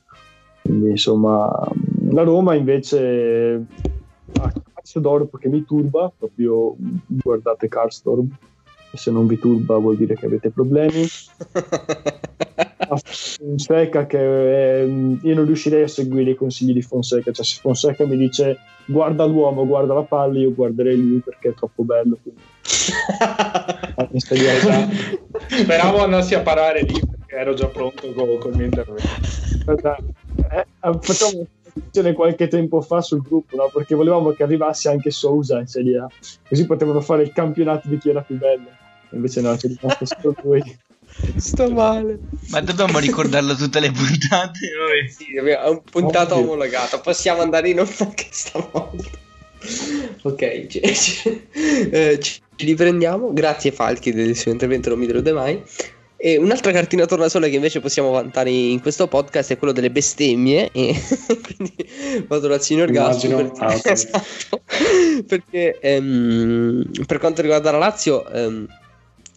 Quindi 0.61 0.91
insomma 0.91 1.51
la 2.09 2.23
Roma 2.23 2.55
invece 2.55 3.65
ha 4.39 4.53
Karsdorp 4.73 5.38
che 5.38 5.49
mi 5.49 5.65
turba 5.65 6.11
proprio 6.17 6.75
guardate 7.05 7.67
Karsdorp 7.67 8.31
se 8.97 9.11
non 9.11 9.27
vi 9.27 9.39
turba 9.39 9.77
vuol 9.77 9.97
dire 9.97 10.15
che 10.15 10.25
avete 10.25 10.49
problemi. 10.49 11.05
Fonseca 12.93 14.05
che 14.05 14.81
eh, 14.81 15.17
io 15.21 15.35
non 15.35 15.45
riuscirei 15.45 15.83
a 15.83 15.87
seguire 15.87 16.31
i 16.31 16.35
consigli 16.35 16.73
di 16.73 16.81
Fonseca. 16.81 17.31
Cioè 17.31 17.45
se 17.45 17.59
Fonseca 17.59 18.05
mi 18.05 18.17
dice 18.17 18.57
guarda 18.85 19.25
l'uomo, 19.25 19.65
guarda 19.65 19.93
la 19.93 20.03
palla 20.03 20.39
io 20.39 20.53
guarderei 20.53 20.97
lui 20.97 21.19
perché 21.19 21.49
è 21.49 21.53
troppo 21.53 21.83
bello 21.83 22.17
speravo 25.47 26.03
andassi 26.03 26.35
a 26.35 26.41
parare 26.41 26.83
lì 26.83 26.93
perché 26.93 27.35
ero 27.35 27.53
già 27.53 27.67
pronto 27.67 28.11
con, 28.13 28.37
con 28.39 28.51
il 28.51 28.57
mio 28.57 28.65
intervento 28.65 29.03
eh, 30.51 30.65
eh, 30.81 30.97
facciamo 30.99 31.47
una 31.93 32.13
qualche 32.13 32.47
tempo 32.47 32.81
fa 32.81 33.01
sul 33.01 33.21
gruppo 33.21 33.55
no? 33.55 33.69
perché 33.73 33.95
volevamo 33.95 34.31
che 34.31 34.43
arrivasse 34.43 34.89
anche 34.89 35.11
Sousa 35.11 35.59
in 35.59 35.67
Serie 35.67 35.99
A 35.99 36.07
così 36.47 36.65
potevano 36.65 37.01
fare 37.01 37.23
il 37.23 37.31
campionato 37.31 37.87
di 37.87 37.97
chi 37.97 38.09
era 38.09 38.21
più 38.21 38.37
bello 38.37 38.67
invece 39.14 39.41
no, 39.41 39.55
c'è 39.55 39.68
rimasto 39.68 40.05
solo 40.05 40.36
lui 40.43 40.78
Sto 41.38 41.70
male. 41.70 42.20
Ma 42.49 42.61
dobbiamo 42.61 42.99
ricordarlo 42.99 43.55
tutte 43.55 43.80
le 43.80 43.91
puntate. 43.91 44.59
Noi. 44.78 45.09
Sì, 45.09 45.36
è 45.36 45.70
un 45.70 45.82
puntato 45.84 46.36
Ovvio. 46.36 46.51
omologato. 46.51 46.99
Possiamo 47.01 47.41
andare 47.41 47.70
in 47.70 47.80
onda 47.80 47.93
anche 47.99 48.28
stavolta. 48.30 49.09
ok, 50.24 50.68
ci, 50.68 50.82
ci, 50.93 51.47
eh, 51.91 52.20
ci, 52.20 52.41
riprendiamo. 52.57 53.32
Grazie 53.34 53.72
Falchi 53.72 54.11
del 54.11 54.36
suo 54.36 54.51
intervento, 54.51 54.89
non 54.89 54.99
mi 54.99 55.05
delude 55.05 55.32
mai. 55.32 55.61
E 56.18 56.38
un'altra 56.38 56.72
cartina 56.72 57.05
tornasole 57.05 57.49
che 57.49 57.55
invece 57.55 57.82
possiamo 57.82 58.09
vantare 58.11 58.49
in 58.49 58.80
questo 58.80 59.07
podcast 59.07 59.51
è 59.51 59.57
quello 59.57 59.74
delle 59.74 59.91
bestemmie. 59.91 60.70
E 60.72 60.95
quindi 61.43 61.76
vado 62.28 62.47
dal 62.47 62.61
signor 62.61 62.91
Gas. 62.91 63.26
Per, 63.26 63.51
ah, 63.57 63.76
okay. 63.76 63.91
esatto, 63.91 64.61
perché 65.28 65.78
ehm, 65.80 66.89
per 67.05 67.20
quanto 67.20 67.41
riguarda 67.41 67.72
la 67.72 67.78
Lazio. 67.78 68.28
Ehm, 68.30 68.68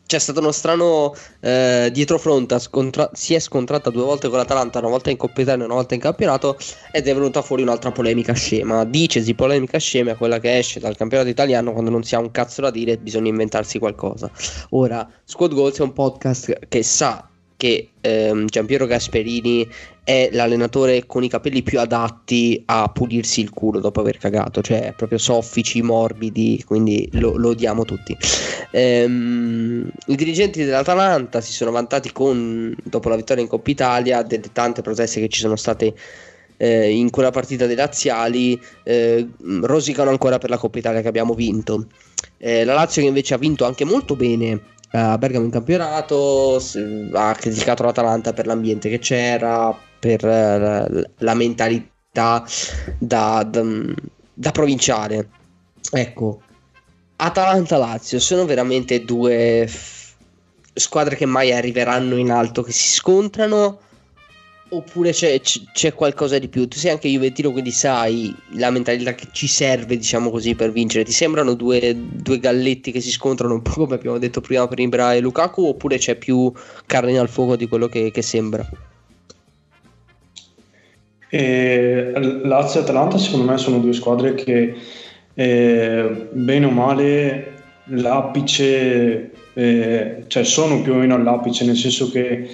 c'è 0.07 0.19
stato 0.19 0.39
uno 0.39 0.53
strano 0.53 1.15
eh, 1.41 1.91
dietrofront, 1.93 2.59
scontra- 2.59 3.11
si 3.13 3.35
è 3.35 3.39
scontrata 3.41 3.91
due 3.91 4.05
volte 4.05 4.29
con 4.29 4.39
l'Atalanta, 4.39 4.79
una 4.79 4.89
volta 4.89 5.11
in 5.11 5.17
Coppa 5.17 5.41
Italia 5.41 5.65
e 5.65 5.67
una 5.67 5.75
volta 5.75 5.95
in 5.95 6.01
campionato 6.01 6.57
ed 6.93 7.07
è 7.07 7.15
venuta 7.15 7.43
fuori 7.43 7.63
un'altra 7.63 7.91
polemica 7.91 8.33
scema. 8.33 8.85
Dicesi 8.85 9.35
polemica 9.35 9.79
scema 9.79 10.15
quella 10.15 10.39
che 10.39 10.59
esce 10.59 10.81
dal 10.81 10.97
campionato 10.97 11.29
italiano 11.29 11.73
quando 11.73 11.91
non 11.91 12.05
si 12.05 12.15
ha 12.15 12.19
un 12.19 12.31
cazzo 12.31 12.61
da 12.61 12.71
dire 12.71 12.93
e 12.93 12.99
bisogna 12.99 13.29
inventarsi 13.29 13.79
qualcosa. 13.79 14.31
Ora, 14.71 15.09
Squad 15.25 15.53
Goals 15.53 15.79
è 15.79 15.83
un 15.83 15.93
podcast 15.93 16.59
che 16.69 16.83
sa 16.83 17.29
che 17.57 17.91
ehm, 18.01 18.47
Giampiero 18.47 18.87
Gasperini 18.87 19.69
è 20.07 20.29
l'allenatore 20.31 21.05
con 21.05 21.25
i 21.25 21.29
capelli 21.29 21.65
più 21.65 21.81
adatti 21.81 22.63
a 22.67 22.89
pulirsi 22.95 23.41
il 23.41 23.51
culo 23.51 23.81
dopo 23.81 23.99
aver 23.99 24.19
cagato, 24.19 24.63
cioè 24.63 24.95
proprio 24.97 25.19
soffici, 25.19 25.83
morbidi, 25.83 26.63
quindi 26.65 27.09
lo, 27.15 27.37
lo 27.37 27.49
odiamo 27.49 27.85
tutti. 27.85 28.17
Ehm, 28.71 29.91
I 30.07 30.15
dirigenti 30.15 30.63
dell'Atalanta 30.63 31.41
si 31.41 31.51
sono 31.51 31.73
vantati 31.73 32.13
con, 32.13 32.73
dopo 32.85 33.09
la 33.09 33.17
vittoria 33.17 33.43
in 33.43 33.49
Coppa 33.49 33.69
Italia 33.69 34.23
delle 34.23 34.53
tante 34.53 34.81
proteste 34.81 35.19
che 35.19 35.29
ci 35.29 35.41
sono 35.41 35.57
state 35.57 35.93
eh, 36.57 36.89
in 36.89 37.11
quella 37.11 37.33
partita 37.33 37.67
dei 37.67 37.75
laziali, 37.75 38.57
eh, 38.85 39.27
rosicano 39.63 40.11
ancora 40.11 40.39
per 40.39 40.51
la 40.51 40.57
Coppa 40.57 40.79
Italia 40.79 41.01
che 41.01 41.09
abbiamo 41.09 41.35
vinto. 41.35 41.89
Eh, 42.39 42.63
la 42.63 42.75
Lazio 42.75 43.03
che 43.03 43.09
invece 43.09 43.35
ha 43.35 43.39
vinto 43.39 43.65
anche 43.65 43.85
molto 43.85 44.15
bene 44.15 44.61
a 44.93 45.19
Bergamo 45.19 45.47
in 45.47 45.51
campionato, 45.51 46.63
ha 47.13 47.35
criticato 47.35 47.83
l'Atalanta 47.83 48.33
per 48.33 48.47
l'ambiente 48.47 48.89
che 48.89 49.01
c'era, 49.01 49.77
per 49.99 50.25
uh, 50.25 51.03
la 51.19 51.35
mentalità 51.35 51.91
da, 52.13 52.45
da, 52.99 53.49
da 54.35 54.51
provinciale. 54.53 55.29
Ecco, 55.91 56.41
Atalanta-Lazio 57.17 58.19
sono 58.19 58.45
veramente 58.45 59.05
due 59.05 59.69
squadre 60.75 61.17
che 61.17 61.27
mai 61.27 61.53
arriveranno 61.53 62.17
in 62.17 62.31
alto, 62.31 62.63
che 62.63 62.73
si 62.73 62.89
scontrano 62.89 63.81
Oppure 64.69 65.13
c'è, 65.13 65.41
c'è, 65.41 65.95
qualcosa 65.95 66.41
di 66.41 66.49
più? 66.49 66.67
Tu 66.67 66.77
sei 66.77 66.91
anche 66.91 67.09
Juventino, 67.09 67.53
quindi 67.53 67.71
sai 67.71 68.35
la 68.55 68.71
mentalità 68.71 69.15
che 69.15 69.29
ci 69.31 69.47
serve, 69.47 69.97
diciamo 69.97 70.29
così, 70.29 70.57
per 70.57 70.73
vincere. 70.73 71.05
Ti 71.05 71.13
sembrano 71.13 71.55
due, 71.55 71.95
due 71.97 72.41
galletti 72.41 72.91
che 72.91 73.01
si 73.01 73.13
scontrano 73.13 73.55
un 73.55 73.63
po' 73.63 73.71
come 73.71 73.95
abbiamo 73.95 74.19
detto 74.19 74.41
prima 74.41 74.67
per 74.67 74.81
Ibra 74.81 75.15
e 75.15 75.21
Lukaku? 75.21 75.67
Oppure 75.67 75.99
c'è 75.99 76.17
più 76.17 76.53
carne 76.85 77.17
al 77.17 77.29
fuoco 77.29 77.55
di 77.55 77.69
quello 77.69 77.87
che, 77.87 78.11
che 78.11 78.23
sembra? 78.23 78.69
E 81.29 82.13
Lazio 82.45 82.81
e 82.81 82.83
Atalanta, 82.83 83.19
secondo 83.19 83.51
me, 83.51 83.59
sono 83.59 83.79
due 83.79 83.93
squadre 83.93 84.35
che, 84.35 84.75
eh, 85.35 86.29
bene 86.33 86.67
o 86.67 86.71
male, 86.71 87.55
l'apice, 87.87 89.31
eh, 89.55 90.25
cioè 90.27 90.45
sono 90.45 90.83
più 90.83 90.95
o 90.95 90.97
meno 90.97 91.15
all'apice, 91.15 91.65
nel 91.65 91.77
senso 91.77 92.11
che 92.11 92.49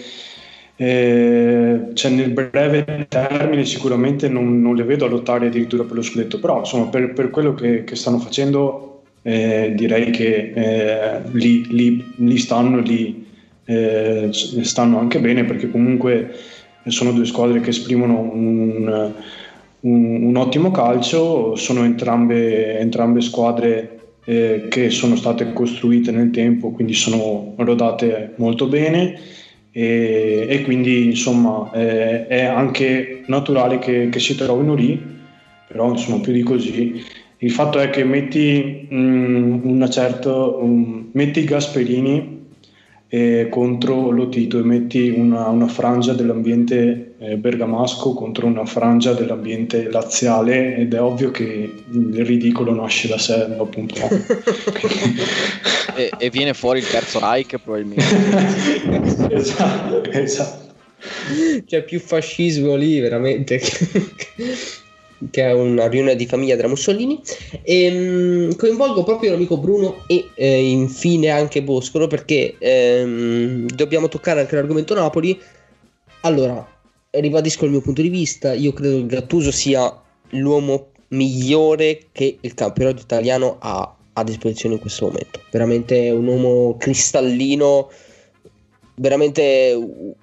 eh, 0.76 1.80
cioè 1.92 2.10
nel 2.10 2.30
breve 2.30 3.06
termine 3.08 3.64
sicuramente 3.64 4.28
non, 4.28 4.60
non, 4.60 4.74
le 4.74 4.84
vedo 4.84 5.04
a 5.04 5.08
lottare 5.08 5.46
addirittura 5.46 5.84
per 5.84 5.96
lo 5.96 6.02
scudetto, 6.02 6.40
però 6.40 6.60
insomma 6.60 6.88
per, 6.88 7.12
per 7.12 7.30
quello 7.30 7.54
che, 7.54 7.84
che, 7.84 7.94
stanno 7.94 8.18
facendo 8.18 9.02
eh, 9.22 9.72
direi 9.76 10.10
che 10.10 11.22
lì, 11.32 11.66
lì, 11.68 12.12
lì, 12.16 12.38
stanno, 12.38 12.80
lì 12.80 13.26
eh, 13.64 14.30
stanno 14.32 14.98
anche 14.98 15.20
bene 15.20 15.44
perché 15.44 15.70
comunque 15.70 16.34
sono 16.90 17.12
due 17.12 17.24
squadre 17.24 17.60
che 17.60 17.70
esprimono 17.70 18.20
un, 18.20 19.12
un, 19.80 20.24
un 20.24 20.36
ottimo 20.36 20.70
calcio, 20.70 21.54
sono 21.56 21.84
entrambe, 21.84 22.78
entrambe 22.78 23.20
squadre 23.20 24.00
eh, 24.24 24.66
che 24.68 24.90
sono 24.90 25.16
state 25.16 25.52
costruite 25.52 26.10
nel 26.10 26.30
tempo, 26.30 26.70
quindi 26.70 26.94
sono 26.94 27.54
rodate 27.56 28.34
molto 28.36 28.66
bene 28.66 29.18
e, 29.72 30.46
e 30.48 30.62
quindi 30.62 31.06
insomma 31.06 31.70
eh, 31.72 32.26
è 32.26 32.44
anche 32.44 33.22
naturale 33.26 33.78
che, 33.78 34.08
che, 34.10 34.20
si 34.20 34.36
trovino 34.36 34.74
lì, 34.74 35.00
però 35.66 35.90
insomma 35.90 36.20
più 36.20 36.32
di 36.32 36.42
così. 36.42 37.02
Il 37.38 37.50
fatto 37.50 37.80
è 37.80 37.90
che 37.90 38.04
metti, 38.04 38.86
mh, 38.88 39.60
una 39.64 39.88
certa, 39.88 40.32
um, 40.32 41.08
metti 41.12 41.42
Gasperini 41.42 42.31
e 43.14 43.48
contro 43.50 44.08
Lotito 44.08 44.58
e 44.58 44.62
metti 44.62 45.10
una, 45.10 45.46
una 45.48 45.68
frangia 45.68 46.14
dell'ambiente 46.14 47.12
eh, 47.18 47.36
bergamasco 47.36 48.14
contro 48.14 48.46
una 48.46 48.64
frangia 48.64 49.12
dell'ambiente 49.12 49.90
laziale 49.90 50.76
ed 50.78 50.94
è 50.94 51.02
ovvio 51.02 51.30
che 51.30 51.70
il 51.90 52.24
ridicolo 52.24 52.74
nasce 52.74 53.08
da 53.08 53.18
sé 53.18 53.48
dopo 53.54 53.80
un 53.80 53.86
po'. 53.86 54.08
e, 55.94 56.10
e, 56.16 56.30
viene 56.30 56.54
fuori 56.54 56.78
il 56.78 56.88
terzo 56.88 57.18
Reich 57.18 57.58
probabilmente. 57.58 59.28
esatto, 59.28 60.10
esatto. 60.10 60.72
C'è 61.66 61.82
più 61.84 62.00
fascismo 62.00 62.76
lì 62.76 62.98
veramente 62.98 63.60
che 65.30 65.42
è 65.42 65.52
una 65.52 65.88
riunione 65.88 66.16
di 66.16 66.26
famiglia 66.26 66.56
della 66.56 66.68
Mussolini. 66.68 67.20
E, 67.62 67.84
ehm, 67.84 68.56
coinvolgo 68.56 69.04
proprio 69.04 69.32
l'amico 69.32 69.58
Bruno 69.58 70.04
e 70.06 70.30
eh, 70.34 70.70
infine 70.70 71.30
anche 71.30 71.62
Boscolo 71.62 72.06
perché 72.06 72.56
ehm, 72.58 73.66
dobbiamo 73.66 74.08
toccare 74.08 74.40
anche 74.40 74.54
l'argomento 74.54 74.94
Napoli. 74.94 75.38
Allora, 76.22 76.66
ribadisco 77.10 77.64
il 77.64 77.70
mio 77.72 77.80
punto 77.80 78.02
di 78.02 78.08
vista, 78.08 78.52
io 78.52 78.72
credo 78.72 78.96
che 78.96 79.06
Gattuso 79.06 79.50
sia 79.50 80.00
l'uomo 80.30 80.88
migliore 81.08 82.06
che 82.12 82.38
il 82.40 82.54
campionato 82.54 83.02
italiano 83.02 83.56
ha 83.60 83.96
a 84.14 84.24
disposizione 84.24 84.74
in 84.74 84.80
questo 84.80 85.06
momento. 85.06 85.40
Veramente 85.50 86.10
un 86.10 86.26
uomo 86.26 86.76
cristallino 86.78 87.90
veramente 88.94 89.72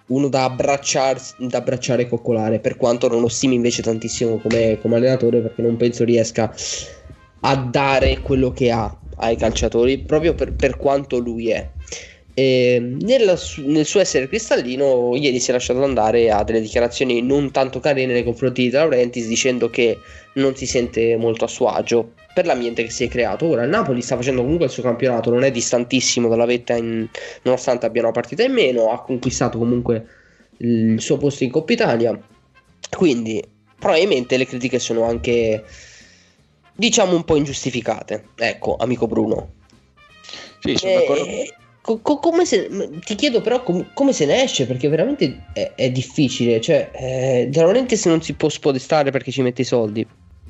uno 0.08 0.28
da, 0.28 0.48
da 0.48 1.58
abbracciare 1.58 2.02
e 2.04 2.08
coccolare, 2.08 2.60
per 2.60 2.78
quanto 2.78 3.08
non 3.08 3.22
lo 3.22 3.28
stimi 3.28 3.56
invece 3.56 3.82
tantissimo 3.82 4.38
come, 4.38 4.80
come, 4.82 4.98
allenatore, 4.98 5.42
perché 5.42 5.62
non 5.62 5.78
penso 5.78 6.04
riesca 6.04 6.54
a 7.42 7.56
dare 7.56 8.20
quello 8.20 8.52
che 8.52 8.72
ha 8.72 8.96
ai 9.18 9.36
calciatori, 9.36 10.00
proprio 10.00 10.34
per, 10.34 10.54
per 10.54 10.78
quanto 10.78 11.18
lui 11.18 11.50
è. 11.50 11.70
E 12.34 12.80
nel, 12.80 13.38
nel, 13.66 13.86
suo 13.86 14.00
essere 14.00 14.30
cristallino, 14.30 15.14
ieri 15.16 15.40
si 15.40 15.50
è 15.50 15.54
lasciato 15.54 15.84
andare 15.84 16.32
a 16.32 16.44
delle 16.44 16.62
dichiarazioni 16.62 17.22
non 17.22 17.52
tanto 17.52 17.82
carine 17.82 18.14
nei 18.14 18.24
confronti 18.24 18.62
di 18.62 18.70
Laurentiis, 18.70 19.28
dicendo 19.28 19.70
che 19.70 19.98
non 20.36 20.56
si 20.56 20.66
sente 20.66 21.18
molto 21.18 21.44
a 21.44 21.50
suo 21.50 21.68
agio 21.68 22.14
per 22.34 22.46
l'ambiente 22.46 22.84
che 22.84 22.90
si 22.90 23.04
è 23.04 23.08
creato. 23.08 23.48
Ora 23.48 23.64
il 23.64 23.70
Napoli 23.70 24.02
sta 24.02 24.16
facendo 24.16 24.42
comunque 24.42 24.66
il 24.66 24.72
suo 24.72 24.84
campionato, 24.84 25.30
non 25.30 25.44
è 25.44 25.52
distantissimo 25.52 26.28
dalla 26.28 26.46
vetta, 26.46 26.76
in, 26.76 27.08
nonostante 27.44 27.86
abbia 27.86 28.02
una 28.02 28.12
partita 28.12 28.44
in 28.44 28.54
meno, 28.54 28.92
ha 28.92 29.02
conquistato 29.02 29.58
comunque 29.58 30.06
il 30.58 31.00
suo 31.02 31.18
posto 31.18 31.44
in 31.44 31.52
Coppa 31.52 31.74
Italia. 31.74 32.20
Quindi 32.96 33.44
probabilmente 33.78 34.38
le 34.38 34.46
critiche 34.46 34.80
sono 34.80 35.04
anche 35.04 35.64
diciamo 36.76 37.16
un 37.16 37.24
po' 37.24 37.36
ingiustificate. 37.36 38.26
Ecco, 38.36 38.76
amico 38.78 39.08
Bruno. 39.08 39.54
Sì, 40.60 40.76
sono 40.76 40.94
d'accordo. 40.94 41.26
Eh, 41.26 41.54
co- 41.82 42.00
co- 42.00 42.20
come 42.20 42.46
se, 42.46 42.70
ti 43.04 43.16
chiedo 43.16 43.42
però 43.42 43.64
com- 43.64 43.92
come 43.94 44.14
se 44.14 44.26
ne 44.26 44.44
esce 44.44 44.66
perché 44.66 44.88
veramente 44.88 45.46
è, 45.54 45.74
è 45.76 45.92
difficile. 45.92 46.62
Cioè, 46.62 46.92
eh, 46.94 47.50
veramente 47.52 47.96
se 47.96 48.10
non 48.10 48.22
si 48.22 48.34
può 48.34 48.50
spodestare 48.50 49.12
perché 49.12 49.32
ci 49.32 49.42
mette 49.42 49.62
i 49.62 49.66
soldi. 49.66 50.06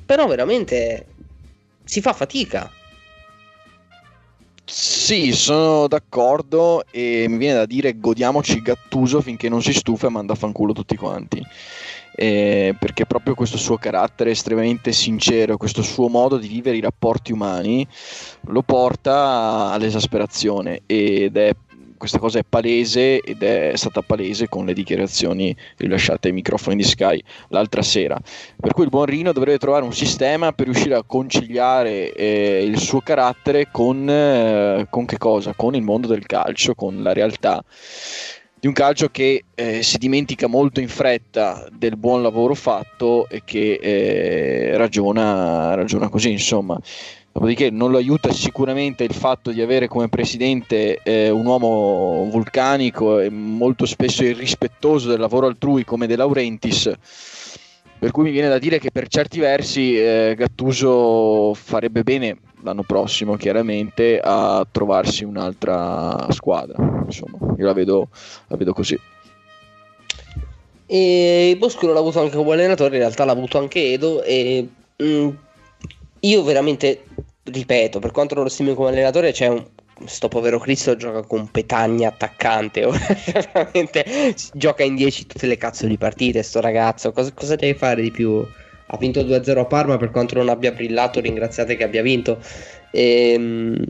Però 0.05 0.25
veramente 0.27 1.05
si 1.89 2.01
fa 2.01 2.13
fatica. 2.13 2.69
Sì, 4.63 5.31
sono 5.31 5.87
d'accordo 5.87 6.83
e 6.91 7.25
mi 7.27 7.37
viene 7.37 7.55
da 7.55 7.65
dire 7.65 7.97
godiamoci 7.97 8.61
Gattuso 8.61 9.21
finché 9.21 9.49
non 9.49 9.63
si 9.63 9.73
stufa 9.73 10.05
e 10.05 10.11
manda 10.11 10.33
a 10.33 10.35
fanculo 10.35 10.71
tutti 10.71 10.95
quanti. 10.95 11.43
Eh, 12.21 12.75
perché 12.77 13.05
proprio 13.05 13.33
questo 13.33 13.55
suo 13.55 13.77
carattere 13.77 14.31
estremamente 14.31 14.91
sincero, 14.91 15.55
questo 15.55 15.81
suo 15.81 16.09
modo 16.09 16.35
di 16.35 16.49
vivere 16.49 16.75
i 16.75 16.81
rapporti 16.81 17.31
umani 17.31 17.87
lo 18.47 18.61
porta 18.61 19.71
all'esasperazione 19.71 20.81
ed 20.85 21.37
è 21.37 21.55
questa 21.95 22.19
cosa 22.19 22.39
è 22.39 22.43
palese 22.47 23.21
ed 23.21 23.41
è 23.41 23.71
stata 23.75 24.01
palese 24.01 24.49
con 24.49 24.65
le 24.65 24.73
dichiarazioni 24.73 25.55
rilasciate 25.77 26.27
ai 26.27 26.33
microfoni 26.33 26.75
di 26.75 26.83
Sky 26.83 27.23
l'altra 27.49 27.81
sera. 27.81 28.17
Per 28.59 28.73
cui 28.73 28.83
il 28.83 28.89
buon 28.89 29.05
Rino 29.05 29.31
dovrebbe 29.31 29.57
trovare 29.57 29.85
un 29.85 29.93
sistema 29.93 30.51
per 30.51 30.65
riuscire 30.65 30.95
a 30.95 31.03
conciliare 31.05 32.11
eh, 32.11 32.65
il 32.65 32.79
suo 32.79 32.99
carattere 32.99 33.69
con, 33.71 34.09
eh, 34.09 34.87
con 34.89 35.05
che 35.05 35.17
cosa? 35.17 35.53
Con 35.55 35.73
il 35.73 35.83
mondo 35.83 36.07
del 36.07 36.25
calcio, 36.25 36.75
con 36.75 37.01
la 37.01 37.13
realtà 37.13 37.63
di 38.59 38.67
un 38.67 38.73
calcio 38.73 39.07
che 39.09 39.45
eh, 39.55 39.81
si 39.83 39.97
dimentica 39.97 40.47
molto 40.47 40.81
in 40.81 40.89
fretta 40.89 41.65
del 41.71 41.95
buon 41.95 42.21
lavoro 42.21 42.53
fatto 42.55 43.27
e 43.29 43.41
che 43.45 43.79
eh, 43.81 44.77
ragiona, 44.77 45.75
ragiona 45.75 46.09
così, 46.09 46.31
insomma. 46.31 46.79
Dopodiché 47.31 47.69
non 47.69 47.91
lo 47.91 47.97
aiuta 47.97 48.33
sicuramente 48.33 49.03
il 49.03 49.13
fatto 49.13 49.51
di 49.51 49.61
avere 49.61 49.87
come 49.87 50.09
presidente 50.09 50.99
eh, 51.03 51.29
un 51.29 51.45
uomo 51.45 52.27
vulcanico 52.29 53.19
e 53.19 53.29
molto 53.29 53.85
spesso 53.85 54.23
irrispettoso 54.23 55.07
del 55.07 55.19
lavoro 55.19 55.47
altrui 55.47 55.85
come 55.85 56.07
De 56.07 56.17
Laurentiis. 56.17 56.91
Per 57.99 58.11
cui 58.11 58.23
mi 58.23 58.31
viene 58.31 58.47
da 58.47 58.59
dire 58.59 58.79
che 58.79 58.91
per 58.91 59.09
certi 59.09 59.39
versi 59.39 59.99
eh, 59.99 60.33
Gattuso 60.37 61.53
farebbe 61.53 62.03
bene 62.03 62.37
l'anno 62.63 62.83
prossimo, 62.83 63.35
chiaramente, 63.35 64.21
a 64.23 64.65
trovarsi 64.71 65.25
un'altra 65.25 66.27
squadra. 66.31 67.03
Insomma, 67.05 67.55
io 67.57 67.65
la 67.65 67.73
vedo, 67.73 68.07
la 68.47 68.55
vedo 68.55 68.71
così. 68.71 68.97
E 70.85 71.55
Bosco 71.59 71.91
l'ha 71.91 71.99
avuto 71.99 72.21
anche 72.21 72.37
come 72.37 72.53
allenatore, 72.53 72.95
in 72.95 73.01
realtà 73.01 73.25
l'ha 73.25 73.33
avuto 73.33 73.57
anche 73.57 73.91
Edo. 73.91 74.23
E 74.23 74.67
mh, 74.95 75.05
mm, 75.05 75.29
io 76.21 76.43
veramente 76.43 77.03
ripeto, 77.43 77.99
per 77.99 78.11
quanto 78.11 78.33
non 78.33 78.45
lo 78.45 78.49
stimi 78.49 78.73
come 78.73 78.89
allenatore, 78.89 79.33
c'è 79.33 79.47
un, 79.47 79.61
sto 80.05 80.27
povero 80.27 80.59
Cristo 80.59 80.95
gioca 80.95 81.21
con 81.21 81.49
Petagna 81.49 82.09
attaccante 82.09 82.87
veramente 83.33 84.33
gioca 84.53 84.83
in 84.83 84.95
10 84.95 85.27
tutte 85.27 85.47
le 85.47 85.57
cazzo 85.57 85.85
di 85.87 85.97
partite 85.97 86.43
sto 86.43 86.61
ragazzo. 86.61 87.11
Cosa, 87.11 87.31
cosa 87.33 87.55
deve 87.55 87.77
fare 87.77 88.01
di 88.01 88.11
più? 88.11 88.45
Ha 88.91 88.97
vinto 88.97 89.21
2-0 89.21 89.57
a 89.57 89.65
Parma 89.65 89.97
per 89.97 90.11
quanto 90.11 90.35
non 90.35 90.49
abbia 90.49 90.71
brillato 90.71 91.19
ringraziate 91.19 91.75
che 91.75 91.83
abbia 91.83 92.01
vinto. 92.01 92.39
Ehm, 92.91 93.83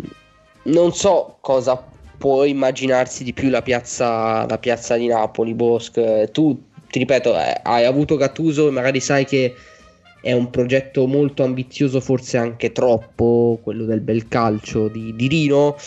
non 0.64 0.94
so 0.94 1.38
cosa 1.40 1.82
può 2.18 2.44
immaginarsi 2.44 3.24
di 3.24 3.32
più 3.32 3.50
la 3.50 3.62
piazza, 3.62 4.46
la 4.46 4.58
piazza 4.58 4.96
di 4.98 5.08
Napoli 5.08 5.54
Bosch. 5.54 6.32
Tu 6.32 6.68
ti 6.90 7.00
ripeto 7.00 7.38
eh, 7.40 7.62
hai 7.64 7.86
avuto 7.86 8.18
Gattuso 8.18 8.68
e 8.68 8.72
magari 8.72 9.00
sai 9.00 9.26
che 9.26 9.56
è 10.22 10.34
un 10.34 10.50
progetto 10.50 11.08
molto 11.08 11.44
ambizioso, 11.44 12.02
forse 12.02 12.38
anche 12.38 12.72
troppo, 12.72 13.60
quello 13.62 13.86
del 13.86 14.02
bel 14.02 14.28
calcio 14.28 14.88
di, 14.88 15.16
di 15.16 15.28
Rino. 15.28 15.78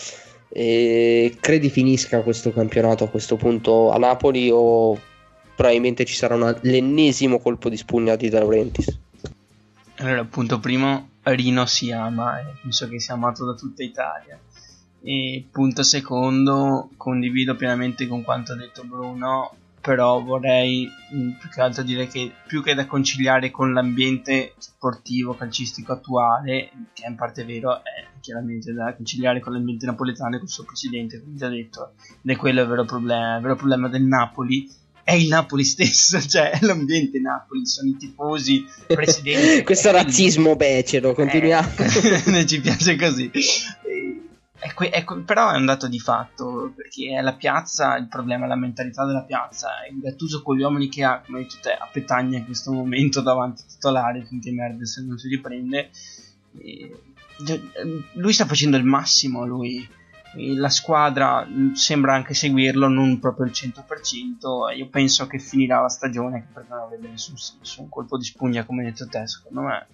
E 0.49 1.35
credi 1.39 1.69
finisca 1.69 2.21
questo 2.21 2.51
campionato 2.51 3.03
a 3.03 3.09
questo 3.09 3.35
punto 3.37 3.91
a 3.91 3.97
Napoli 3.97 4.49
o 4.51 4.99
probabilmente 5.55 6.05
ci 6.05 6.15
sarà 6.15 6.35
una, 6.35 6.55
l'ennesimo 6.61 7.39
colpo 7.39 7.69
di 7.69 7.77
spugna 7.77 8.15
di 8.15 8.29
De 8.29 8.37
Laurentiis? 8.39 8.99
Allora, 9.97 10.23
punto 10.25 10.59
primo, 10.59 11.09
Rino 11.23 11.65
si 11.65 11.91
ama 11.91 12.39
e 12.39 12.45
penso 12.61 12.87
che 12.89 12.99
sia 12.99 13.13
amato 13.13 13.45
da 13.45 13.53
tutta 13.53 13.83
Italia. 13.83 14.39
E 15.01 15.45
punto 15.51 15.83
secondo, 15.83 16.89
condivido 16.97 17.55
pienamente 17.55 18.07
con 18.07 18.23
quanto 18.23 18.53
ha 18.53 18.55
detto 18.55 18.83
Bruno, 18.83 19.55
però 19.83 20.21
vorrei 20.21 20.89
mm, 21.13 21.31
più 21.31 21.49
che 21.49 21.59
altro 21.59 21.83
dire 21.83 22.07
che 22.07 22.31
più 22.47 22.63
che 22.63 22.73
da 22.73 22.85
conciliare 22.85 23.51
con 23.51 23.73
l'ambiente 23.73 24.53
sportivo 24.57 25.33
calcistico 25.33 25.91
attuale, 25.91 26.71
che 26.93 27.03
è 27.03 27.09
in 27.09 27.15
parte 27.15 27.43
vero, 27.43 27.79
è 27.79 28.05
chiaramente 28.21 28.71
da 28.71 28.95
conciliare 28.95 29.41
con 29.41 29.51
l'ambiente 29.51 29.85
napoletano 29.85 30.35
e 30.35 30.37
con 30.37 30.47
il 30.47 30.53
suo 30.53 30.63
presidente, 30.63 31.21
come 31.21 31.35
già 31.35 31.49
detto, 31.49 31.95
ed 32.23 32.31
è 32.31 32.37
quello 32.37 32.61
il 32.61 32.67
vero 32.69 32.85
problema. 32.85 33.35
Il 33.35 33.41
vero 33.41 33.57
problema 33.57 33.89
del 33.89 34.03
Napoli 34.03 34.71
è 35.03 35.11
il 35.15 35.27
Napoli 35.27 35.65
stesso, 35.65 36.21
cioè 36.25 36.51
è 36.51 36.59
l'ambiente 36.61 37.19
Napoli, 37.19 37.65
sono 37.65 37.89
i 37.89 37.97
tifosi, 37.97 38.65
il 38.87 38.95
presidente. 38.95 39.63
Questo 39.67 39.91
razzismo 39.91 40.55
becero, 40.55 41.13
continuiamo. 41.13 41.71
Eh, 41.75 42.45
ci 42.47 42.61
piace 42.61 42.95
così. 42.95 43.29
È 44.63 44.73
que- 44.73 44.89
è 44.91 45.03
que- 45.03 45.19
però 45.23 45.51
è 45.51 45.57
un 45.57 45.65
dato 45.65 45.89
di 45.89 45.99
fatto 45.99 46.71
perché 46.73 47.17
è 47.17 47.21
la 47.21 47.33
piazza 47.33 47.97
il 47.97 48.07
problema, 48.07 48.45
è 48.45 48.47
la 48.47 48.55
mentalità 48.55 49.03
della 49.05 49.23
piazza. 49.23 49.71
Il 49.91 49.99
Gattuso 49.99 50.41
con 50.41 50.55
gli 50.55 50.61
uomini 50.61 50.87
che 50.87 51.03
ha, 51.03 51.19
come 51.19 51.39
hai 51.39 51.43
detto 51.43 51.57
te, 51.61 51.73
a 51.73 51.89
Petagna 51.91 52.37
in 52.37 52.45
questo 52.45 52.71
momento 52.71 53.19
davanti 53.21 53.63
titolare 53.67 54.23
finché 54.23 54.51
se 54.85 55.01
non 55.01 55.17
si 55.17 55.27
riprende. 55.27 55.89
E, 56.57 56.97
lui 58.13 58.31
sta 58.31 58.45
facendo 58.45 58.77
il 58.77 58.85
massimo. 58.85 59.45
Lui, 59.45 59.85
la 60.35 60.69
squadra 60.69 61.45
sembra 61.73 62.13
anche 62.13 62.33
seguirlo, 62.33 62.87
non 62.87 63.19
proprio 63.19 63.47
il 63.47 63.51
100%. 63.51 64.73
Io 64.77 64.87
penso 64.87 65.27
che 65.27 65.39
finirà 65.39 65.81
la 65.81 65.89
stagione 65.89 66.47
perché 66.53 66.69
non 66.69 66.79
avrebbe 66.79 67.09
nessun, 67.09 67.35
nessun 67.59 67.89
colpo 67.89 68.17
di 68.17 68.23
spugna, 68.23 68.63
come 68.63 68.85
hai 68.85 68.91
detto 68.91 69.09
te. 69.09 69.27
Secondo 69.27 69.61
me 69.61 69.87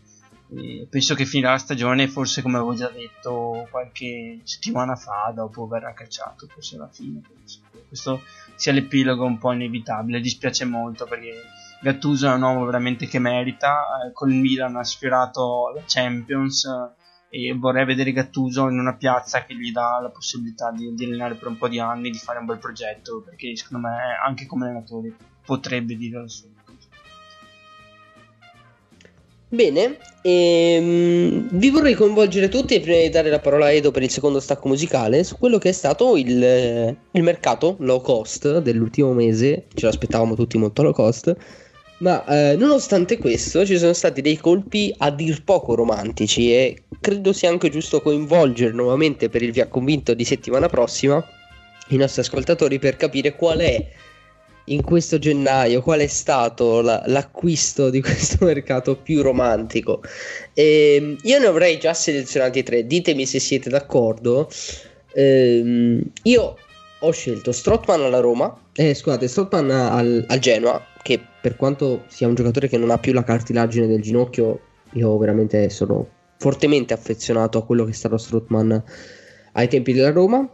penso 0.90 1.16
che 1.16 1.26
finirà 1.26 1.52
la 1.52 1.58
stagione, 1.58 2.08
forse 2.08 2.42
come 2.42 2.58
avevo 2.58 2.74
già 2.74 2.90
detto 2.90 3.68
qualche 3.70 4.40
settimana 4.44 4.96
fa, 4.96 5.32
dopo 5.34 5.68
verrà 5.68 5.94
cacciato, 5.94 6.48
forse 6.48 6.76
alla 6.76 6.90
fine. 6.90 7.22
Penso. 7.28 7.60
Questo 7.88 8.22
sia 8.56 8.72
l'epilogo 8.72 9.26
un 9.26 9.38
po' 9.38 9.52
inevitabile, 9.52 10.20
dispiace 10.20 10.66
molto 10.66 11.06
perché 11.06 11.34
Gattuso 11.82 12.30
è 12.30 12.34
un 12.34 12.42
uomo 12.42 12.66
veramente 12.66 13.08
che 13.08 13.20
merita, 13.20 14.06
eh, 14.06 14.12
con 14.12 14.32
il 14.32 14.40
Milan 14.40 14.76
ha 14.76 14.84
sfiorato 14.84 15.72
la 15.74 15.84
Champions, 15.86 16.68
e 17.30 17.54
vorrei 17.54 17.86
vedere 17.86 18.12
Gattuso 18.12 18.68
in 18.68 18.80
una 18.80 18.96
piazza 18.96 19.46
che 19.46 19.56
gli 19.56 19.72
dà 19.72 20.00
la 20.02 20.10
possibilità 20.10 20.72
di, 20.72 20.94
di 20.94 21.06
allenare 21.06 21.36
per 21.36 21.48
un 21.48 21.58
po' 21.58 21.68
di 21.68 21.80
anni, 21.80 22.10
di 22.10 22.18
fare 22.18 22.40
un 22.40 22.46
bel 22.46 22.58
progetto, 22.58 23.22
perché 23.22 23.56
secondo 23.56 23.88
me 23.88 23.98
anche 24.26 24.46
come 24.46 24.66
allenatore 24.66 25.16
potrebbe 25.46 25.96
dire 25.96 26.20
la 26.20 26.28
sua. 26.28 26.50
Bene, 29.52 29.98
ehm, 30.22 31.48
vi 31.54 31.72
vorrei 31.72 31.96
coinvolgere 31.96 32.50
tutti 32.50 32.76
e 32.76 32.82
prima 32.82 33.00
di 33.00 33.10
dare 33.10 33.32
la 33.32 33.40
parola 33.40 33.66
a 33.66 33.72
Edo 33.72 33.90
per 33.90 34.04
il 34.04 34.12
secondo 34.12 34.40
stacco 34.40 34.68
musicale 34.68 35.24
su 35.24 35.40
quello 35.40 35.58
che 35.58 35.70
è 35.70 35.72
stato 35.72 36.16
il, 36.18 36.96
il 37.12 37.24
mercato 37.24 37.76
low 37.80 38.00
cost 38.00 38.60
dell'ultimo 38.60 39.12
mese, 39.14 39.66
ce 39.74 39.88
l'aspettavamo 39.88 40.36
tutti 40.36 40.60
molto 40.60 40.84
low 40.84 40.94
cost, 40.94 41.36
ma 42.00 42.24
eh, 42.26 42.56
nonostante 42.58 43.18
questo 43.18 43.66
ci 43.66 43.80
sono 43.80 43.94
stati 43.94 44.22
dei 44.22 44.38
colpi 44.38 44.94
a 45.00 45.10
dir 45.10 45.44
poco 45.44 45.74
romantici 45.74 46.54
e 46.54 46.84
credo 47.02 47.34
sia 47.34 47.50
anche 47.50 47.70
giusto 47.70 48.02
coinvolgere 48.02 48.72
nuovamente 48.72 49.30
per 49.30 49.42
il 49.42 49.52
via 49.52 49.68
convinto 49.68 50.14
di 50.14 50.26
settimana 50.26 50.68
prossima 50.68 51.26
i 51.88 51.98
nostri 51.98 52.22
ascoltatori 52.22 52.78
per 52.78 52.98
capire 52.98 53.36
qual 53.36 53.58
è 53.58 53.88
in 54.66 54.84
questo 54.84 55.18
gennaio 55.18 55.82
qual 55.82 56.00
è 56.00 56.08
stato 56.08 56.82
la, 56.82 57.02
l'acquisto 57.08 57.90
di 57.90 58.02
questo 58.02 58.46
mercato 58.46 58.96
più 58.96 59.22
romantico. 59.22 60.02
E 60.54 60.96
ehm, 60.96 61.18
io 61.24 61.40
ne 61.40 61.46
avrei 61.46 61.80
già 61.80 61.94
selezionati 61.94 62.64
tre, 62.64 62.86
ditemi 62.86 63.26
se 63.26 63.40
siete 63.40 63.70
d'accordo. 63.70 64.50
Ehm, 65.14 66.02
io 66.24 66.56
ho 67.02 67.12
scelto 67.12 67.52
Strotman 67.52 68.02
alla 68.02 68.20
Roma, 68.20 68.56
eh, 68.74 68.94
scusate, 68.94 69.28
Strotman 69.28 69.72
al, 69.72 70.26
al, 70.28 70.40
Genoa, 70.40 70.86
che 71.02 71.20
per 71.42 71.56
quanto 71.56 72.04
sia 72.08 72.28
un 72.28 72.36
giocatore 72.36 72.68
che 72.68 72.78
non 72.78 72.90
ha 72.90 72.98
più 72.98 73.14
la 73.14 73.24
cartilagine 73.24 73.88
del 73.88 74.02
ginocchio, 74.02 74.60
io 74.94 75.18
veramente 75.18 75.70
sono 75.70 76.08
fortemente 76.38 76.94
affezionato 76.94 77.58
a 77.58 77.66
quello 77.66 77.86
che 77.86 77.92
è 77.92 77.94
stato 77.94 78.18
Strotman 78.18 78.84
ai 79.54 79.68
tempi 79.68 79.94
della 79.94 80.12
Roma. 80.12 80.48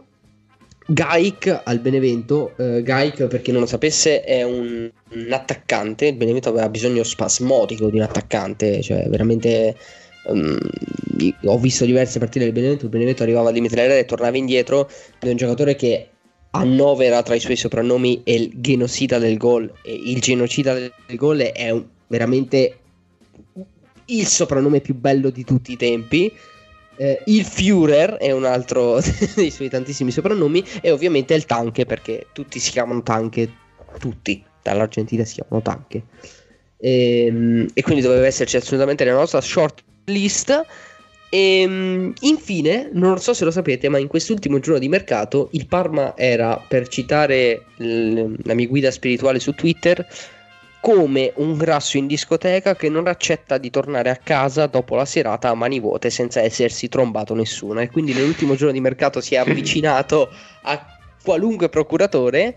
Gaik 0.88 1.62
al 1.64 1.80
Benevento, 1.80 2.52
uh, 2.56 2.80
Gaik 2.80 3.26
per 3.26 3.42
chi 3.42 3.50
non 3.50 3.62
lo 3.62 3.66
sapesse 3.66 4.22
è 4.22 4.44
un, 4.44 4.88
un, 5.10 5.32
attaccante, 5.32 6.06
il 6.06 6.16
Benevento 6.16 6.48
aveva 6.48 6.68
bisogno 6.68 7.02
spasmodico 7.02 7.88
di 7.90 7.96
un 7.96 8.02
attaccante, 8.02 8.80
cioè 8.82 9.08
veramente 9.08 9.76
um, 10.26 10.56
ho 11.44 11.58
visto 11.58 11.84
diverse 11.84 12.20
partite 12.20 12.44
del 12.44 12.54
Benevento, 12.54 12.84
il 12.84 12.90
Benevento 12.90 13.24
arrivava 13.24 13.48
al 13.48 13.54
limite 13.54 13.74
dell'area 13.74 13.98
e 13.98 14.04
tornava 14.04 14.36
indietro, 14.36 14.88
è 15.18 15.28
un 15.28 15.36
giocatore 15.36 15.74
che 15.74 16.08
annovera 16.50 17.20
tra 17.22 17.34
i 17.34 17.40
suoi 17.40 17.56
soprannomi 17.56 18.22
il 18.24 18.52
genocida 18.54 19.18
del 19.18 19.36
gol, 19.36 19.72
e 19.82 19.92
il 19.92 20.20
genocida 20.20 20.72
del 20.72 20.92
gol 21.16 21.38
è 21.38 21.70
un, 21.70 21.84
veramente 22.06 22.78
il 24.06 24.26
soprannome 24.26 24.80
più 24.80 24.94
bello 24.94 25.30
di 25.30 25.44
tutti 25.44 25.72
i 25.72 25.76
tempi 25.76 26.32
eh, 26.96 27.22
il 27.26 27.44
Führer 27.44 28.16
è 28.16 28.30
un 28.30 28.44
altro 28.44 29.00
dei 29.34 29.50
suoi 29.50 29.68
tantissimi 29.68 30.10
soprannomi 30.10 30.64
e 30.80 30.90
ovviamente 30.90 31.34
il 31.34 31.44
Tanke 31.44 31.86
perché 31.86 32.26
tutti 32.32 32.58
si 32.58 32.70
chiamano 32.70 33.02
Tanke, 33.02 33.50
tutti 33.98 34.42
dall'Argentina 34.62 35.24
si 35.24 35.34
chiamano 35.34 35.62
Tanke. 35.62 36.02
E, 36.78 37.26
ehm, 37.26 37.66
e 37.72 37.82
quindi 37.82 38.02
doveva 38.02 38.26
esserci 38.26 38.56
assolutamente 38.56 39.04
nella 39.04 39.18
nostra 39.18 39.40
short 39.40 39.82
list. 40.06 40.64
E 41.28 41.60
ehm, 41.60 42.12
infine, 42.20 42.90
non 42.92 43.18
so 43.18 43.34
se 43.34 43.44
lo 43.44 43.50
sapete, 43.50 43.88
ma 43.88 43.98
in 43.98 44.06
quest'ultimo 44.06 44.58
giorno 44.58 44.78
di 44.78 44.88
mercato 44.88 45.48
il 45.52 45.66
Parma 45.66 46.16
era, 46.16 46.62
per 46.66 46.88
citare 46.88 47.66
l- 47.76 48.32
la 48.44 48.54
mia 48.54 48.66
guida 48.68 48.90
spirituale 48.90 49.40
su 49.40 49.52
Twitter, 49.52 50.06
come 50.80 51.32
un 51.36 51.56
grasso 51.56 51.96
in 51.96 52.06
discoteca 52.06 52.76
che 52.76 52.88
non 52.88 53.06
accetta 53.06 53.58
di 53.58 53.70
tornare 53.70 54.10
a 54.10 54.16
casa 54.16 54.66
dopo 54.66 54.94
la 54.94 55.04
serata 55.04 55.48
a 55.48 55.54
mani 55.54 55.80
vuote 55.80 56.10
senza 56.10 56.40
essersi 56.40 56.88
trombato 56.88 57.34
nessuno 57.34 57.80
e 57.80 57.90
quindi 57.90 58.12
nell'ultimo 58.12 58.54
giorno 58.54 58.72
di 58.72 58.80
mercato 58.80 59.20
si 59.20 59.34
è 59.34 59.38
avvicinato 59.46 60.30
a 60.62 60.86
qualunque 61.22 61.68
procuratore 61.68 62.56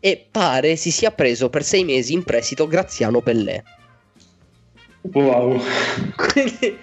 e 0.00 0.26
pare 0.30 0.76
si 0.76 0.90
sia 0.90 1.12
preso 1.12 1.50
per 1.50 1.62
sei 1.62 1.84
mesi 1.84 2.12
in 2.12 2.24
prestito 2.24 2.66
Graziano 2.66 3.20
Pellè. 3.20 3.62
Wow. 5.02 5.60
Quindi 6.16 6.78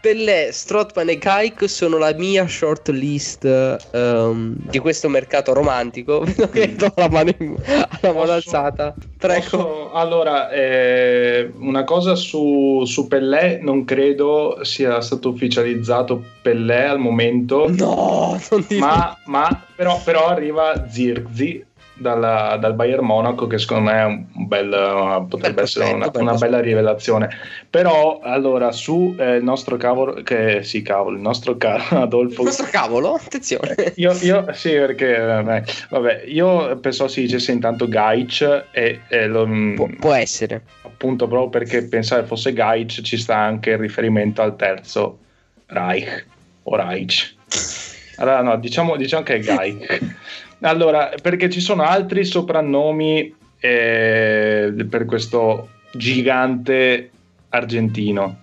Pellè, 0.00 0.50
Strotman 0.52 1.08
e 1.08 1.18
Kaik 1.18 1.68
sono 1.68 1.98
la 1.98 2.12
mia 2.14 2.46
short 2.46 2.88
list 2.88 3.44
um, 3.92 4.54
di 4.56 4.78
questo 4.78 5.08
mercato 5.08 5.52
romantico. 5.52 6.20
Vedo 6.24 6.48
che 6.50 6.74
do 6.74 6.92
la 6.96 7.08
mano, 7.08 7.32
in, 7.38 7.56
la 8.00 8.12
mano 8.12 8.32
alzata. 8.32 8.94
Prego. 9.16 9.92
Allora, 9.92 10.50
eh, 10.50 11.50
una 11.58 11.84
cosa 11.84 12.14
su, 12.14 12.82
su 12.84 13.06
Pellè, 13.08 13.58
non 13.60 13.84
credo 13.84 14.58
sia 14.62 15.00
stato 15.00 15.30
ufficializzato 15.30 16.22
Pellè 16.42 16.84
al 16.84 16.98
momento. 16.98 17.66
No, 17.68 18.40
non 18.50 18.66
ma, 18.78 19.16
ma 19.26 19.64
però, 19.74 20.00
però 20.04 20.28
arriva 20.28 20.86
Zirzi 20.88 21.64
dalla, 21.98 22.56
dal 22.58 22.74
Bayern 22.74 23.04
Monaco 23.04 23.46
che 23.46 23.58
secondo 23.58 23.90
me 23.90 24.00
è 24.00 24.04
un 24.04 24.26
bel, 24.46 25.26
potrebbe 25.28 25.54
bel 25.54 25.64
essere 25.64 25.92
una, 25.92 26.10
una, 26.14 26.34
bella 26.34 26.60
rivelazione. 26.60 27.28
Però 27.68 28.20
allora 28.22 28.72
su 28.72 29.14
eh, 29.18 29.36
il 29.36 29.42
nostro 29.42 29.76
cavolo 29.76 30.22
che 30.22 30.62
sì 30.62 30.82
cavolo 30.82 31.16
il 31.16 31.22
nostro 31.22 31.56
caro 31.56 31.82
Adolfo. 32.02 32.42
Il 32.42 32.46
nostro 32.46 32.66
cavolo? 32.70 33.14
Attenzione. 33.14 33.74
Eh, 33.74 33.92
io, 33.96 34.12
io 34.22 34.46
sì 34.52 34.70
perché 34.70 35.16
eh, 35.16 35.64
vabbè 35.90 36.22
io 36.26 36.76
penso 36.78 37.08
si 37.08 37.22
dicesse 37.22 37.52
intanto 37.52 37.88
Gaic 37.88 38.66
e, 38.70 39.00
e 39.08 39.26
lo, 39.26 39.46
mm, 39.46 39.74
Pu- 39.74 39.96
può 39.98 40.12
essere. 40.12 40.62
appunto 40.82 41.26
proprio 41.26 41.50
perché 41.50 41.84
pensare 41.84 42.24
fosse 42.24 42.52
Gaic 42.52 43.02
ci 43.02 43.16
sta 43.16 43.36
anche 43.36 43.70
il 43.70 43.78
riferimento 43.78 44.40
al 44.40 44.56
terzo 44.56 45.18
Reich 45.66 46.26
o 46.62 46.76
Reich. 46.76 47.34
Allora 48.20 48.42
no 48.42 48.56
diciamo, 48.56 48.96
diciamo 48.96 49.22
che 49.22 49.36
è 49.36 49.38
Gaic 49.38 50.16
allora, 50.60 51.10
perché 51.20 51.48
ci 51.50 51.60
sono 51.60 51.82
altri 51.82 52.24
soprannomi 52.24 53.34
eh, 53.60 54.86
per 54.88 55.04
questo 55.04 55.70
gigante 55.92 57.10
argentino 57.50 58.40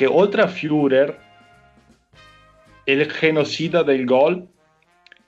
che 0.00 0.06
oltre 0.06 0.40
a 0.40 0.46
Führer 0.46 1.14
è 2.84 2.90
il 2.90 3.06
genocida 3.06 3.82
del 3.82 4.04
gol 4.06 4.46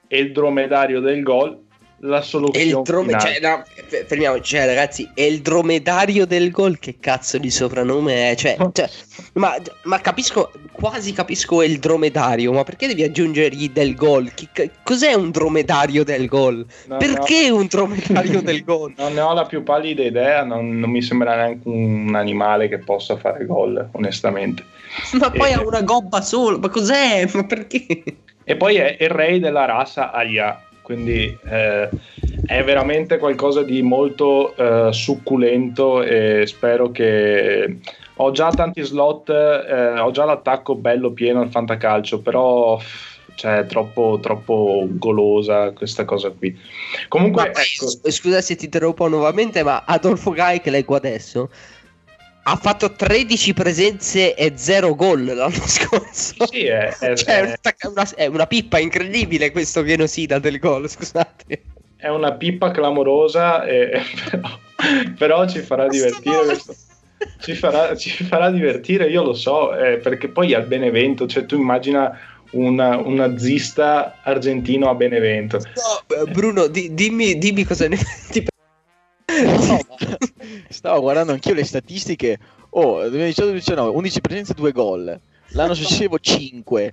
e 0.09 0.19
il 0.19 0.33
dromedario 0.33 1.01
del 1.01 1.23
gol 1.23 1.59
la 2.05 2.21
soluzione 2.21 2.83
drome- 2.83 3.19
cioè, 3.19 3.39
no, 3.41 3.63
fermiamo, 4.07 4.41
cioè 4.41 4.67
ragazzi, 4.67 5.09
è 5.15 5.23
il 5.23 5.41
dromedario 5.41 6.27
del 6.27 6.51
gol, 6.51 6.79
che 6.79 6.97
cazzo 6.99 7.39
di 7.39 7.51
soprannome 7.51 8.31
è? 8.31 8.35
Cioè, 8.35 8.57
cioè 8.73 8.89
ma, 9.35 9.55
ma, 9.85 10.01
capisco, 10.01 10.51
quasi 10.73 11.13
capisco 11.13 11.63
il 11.63 11.79
dromedario, 11.79 12.53
ma 12.53 12.65
perché 12.65 12.89
devi 12.89 13.05
aggiungergli 13.05 13.71
del 13.71 13.95
gol? 13.95 14.33
Chi, 14.35 14.49
cos'è 14.83 15.13
un 15.15 15.31
dromedario 15.31 16.03
del 16.03 16.27
gol? 16.27 16.67
No, 16.87 16.97
perché 16.97 17.49
no. 17.49 17.57
un 17.57 17.67
dromedario 17.67 18.43
del 18.43 18.65
gol? 18.65 18.95
Non 18.97 19.13
ne 19.13 19.21
ho 19.21 19.33
la 19.33 19.47
più 19.47 19.63
pallida 19.63 20.03
idea, 20.03 20.43
non, 20.43 20.79
non, 20.79 20.91
mi 20.91 21.03
sembra 21.03 21.37
neanche 21.37 21.69
un 21.69 22.15
animale 22.17 22.69
che 22.69 22.79
possa 22.79 23.17
fare 23.17 23.47
gol, 23.47 23.91
onestamente. 23.93 24.65
Ma 25.21 25.31
poi 25.31 25.51
e... 25.51 25.55
ha 25.55 25.61
una 25.61 25.83
gobba 25.83 26.21
solo, 26.21 26.59
ma 26.59 26.69
cos'è? 26.69 27.29
Ma 27.33 27.45
perché? 27.45 27.87
E 28.45 28.57
poi 28.57 28.77
è 28.77 28.97
il 28.99 29.09
re 29.09 29.39
della 29.39 29.65
razza 29.65 30.11
Aya 30.11 30.61
quindi 30.93 31.38
eh, 31.47 31.88
è 32.47 32.62
veramente 32.62 33.16
qualcosa 33.16 33.62
di 33.62 33.80
molto 33.82 34.55
eh, 34.57 34.93
succulento 34.93 36.03
e 36.03 36.45
spero 36.47 36.90
che 36.90 37.78
ho 38.16 38.30
già 38.30 38.51
tanti 38.51 38.82
slot 38.82 39.30
eh, 39.30 39.99
ho 39.99 40.11
già 40.11 40.24
l'attacco 40.24 40.74
bello 40.74 41.12
pieno 41.12 41.40
al 41.40 41.51
fantacalcio 41.51 42.20
però 42.20 42.78
cioè, 43.34 43.61
è 43.61 43.66
troppo, 43.66 44.18
troppo 44.20 44.86
golosa 44.90 45.70
questa 45.70 46.05
cosa 46.05 46.30
qui 46.30 46.57
comunque 47.09 47.45
ma, 47.45 47.49
ecco. 47.49 48.11
scusa 48.11 48.43
se 48.43 48.57
ti 48.57 48.66
interrompo 48.66 49.09
nuovamente 49.09 49.62
ma 49.62 49.84
Adolfo 49.86 50.32
Gai 50.32 50.61
che 50.61 50.70
leggo 50.70 50.95
adesso 50.95 51.49
ha 52.45 52.57
fatto 52.57 52.93
13 52.93 53.55
presenze 53.55 54.34
e 54.34 54.53
0 54.57 54.95
gol 54.95 55.24
l'anno 55.24 55.51
scorso. 55.66 56.47
Sì, 56.51 56.64
è, 56.64 56.97
è, 56.99 57.16
cioè, 57.16 57.59
è, 57.61 57.86
una, 57.86 58.09
è 58.14 58.26
una, 58.26 58.47
pippa 58.47 58.78
incredibile 58.78 59.51
questo 59.53 59.82
Vienosida 59.82 60.38
del 60.38 60.59
gol, 60.59 60.88
scusate. 60.90 61.62
È 61.97 62.09
una 62.09 62.32
pippa 62.32 62.72
clamorosa, 62.72 63.64
e, 63.64 64.03
però, 64.30 64.59
però, 65.16 65.49
ci 65.49 65.61
farà 65.61 65.86
divertire. 65.86 66.59
Ci 67.38 67.55
farà, 67.55 67.95
ci 67.95 68.24
farà, 68.24 68.51
divertire, 68.51 69.09
io 69.09 69.22
lo 69.22 69.34
so, 69.34 69.76
eh, 69.76 69.99
perché 69.99 70.26
poi 70.26 70.55
al 70.55 70.66
Benevento, 70.66 71.28
cioè 71.28 71.47
tu 71.47 71.57
immagina 71.57 72.18
una, 72.51 72.97
un 72.97 73.14
nazista 73.14 74.18
argentino 74.24 74.88
a 74.88 74.95
Benevento. 74.95 75.59
No, 75.59 76.24
Bruno, 76.32 76.66
di, 76.66 76.93
dimmi, 76.95 77.38
dimmi 77.38 77.62
cosa 77.62 77.86
ne 77.86 77.95
pensi 78.03 78.51
No, 79.66 79.78
stavo 80.68 81.01
guardando 81.01 81.33
anch'io 81.33 81.55
le 81.55 81.64
statistiche. 81.64 82.39
Oh, 82.70 83.03
2018-2019, 83.05 83.95
11 83.95 84.20
presenze, 84.20 84.55
2 84.55 84.72
gol. 84.72 85.20
L'anno 85.49 85.74
successivo 85.74 86.18
5. 86.18 86.93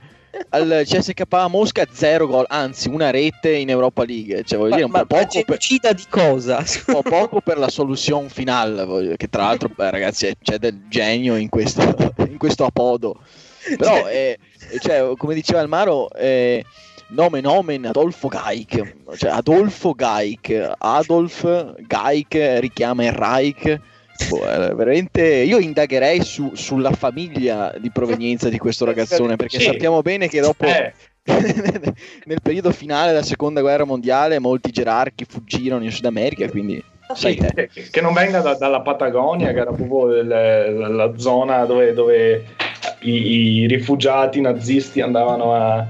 Al 0.49 0.83
CSK 0.85 1.23
Mosca 1.47 1.87
0 1.89 2.27
gol, 2.27 2.45
anzi 2.47 2.87
una 2.87 3.09
rete 3.09 3.51
in 3.51 3.69
Europa 3.69 4.03
League. 4.05 4.43
Cioè, 4.43 4.59
voglio 4.59 4.71
ma, 4.71 4.75
dire, 4.75 4.85
un 4.85 4.91
po' 4.91 5.05
poco 5.05 5.43
per... 5.43 5.57
di 5.95 6.05
cosa? 6.09 6.57
un 6.57 6.93
po' 6.93 7.01
poco 7.01 7.41
per 7.41 7.57
la 7.57 7.69
soluzione 7.69 8.29
finale, 8.29 9.17
che 9.17 9.27
tra 9.27 9.43
l'altro, 9.43 9.69
beh, 9.73 9.89
ragazzi, 9.89 10.31
c'è 10.41 10.57
del 10.57 10.81
genio 10.87 11.35
in 11.35 11.49
questo, 11.49 11.81
in 12.27 12.37
questo 12.37 12.65
apodo. 12.65 13.21
Però, 13.77 14.07
eh, 14.07 14.37
cioè, 14.79 15.13
come 15.17 15.33
diceva 15.33 15.61
il 15.61 15.67
Maro, 15.67 16.11
eh, 16.11 16.63
nome 17.10 17.41
nomen 17.41 17.86
Adolfo 17.86 18.28
Gaik, 18.28 18.95
cioè 19.16 19.32
Adolfo 19.32 19.93
Gaik, 19.93 20.74
Adolf 20.78 21.74
Gaik 21.80 22.57
richiama 22.60 23.05
il 23.05 23.12
Reich. 23.14 23.80
Boh, 24.28 24.43
eh, 24.49 24.74
veramente 24.76 25.24
io 25.26 25.60
indagherei 25.60 26.22
su- 26.24 26.51
sulla 26.53 26.91
famiglia 26.91 27.74
di 27.80 27.89
provenienza 27.89 28.49
di 28.49 28.57
questo 28.57 28.84
ragazzone 28.84 29.38
perché 29.38 29.60
Sì. 29.60 29.66
sappiamo 29.66 30.01
bene 30.01 30.28
che 30.28 30.41
dopo 30.41 30.66
Eh, 30.66 30.93
nel 32.26 32.41
periodo 32.41 32.72
finale 32.72 33.12
della 33.12 33.24
seconda 33.24 33.62
guerra 33.62 33.86
mondiale 33.86 34.39
molti 34.39 34.72
gerarchi 34.72 35.26
fuggirono 35.28 35.84
in 35.86 35.91
Sud 35.91 36.05
America 36.05 36.49
quindi 36.49 36.84
sai 37.14 37.36
te. 37.38 37.70
che, 37.72 37.89
che 37.89 38.01
non 38.01 38.14
venga 38.14 38.41
da- 38.41 38.55
dalla 38.55 38.82
Patagonia, 38.82 39.53
che 39.53 39.60
era 39.60 39.72
proprio 39.72 40.18
il- 40.20 40.28
la, 40.28 40.88
la 40.89 41.14
zona 41.18 41.64
dove, 41.66 41.93
dove 41.93 42.45
i, 43.01 43.62
i 43.62 43.68
rifugiati 43.68 44.41
nazisti 44.41 44.99
andavano 45.01 45.53
a, 45.55 45.88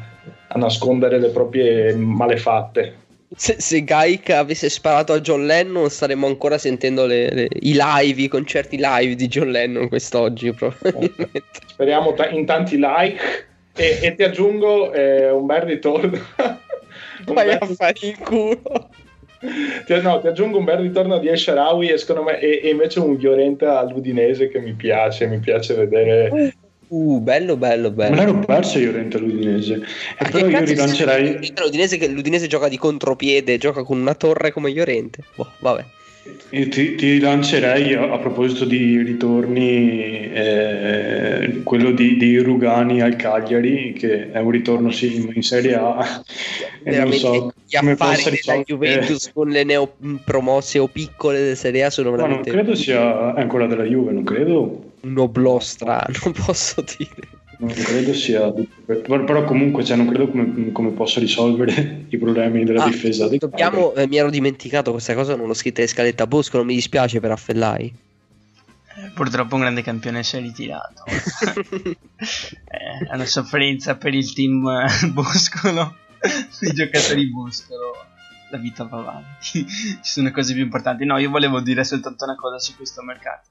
a 0.52 0.58
nascondere 0.58 1.20
le 1.20 1.30
proprie 1.30 1.94
malefatte. 1.94 2.96
Se, 3.36 3.56
se 3.60 3.84
Gaik 3.84 4.32
avesse 4.32 4.70
sparato 4.70 5.14
a 5.14 5.20
John 5.22 5.46
Lennon 5.46 5.88
staremmo 5.90 6.26
ancora 6.26 6.58
sentendo 6.58 7.06
le- 7.06 7.30
le- 7.32 7.48
i 7.60 7.78
live, 7.80 8.22
i 8.24 8.28
concerti 8.28 8.78
live 8.80 9.14
di 9.14 9.28
John 9.28 9.52
Lennon 9.52 9.88
quest'oggi 9.88 10.52
probabilmente. 10.52 11.44
Speriamo 11.70 12.14
ta- 12.14 12.30
in 12.30 12.46
tanti 12.46 12.78
like 12.78 13.22
e, 13.76 14.00
e 14.02 14.16
ti 14.16 14.24
aggiungo 14.24 14.92
eh, 14.94 15.30
un 15.30 15.46
bel 15.46 15.62
ritorno. 15.62 16.18
un 17.28 17.34
Vai 17.36 17.46
bel- 17.46 17.58
a 17.62 17.66
fare 17.68 17.94
il 18.02 18.18
culo. 18.18 18.90
ti, 19.86 20.02
no, 20.02 20.20
ti 20.20 20.28
aggiungo 20.28 20.58
un 20.58 20.66
bel 20.66 20.78
ritorno 20.80 21.20
di 21.20 21.28
El 21.28 21.38
Sharawi 21.38 21.90
e, 21.90 22.04
e, 22.42 22.62
e 22.64 22.70
invece 22.70 23.00
un 23.00 23.14
Llorente 23.16 23.66
all'Udinese 23.66 24.50
che 24.50 24.60
mi 24.60 24.74
piace, 24.74 25.28
mi 25.28 25.38
piace 25.38 25.76
vedere. 25.76 26.54
Uh, 26.90 27.20
bello, 27.20 27.56
bello, 27.56 27.90
Me 27.90 27.96
bello. 27.96 28.16
l'ero 28.16 28.40
perso 28.40 28.80
io 28.80 28.92
Rente 28.92 29.20
l'Udinese. 29.20 29.82
E 30.18 30.30
però 30.30 30.48
io 30.48 30.64
rilancerei. 30.64 31.52
L'Udinese, 31.56 31.98
che- 31.98 32.08
l'Udinese 32.08 32.48
gioca 32.48 32.68
di 32.68 32.78
contropiede, 32.78 33.58
gioca 33.60 33.84
con 33.84 34.00
una 34.00 34.16
torre 34.16 34.52
come 34.52 34.72
Llorente. 34.72 35.24
Boh, 35.36 35.48
vabbè. 35.60 35.86
Io 36.52 36.68
ti, 36.70 36.96
ti 36.96 37.12
rilancerei 37.14 37.94
a, 37.94 38.12
a 38.12 38.18
proposito 38.20 38.66
di 38.66 39.02
ritorni, 39.02 40.32
eh, 40.32 41.62
quello 41.64 41.92
di, 41.92 42.18
di 42.18 42.38
Rugani 42.40 43.02
al 43.02 43.16
Cagliari, 43.16 43.94
che 43.94 44.32
è 44.32 44.40
un 44.40 44.50
ritorno 44.52 44.92
sì, 44.92 45.30
in, 45.34 45.42
Serie 45.44 45.76
A. 45.76 46.24
E 46.84 46.98
non 46.98 47.10
Veramente 47.10 47.18
so 47.18 47.54
gli 47.66 47.78
come 47.78 47.92
affari 47.92 48.24
della 48.24 48.30
risolvere. 48.32 48.64
Juventus 48.66 49.32
con 49.32 49.50
le 49.50 49.64
neopromosse 49.64 50.80
o 50.80 50.88
piccole 50.88 51.40
del 51.40 51.58
Serie 51.58 51.84
A 51.84 51.90
sono 51.90 52.10
Ma 52.12 52.18
non 52.18 52.26
veramente 52.26 52.52
credo 52.52 52.76
sia 52.76 53.34
ancora 53.36 53.66
della 53.68 53.84
Juve, 53.84 54.12
non 54.12 54.24
credo, 54.24 54.89
un 55.02 55.18
oblò 55.18 55.60
strano, 55.60 56.14
posso 56.46 56.84
dire. 56.98 57.28
non 57.60 57.70
credo 57.74 58.14
sia. 58.14 58.52
Però 58.86 59.44
comunque 59.44 59.84
cioè, 59.84 59.98
non 59.98 60.08
credo 60.08 60.30
come, 60.30 60.72
come 60.72 60.92
possa 60.92 61.20
risolvere 61.20 62.06
i 62.10 62.18
problemi 62.18 62.64
della 62.64 62.84
Ah, 62.84 62.90
difesa. 62.90 63.28
di 63.28 63.38
Dobbiamo, 63.38 63.94
eh, 63.96 64.08
mi 64.08 64.18
ero 64.18 64.30
dimenticato 64.30 64.92
questa 64.92 65.14
cosa, 65.14 65.36
non 65.36 65.48
l'ho 65.48 65.54
scritta 65.54 65.82
in 65.82 65.88
scaletta 65.88 66.28
Bosco, 66.28 66.58
non 66.58 66.66
mi 66.66 66.76
dispiace 66.76 67.20
per 67.20 67.32
Affellai. 67.32 67.94
Eh, 68.98 69.12
Purtroppo 69.14 69.56
un 69.56 69.62
grande 69.62 69.82
campione 69.82 70.24
si 70.24 70.38
è 70.38 70.40
ritirato. 70.42 71.04
Eh, 72.22 73.08
è 73.10 73.14
una 73.16 73.26
sofferenza 73.26 73.96
per 73.96 74.14
il 74.14 74.34
team 74.34 74.68
eh, 74.68 75.08
Boscolo, 75.08 75.96
i 76.62 76.74
giocatori 76.74 77.30
Boscolo. 77.30 77.96
La 78.52 78.58
vita 78.58 78.84
va 78.84 78.98
avanti, 78.98 79.66
ci 79.68 79.98
sono 80.02 80.32
cose 80.32 80.54
più 80.54 80.64
importanti. 80.64 81.06
No, 81.06 81.18
io 81.18 81.30
volevo 81.30 81.60
dire 81.62 81.84
soltanto 81.84 82.24
una 82.26 82.36
cosa 82.36 82.58
su 82.60 82.76
questo 82.76 83.02
mercato. 83.04 83.50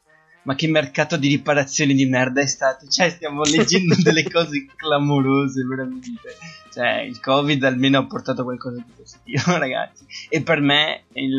Ma 0.49 0.55
che 0.55 0.67
mercato 0.67 1.19
di 1.19 1.29
riparazioni 1.29 1.93
di 1.93 2.07
merda 2.07 2.41
è 2.41 2.47
stato? 2.47 2.89
Cioè, 2.89 3.11
stiamo 3.11 3.43
leggendo 3.43 3.95
delle 4.03 4.23
cose 4.23 4.65
clamorose, 4.75 5.63
veramente. 5.63 6.35
Cioè, 6.73 7.01
il 7.01 7.21
Covid 7.21 7.63
almeno 7.65 7.99
ha 7.99 8.07
portato 8.07 8.45
qualcosa 8.45 8.77
di 8.77 8.85
positivo, 8.97 9.57
ragazzi. 9.59 10.07
E 10.31 10.41
per 10.41 10.61
me 10.61 11.03
il- 11.13 11.37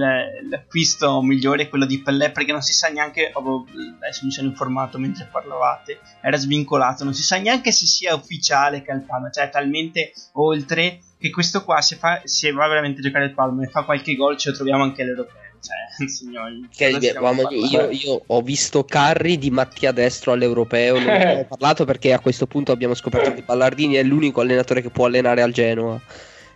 l'acquisto 0.47 1.23
migliore 1.23 1.63
è 1.63 1.69
quello 1.69 1.87
di 1.87 1.99
Pellè, 2.03 2.31
perché 2.31 2.51
non 2.51 2.61
si 2.61 2.71
sa 2.73 2.89
neanche. 2.89 3.31
avevo- 3.33 3.65
Adesso 3.99 4.25
mi 4.25 4.31
sono 4.31 4.47
informato 4.47 4.99
mentre 4.99 5.27
parlavate. 5.31 5.99
Era 6.21 6.37
svincolato, 6.37 7.03
non 7.03 7.15
si 7.15 7.23
sa 7.23 7.37
neanche 7.39 7.71
se 7.71 7.87
sia 7.87 8.13
ufficiale 8.13 8.83
che 8.83 8.91
è 8.91 8.95
il 8.95 9.01
Palma. 9.01 9.31
Cioè, 9.31 9.45
è 9.45 9.49
talmente 9.49 10.13
oltre 10.33 10.99
che 11.17 11.31
questo 11.31 11.63
qua, 11.63 11.81
se, 11.81 11.95
fa, 11.95 12.21
se 12.25 12.51
va 12.51 12.67
veramente 12.67 12.99
a 12.99 13.03
giocare 13.03 13.25
il 13.25 13.33
Palma 13.33 13.63
e 13.63 13.69
fa 13.69 13.81
qualche 13.85 14.13
gol, 14.13 14.37
ce 14.37 14.51
lo 14.51 14.55
troviamo 14.55 14.83
anche 14.83 15.01
all'Europeo. 15.01 15.48
Cioè, 15.61 16.07
signori, 16.07 16.67
Che, 16.73 17.13
mamma 17.19 17.43
io, 17.49 17.89
io 17.89 18.23
ho 18.25 18.41
visto 18.41 18.83
Carri 18.83 19.37
di 19.37 19.51
Mattia 19.51 19.91
Destro 19.91 20.31
all'Europeo, 20.31 20.95
non 20.95 21.05
ne 21.05 21.21
abbiamo 21.21 21.45
parlato 21.45 21.85
perché 21.85 22.13
a 22.13 22.19
questo 22.19 22.47
punto 22.47 22.71
abbiamo 22.71 22.93
scoperto 22.93 23.33
che 23.33 23.41
Ballardini 23.41 23.95
è 23.95 24.03
l'unico 24.03 24.41
allenatore 24.41 24.81
che 24.81 24.89
può 24.89 25.05
allenare 25.05 25.41
al 25.41 25.51
Genoa. 25.51 25.99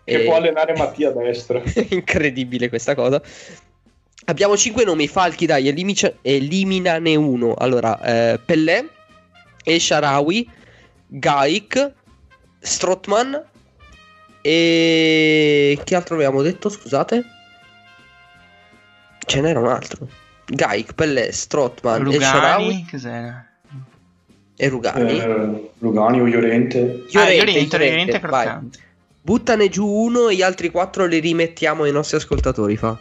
Che 0.06 0.22
E- 0.22 0.24
può 0.26 0.36
allenare 0.36 0.74
Mattia 0.76 1.10
a 1.10 1.12
destra. 1.12 1.62
Incredibile 1.90 2.70
questa 2.70 2.96
cosa. 2.96 3.22
Abbiamo 4.26 4.56
5 4.56 4.86
nomi, 4.86 5.08
Falchi, 5.08 5.46
dai, 5.46 5.68
elimicia- 5.68 6.14
eliminane 6.22 7.16
uno. 7.16 7.54
Allora, 7.56 8.02
eh, 8.02 8.40
Pellè, 8.40 8.86
El 9.64 9.80
Sharawi, 9.82 10.50
Gaik, 11.08 11.92
Strotman 12.60 13.44
e... 14.42 15.78
Che 15.84 15.96
altro 15.96 16.16
avevamo 16.16 16.42
detto, 16.42 16.70
scusate? 16.70 17.24
Ce 19.26 19.42
n'era 19.42 19.60
un 19.60 19.68
altro. 19.68 20.08
Gaik, 20.46 20.94
Pellè, 20.94 21.32
Strotman, 21.32 22.06
El 22.08 22.22
Sharawi 22.22 22.64
Rugani, 22.64 22.88
cos'era? 22.90 23.48
e 24.56 24.70
Rugani. 24.70 25.20
Eh, 25.20 25.72
Rugani 25.80 26.22
o 26.22 26.26
ah, 26.26 26.28
Llorente 26.28 27.08
vai. 27.12 28.20
croccante. 28.20 28.80
Buttane 29.22 29.70
giù 29.70 29.88
uno 29.88 30.28
e 30.28 30.36
gli 30.36 30.42
altri 30.42 30.70
quattro 30.70 31.06
li 31.06 31.20
rimettiamo 31.20 31.84
ai 31.84 31.92
nostri 31.92 32.18
ascoltatori, 32.18 32.76
fa. 32.76 32.98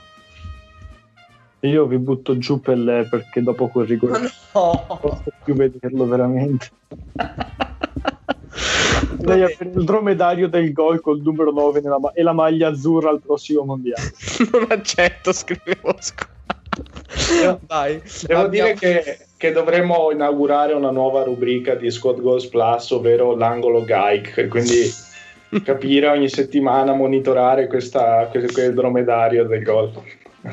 Io 1.61 1.87
vi 1.87 1.99
butto 1.99 2.39
giù 2.39 2.61
Pellè 2.61 3.09
perché 3.09 3.43
dopo 3.43 3.69
quel 3.69 3.87
rigore 3.87 4.19
non 4.19 4.31
no! 4.53 4.99
posso 5.01 5.25
più 5.45 5.55
vederlo 5.55 6.07
veramente. 6.07 6.71
Lei 9.25 9.43
avere 9.43 9.71
il 9.75 9.85
dromedario 9.85 10.49
del 10.49 10.73
gol 10.73 11.01
col 11.01 11.21
numero 11.21 11.53
9 11.53 11.81
nella 11.81 11.99
ma- 11.99 12.13
e 12.13 12.23
la 12.23 12.33
maglia 12.33 12.69
azzurra 12.69 13.11
al 13.11 13.21
prossimo 13.21 13.65
mondiale. 13.65 14.13
non 14.53 14.67
accetto, 14.69 15.33
scrivevo 15.33 15.97
squadra. 15.99 17.59
Vai. 17.67 18.01
Devo 18.27 18.47
dire 18.47 18.75
che, 18.75 19.19
che 19.37 19.53
dovremmo 19.53 20.11
inaugurare 20.11 20.73
una 20.73 20.91
nuova 20.91 21.23
rubrica 21.23 21.75
di 21.75 21.91
Squad 21.91 22.21
Goals 22.21 22.47
Plus, 22.47 22.91
ovvero 22.91 23.37
l'angolo 23.37 23.85
Gaik, 23.85 24.49
quindi 24.49 24.91
capire 25.63 26.09
ogni 26.09 26.29
settimana, 26.29 26.93
monitorare 26.95 27.67
questa, 27.67 28.29
quel 28.31 28.75
dromedario 28.75 29.45
del 29.45 29.63
gol. 29.63 29.93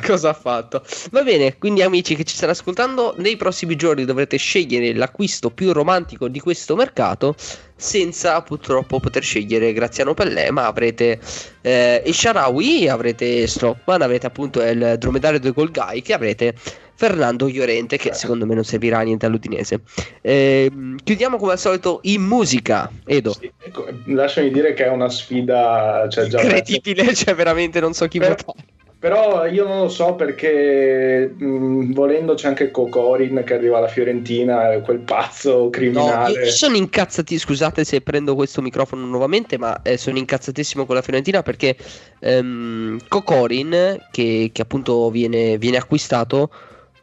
Cosa 0.05 0.29
ha 0.29 0.33
fatto? 0.33 0.83
Va 1.09 1.23
bene, 1.23 1.57
quindi 1.57 1.81
amici 1.81 2.15
che 2.15 2.23
ci 2.23 2.35
stanno 2.35 2.51
ascoltando, 2.51 3.15
nei 3.17 3.37
prossimi 3.37 3.75
giorni 3.75 4.05
dovrete 4.05 4.37
scegliere 4.37 4.93
l'acquisto 4.93 5.49
più 5.49 5.71
romantico 5.71 6.27
di 6.27 6.39
questo 6.39 6.75
mercato, 6.75 7.33
senza 7.79 8.41
purtroppo 8.41 8.99
poter 8.99 9.23
scegliere 9.23 9.71
Graziano 9.71 10.13
Pellè, 10.13 10.51
ma 10.51 10.67
avrete 10.67 11.17
eh, 11.61 12.03
il 12.05 12.13
Sharawi, 12.13 12.89
avrete 12.89 13.47
Stroppman, 13.47 14.01
avrete 14.01 14.27
appunto 14.27 14.61
il 14.61 14.95
dromedario 14.99 15.39
del 15.39 15.53
Golgai, 15.53 16.01
che 16.01 16.13
avrete 16.13 16.53
Fernando 16.95 17.47
Llorente, 17.47 17.95
che 17.95 18.13
secondo 18.13 18.45
me 18.45 18.53
non 18.53 18.65
servirà 18.65 18.99
a 18.99 19.03
niente 19.03 19.25
all'Udinese. 19.25 19.79
Ehm, 20.19 20.97
chiudiamo 21.01 21.37
come 21.37 21.53
al 21.53 21.59
solito 21.59 22.01
in 22.03 22.21
musica, 22.23 22.91
Edo. 23.05 23.31
Sì, 23.31 23.49
ecco, 23.57 23.87
lasciami 24.07 24.51
dire 24.51 24.73
che 24.73 24.83
è 24.83 24.89
una 24.89 25.07
sfida, 25.07 26.05
cioè 26.09 26.27
già 26.27 26.41
Incredibile, 26.41 27.13
cioè 27.15 27.33
veramente 27.33 27.79
non 27.79 27.93
so 27.93 28.05
chi 28.07 28.19
Per- 28.19 28.35
votare. 28.35 28.77
Però 28.99 29.45
io 29.45 29.65
non 29.65 29.79
lo 29.83 29.87
so 29.89 30.15
perché 30.15 31.33
mh, 31.33 31.93
volendo 31.93 32.33
c'è 32.33 32.49
anche 32.49 32.69
Cocorin 32.69 33.43
che 33.45 33.53
arriva 33.53 33.77
alla 33.77 33.87
Fiorentina, 33.87 34.77
quel 34.81 34.99
pazzo 34.99 35.57
No, 35.63 35.69
criminale. 35.69 36.43
io 36.43 36.51
sono 36.51 36.75
incazzati, 36.75 37.39
scusate 37.39 37.85
se 37.85 38.01
prendo 38.01 38.35
questo 38.35 38.61
microfono 38.61 39.05
nuovamente, 39.05 39.57
ma 39.57 39.81
eh, 39.83 39.95
sono 39.95 40.17
incazzatissimo 40.17 40.85
con 40.85 40.95
la 40.95 41.01
Fiorentina 41.01 41.41
perché 41.43 41.77
ehm, 42.19 42.99
Kokorin, 43.07 44.07
che, 44.11 44.49
che 44.51 44.61
appunto 44.61 45.09
viene, 45.09 45.57
viene 45.57 45.77
acquistato, 45.77 46.51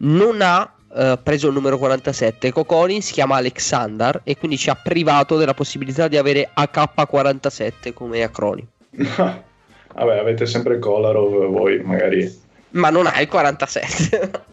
non 0.00 0.42
ha 0.42 0.70
eh, 0.94 1.18
preso 1.22 1.46
il 1.46 1.54
numero 1.54 1.78
47. 1.78 2.52
Kokorin 2.52 3.00
si 3.00 3.14
chiama 3.14 3.36
Alexander 3.36 4.20
e 4.22 4.36
quindi 4.36 4.58
ci 4.58 4.68
ha 4.68 4.74
privato 4.74 5.38
della 5.38 5.54
possibilità 5.54 6.08
di 6.08 6.18
avere 6.18 6.50
AK47 6.54 7.94
come 7.94 8.22
acronimo. 8.22 8.68
Vabbè, 9.96 10.18
avete 10.18 10.44
sempre 10.44 10.78
Kolarov 10.78 11.46
voi, 11.46 11.80
magari. 11.80 12.30
Ma 12.70 12.90
non 12.90 13.06
ha 13.06 13.18
il 13.20 13.28
47. 13.28 14.30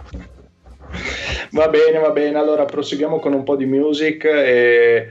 Va 1.51 1.67
bene, 1.67 1.99
va 1.99 2.09
bene. 2.11 2.37
Allora 2.37 2.65
proseguiamo 2.65 3.19
con 3.19 3.33
un 3.33 3.43
po' 3.43 3.55
di 3.55 3.65
music. 3.65 4.23
E 4.25 5.09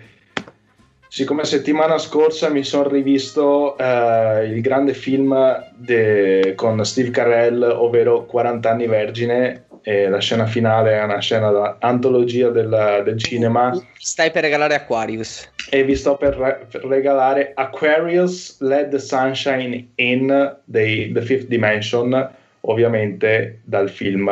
siccome 1.08 1.44
settimana 1.44 1.98
scorsa 1.98 2.48
mi 2.48 2.64
sono 2.64 2.88
rivisto 2.88 3.76
eh, 3.76 4.46
il 4.46 4.60
grande 4.60 4.94
film 4.94 5.36
de- 5.76 6.54
con 6.56 6.84
Steve 6.84 7.10
Carell, 7.10 7.62
ovvero 7.62 8.24
40 8.24 8.70
anni 8.70 8.86
vergine. 8.86 9.66
E 9.82 10.08
la 10.08 10.20
scena 10.20 10.46
finale 10.46 10.92
è 10.92 11.02
una 11.02 11.18
scena 11.20 11.50
da 11.50 11.76
antologia 11.80 12.50
del, 12.50 13.02
del 13.04 13.18
cinema. 13.18 13.70
Mi 13.70 13.82
stai 13.98 14.30
per 14.30 14.42
regalare 14.42 14.74
Aquarius. 14.74 15.50
e 15.70 15.82
vi 15.84 15.96
sto 15.96 16.16
per, 16.16 16.36
re- 16.36 16.66
per 16.70 16.84
regalare 16.84 17.52
Aquarius 17.54 18.60
Let 18.60 18.90
the 18.90 18.98
Sunshine 18.98 19.88
In 19.96 20.56
dei 20.64 21.10
The 21.12 21.22
Fifth 21.22 21.46
Dimension, 21.48 22.30
ovviamente 22.60 23.60
dal 23.64 23.90
film 23.90 24.28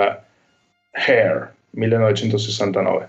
Hair 0.93 1.55
1969. 1.71 3.09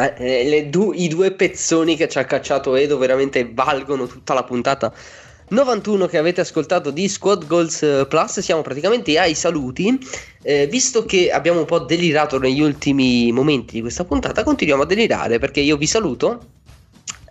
Madonna, 0.00 0.14
eh, 0.16 0.66
du- 0.70 0.92
i 0.94 1.08
due 1.08 1.32
pezzoni 1.32 1.96
che 1.96 2.08
ci 2.08 2.18
ha 2.18 2.24
cacciato 2.24 2.74
Edo 2.74 2.96
veramente 2.96 3.48
valgono 3.52 4.06
tutta 4.06 4.32
la 4.32 4.44
puntata 4.44 4.92
91 5.48 6.06
che 6.06 6.16
avete 6.16 6.40
ascoltato 6.40 6.90
di 6.90 7.08
Squad 7.08 7.46
Goals 7.46 7.82
eh, 7.82 8.06
Plus. 8.08 8.38
Siamo 8.40 8.62
praticamente 8.62 9.18
ai 9.18 9.34
saluti. 9.34 9.98
Eh, 10.42 10.66
visto 10.68 11.04
che 11.04 11.30
abbiamo 11.30 11.60
un 11.60 11.66
po' 11.66 11.80
delirato 11.80 12.38
negli 12.38 12.60
ultimi 12.60 13.30
momenti 13.32 13.74
di 13.74 13.80
questa 13.80 14.04
puntata, 14.04 14.42
continuiamo 14.42 14.82
a 14.84 14.86
delirare 14.86 15.38
perché 15.38 15.60
io 15.60 15.76
vi 15.76 15.86
saluto 15.86 16.52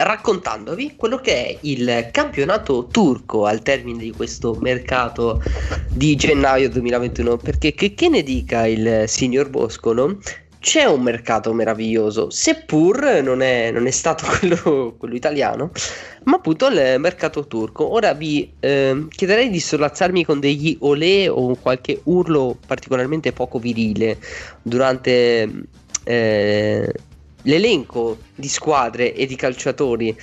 raccontandovi 0.01 0.95
quello 0.95 1.17
che 1.17 1.33
è 1.33 1.57
il 1.61 2.09
campionato 2.11 2.87
turco 2.87 3.45
al 3.45 3.61
termine 3.61 3.99
di 3.99 4.11
questo 4.11 4.57
mercato 4.59 5.41
di 5.87 6.15
gennaio 6.15 6.69
2021. 6.69 7.37
Perché 7.37 7.73
che, 7.73 7.93
che 7.93 8.09
ne 8.09 8.21
dica 8.21 8.67
il 8.67 9.05
signor 9.07 9.49
Boscolo? 9.49 10.19
C'è 10.59 10.83
un 10.83 11.01
mercato 11.01 11.53
meraviglioso, 11.53 12.29
seppur 12.29 13.21
non 13.23 13.41
è, 13.41 13.71
non 13.71 13.87
è 13.87 13.91
stato 13.91 14.25
quello, 14.39 14.95
quello 14.97 15.15
italiano, 15.15 15.71
ma 16.23 16.35
appunto 16.35 16.67
il 16.67 16.95
mercato 16.99 17.47
turco. 17.47 17.91
Ora 17.93 18.13
vi 18.13 18.51
ehm, 18.59 19.07
chiederei 19.07 19.49
di 19.49 19.59
sollazzarmi 19.59 20.25
con 20.25 20.39
degli 20.41 20.75
olè 20.81 21.29
o 21.31 21.55
qualche 21.55 22.01
urlo 22.03 22.57
particolarmente 22.67 23.31
poco 23.31 23.57
virile 23.57 24.17
durante 24.61 25.49
eh, 26.03 26.93
l'elenco 27.43 28.17
di 28.35 28.47
squadre 28.49 29.13
e 29.13 29.25
di 29.25 29.35
calciatori 29.35 30.15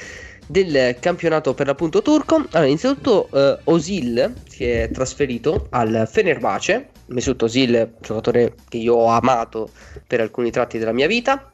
del 0.47 0.97
campionato 1.01 1.55
per 1.55 1.66
l'appunto 1.66 2.03
turco. 2.03 2.37
Allora, 2.51 2.66
innanzitutto 2.66 3.28
eh, 3.32 3.59
Osil 3.64 4.34
si 4.49 4.64
è 4.64 4.91
trasferito 4.93 5.66
al 5.70 6.07
Fenerbahce. 6.11 6.91
Mesut 7.09 7.43
Osil, 7.43 7.95
giocatore 8.01 8.55
che 8.69 8.79
io 8.79 8.95
ho 8.95 9.07
amato 9.09 9.71
per 10.07 10.21
alcuni 10.21 10.51
tratti 10.51 10.79
della 10.79 10.93
mia 10.93 11.07
vita, 11.07 11.53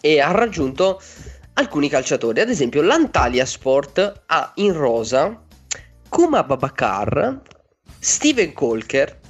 e 0.00 0.20
ha 0.20 0.30
raggiunto 0.32 1.00
alcuni 1.54 1.88
calciatori. 1.88 2.40
Ad 2.40 2.48
esempio, 2.50 2.82
l'Antalya 2.82 3.44
Sport 3.46 4.22
ha 4.26 4.52
in 4.56 4.72
rosa 4.72 5.40
Kuma 6.08 6.42
Babakar, 6.42 7.40
Steven 7.98 8.52
Colker, 8.52 9.20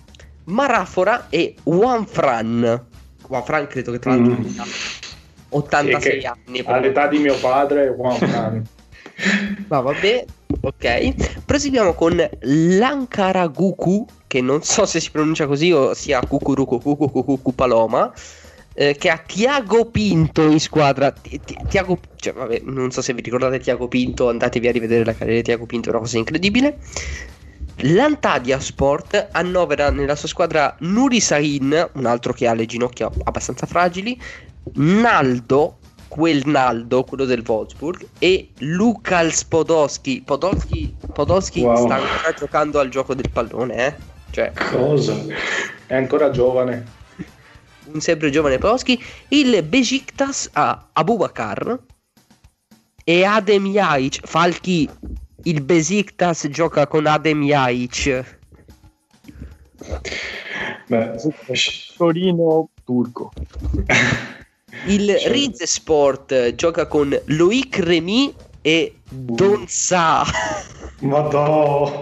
Marafora 0.44 1.28
e 1.28 1.54
Juan 1.62 2.06
Fran. 2.06 2.86
Juan 3.26 3.44
Fran 3.44 3.66
credo 3.66 3.92
che 3.92 3.98
tra 3.98 4.14
l'altro 4.14 4.32
Mm. 4.32 4.44
abbia 4.46 4.64
86 5.50 6.20
Che 6.20 6.26
anni. 6.26 6.62
all'età 6.64 7.06
di 7.06 7.18
mio 7.18 7.38
padre, 7.38 7.94
Juan 7.96 8.16
Fran. 8.16 8.62
Ma 9.68 9.80
vabbè, 9.80 10.28
ok. 10.60 11.42
Proseguiamo 11.44 11.94
con 11.94 12.16
l'Ankaraguku, 12.40 14.06
che 14.26 14.40
non 14.40 14.62
so 14.62 14.86
se 14.86 15.00
si 15.00 15.10
pronuncia 15.10 15.46
così 15.46 15.70
o 15.72 15.94
sia 15.94 16.24
Cucurucu 16.24 16.80
Cucucucu 16.80 17.54
Paloma, 17.54 18.12
eh, 18.72 18.96
che 18.96 19.08
ha 19.10 19.18
Tiago 19.18 19.90
Pinto 19.90 20.42
in 20.42 20.60
squadra. 20.60 21.10
Ti- 21.12 21.42
ti- 21.44 21.56
Tiago, 21.68 22.00
cioè, 22.16 22.32
vabbè, 22.32 22.62
non 22.64 22.90
so 22.90 23.00
se 23.02 23.12
vi 23.14 23.22
ricordate 23.22 23.60
Tiago 23.60 23.88
Pinto, 23.88 24.28
andatevi 24.28 24.68
a 24.68 24.72
rivedere 24.72 25.04
la 25.04 25.14
carriera 25.14 25.38
di 25.38 25.44
Tiago 25.44 25.66
Pinto, 25.66 25.88
è 25.88 25.92
una 25.92 26.00
cosa 26.00 26.18
incredibile. 26.18 26.78
L'Antadia 27.78 28.60
Sport 28.60 29.28
annovera 29.32 29.90
nella 29.90 30.14
sua 30.14 30.28
squadra 30.28 30.76
Nuri 30.80 31.20
Sahin, 31.20 31.90
un 31.94 32.06
altro 32.06 32.32
che 32.32 32.46
ha 32.46 32.54
le 32.54 32.66
ginocchia 32.66 33.12
abbastanza 33.24 33.66
fragili, 33.66 34.18
Naldo, 34.74 35.83
quel 36.08 36.42
Naldo, 36.46 37.04
quello 37.04 37.24
del 37.24 37.42
Wolfsburg, 37.46 38.06
e 38.18 38.48
Lukals 38.58 39.44
Podolski. 39.44 40.22
Podolski, 40.22 40.94
Podolski 41.12 41.60
Wow. 41.62 41.84
sta 41.84 41.94
ancora 41.94 42.32
giocando 42.36 42.78
al 42.80 42.88
gioco 42.88 43.14
del 43.14 43.30
pallone, 43.30 43.86
eh? 43.86 43.94
Cioè, 44.30 44.52
Cosa? 44.70 45.14
È 45.86 45.94
ancora 45.94 46.30
giovane. 46.30 46.84
un 47.86 48.00
sempre 48.00 48.30
giovane 48.30 48.58
Podolski. 48.58 49.02
Il 49.28 49.62
Besiktas 49.62 50.48
ha 50.54 50.88
Abubakar 50.92 51.78
e 53.04 53.24
Adem 53.24 53.66
Jaic. 53.66 54.20
Falchi, 54.26 54.88
il 55.44 55.60
Besiktas 55.62 56.48
gioca 56.48 56.86
con 56.86 57.06
Adem 57.06 57.42
Jaic. 57.42 58.38
Beh, 60.88 61.12
Torino 61.96 62.68
turco. 62.84 63.32
Il 64.86 65.06
Cioè- 65.18 65.32
Riz 65.32 65.62
Sport 65.64 66.54
gioca 66.54 66.86
con 66.86 67.18
Loic 67.26 67.78
Remy 67.78 68.34
e 68.62 68.94
Donza. 69.08 70.24
Madò. 71.00 72.00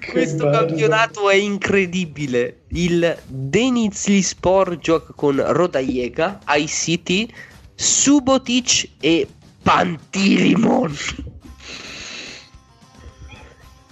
che 0.00 0.10
Questo 0.10 0.44
bello. 0.48 0.66
campionato 0.66 1.28
è 1.30 1.34
incredibile. 1.36 2.62
Il 2.68 3.16
Denizli 3.26 4.22
Sport 4.22 4.78
gioca 4.78 5.12
con 5.14 5.42
Rodajega, 5.46 6.40
ICT, 6.48 7.32
Subotic 7.74 8.88
e 9.00 9.26
Pantilimon. 9.62 10.96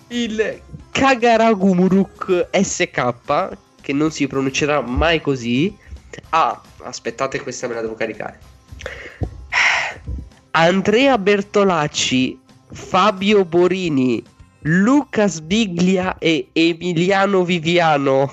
Il 0.09 0.61
Kagaragumuruk 0.90 2.49
SK, 2.53 3.57
che 3.80 3.92
non 3.92 4.11
si 4.11 4.26
pronuncerà 4.26 4.80
mai 4.80 5.20
così, 5.20 5.76
ha, 6.30 6.61
aspettate 6.87 7.41
questa 7.41 7.66
me 7.68 7.74
la 7.74 7.80
devo 7.82 7.95
caricare. 7.95 8.39
Andrea 10.53 11.18
Bertolacci, 11.18 12.39
Fabio 12.72 13.45
Borini, 13.45 14.22
Luca 14.62 15.26
Sbiglia 15.28 16.16
e 16.18 16.49
Emiliano 16.53 17.45
Viviano. 17.45 18.32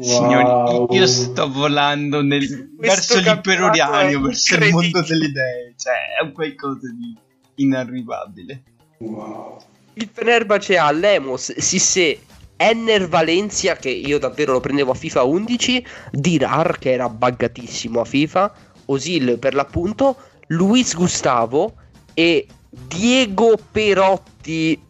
Signori, 0.00 0.44
Wow. 0.44 0.92
io 0.92 1.06
sto 1.06 1.50
volando 1.50 2.22
nel- 2.22 2.70
verso 2.78 3.20
l'iperoriano, 3.20 3.98
è 3.98 4.18
verso 4.18 4.56
il 4.56 4.70
mondo 4.72 5.02
delle 5.02 5.26
idee. 5.26 5.74
Cioè, 5.76 5.92
è 6.20 6.24
un 6.24 6.32
qualcosa 6.32 6.88
di 6.98 7.16
inarrivabile. 7.62 8.62
Wow. 8.98 9.58
Il 9.94 10.08
Fenerbahce 10.12 10.76
ha 10.78 10.90
Lemos, 10.90 11.54
Sissé, 11.58 12.18
Enner 12.56 13.08
Valencia, 13.08 13.76
che 13.76 13.90
io 13.90 14.18
davvero 14.18 14.52
lo 14.52 14.60
prendevo 14.60 14.92
a 14.92 14.94
FIFA 14.94 15.22
11, 15.24 15.86
Dirar, 16.12 16.78
che 16.78 16.92
era 16.92 17.08
buggatissimo 17.08 18.00
a 18.00 18.04
FIFA, 18.04 18.52
Osil 18.86 19.38
per 19.38 19.54
l'appunto, 19.54 20.16
Luis 20.48 20.94
Gustavo 20.94 21.74
e 22.14 22.46
Diego 22.70 23.58
Perotti. 23.70 24.80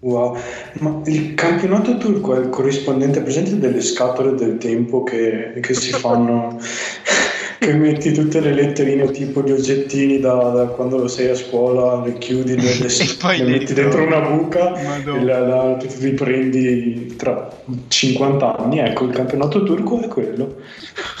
Wow, 0.00 0.38
ma 0.78 1.02
il 1.04 1.34
campionato 1.34 1.98
turco 1.98 2.34
è 2.34 2.38
il 2.38 2.48
corrispondente 2.48 3.20
presente 3.20 3.58
delle 3.58 3.82
scatole 3.82 4.34
del 4.34 4.56
tempo 4.56 5.02
che, 5.02 5.58
che 5.60 5.74
si 5.74 5.92
fanno, 5.92 6.58
che 7.60 7.74
metti 7.74 8.12
tutte 8.12 8.40
le 8.40 8.54
letterine 8.54 9.10
tipo 9.10 9.42
gli 9.42 9.50
oggettini 9.50 10.18
da, 10.18 10.32
da 10.34 10.64
quando 10.64 11.06
sei 11.08 11.28
a 11.28 11.34
scuola, 11.34 12.02
le 12.02 12.16
chiudi, 12.16 12.56
le, 12.56 12.62
le- 12.80 12.86
E 12.88 13.16
poi 13.20 13.36
le 13.36 13.44
metti 13.44 13.74
dentro 13.74 14.02
una 14.02 14.20
buca 14.20 14.70
Madonna. 14.70 15.20
e 15.20 15.24
la, 15.24 15.38
la 15.40 15.78
riprendi 15.98 17.16
tra 17.16 17.50
50 17.88 18.56
anni. 18.56 18.78
Ecco, 18.78 19.04
il 19.04 19.12
campionato 19.12 19.62
turco 19.62 20.00
è 20.00 20.08
quello. 20.08 20.56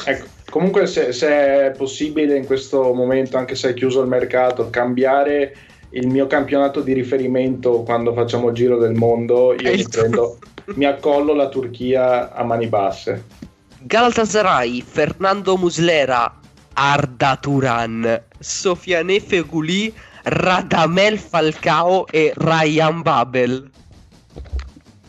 Ecco, 0.06 0.24
comunque 0.48 0.86
se, 0.86 1.12
se 1.12 1.28
è 1.28 1.74
possibile 1.76 2.38
in 2.38 2.46
questo 2.46 2.94
momento, 2.94 3.36
anche 3.36 3.54
se 3.54 3.68
è 3.70 3.74
chiuso 3.74 4.00
il 4.00 4.08
mercato, 4.08 4.70
cambiare 4.70 5.54
il 5.90 6.06
mio 6.06 6.26
campionato 6.26 6.80
di 6.80 6.94
riferimento 6.94 7.82
quando 7.82 8.14
facciamo 8.14 8.48
il 8.48 8.54
giro 8.54 8.78
del 8.78 8.94
mondo, 8.94 9.52
io 9.52 9.74
mi, 9.74 9.84
prendo, 9.90 10.38
mi 10.76 10.86
accollo 10.86 11.34
la 11.34 11.50
Turchia 11.50 12.32
a 12.32 12.42
mani 12.44 12.66
basse. 12.66 13.48
Galatasaray, 13.82 14.82
Fernando 14.82 15.56
Muslera, 15.56 16.32
Arda 16.74 17.36
Turan, 17.36 18.22
Sofiane 18.38 19.20
Feguli, 19.20 19.92
Radamel 20.24 21.18
Falcao 21.18 22.06
e 22.08 22.32
Ryan 22.36 23.00
Babel. 23.02 23.70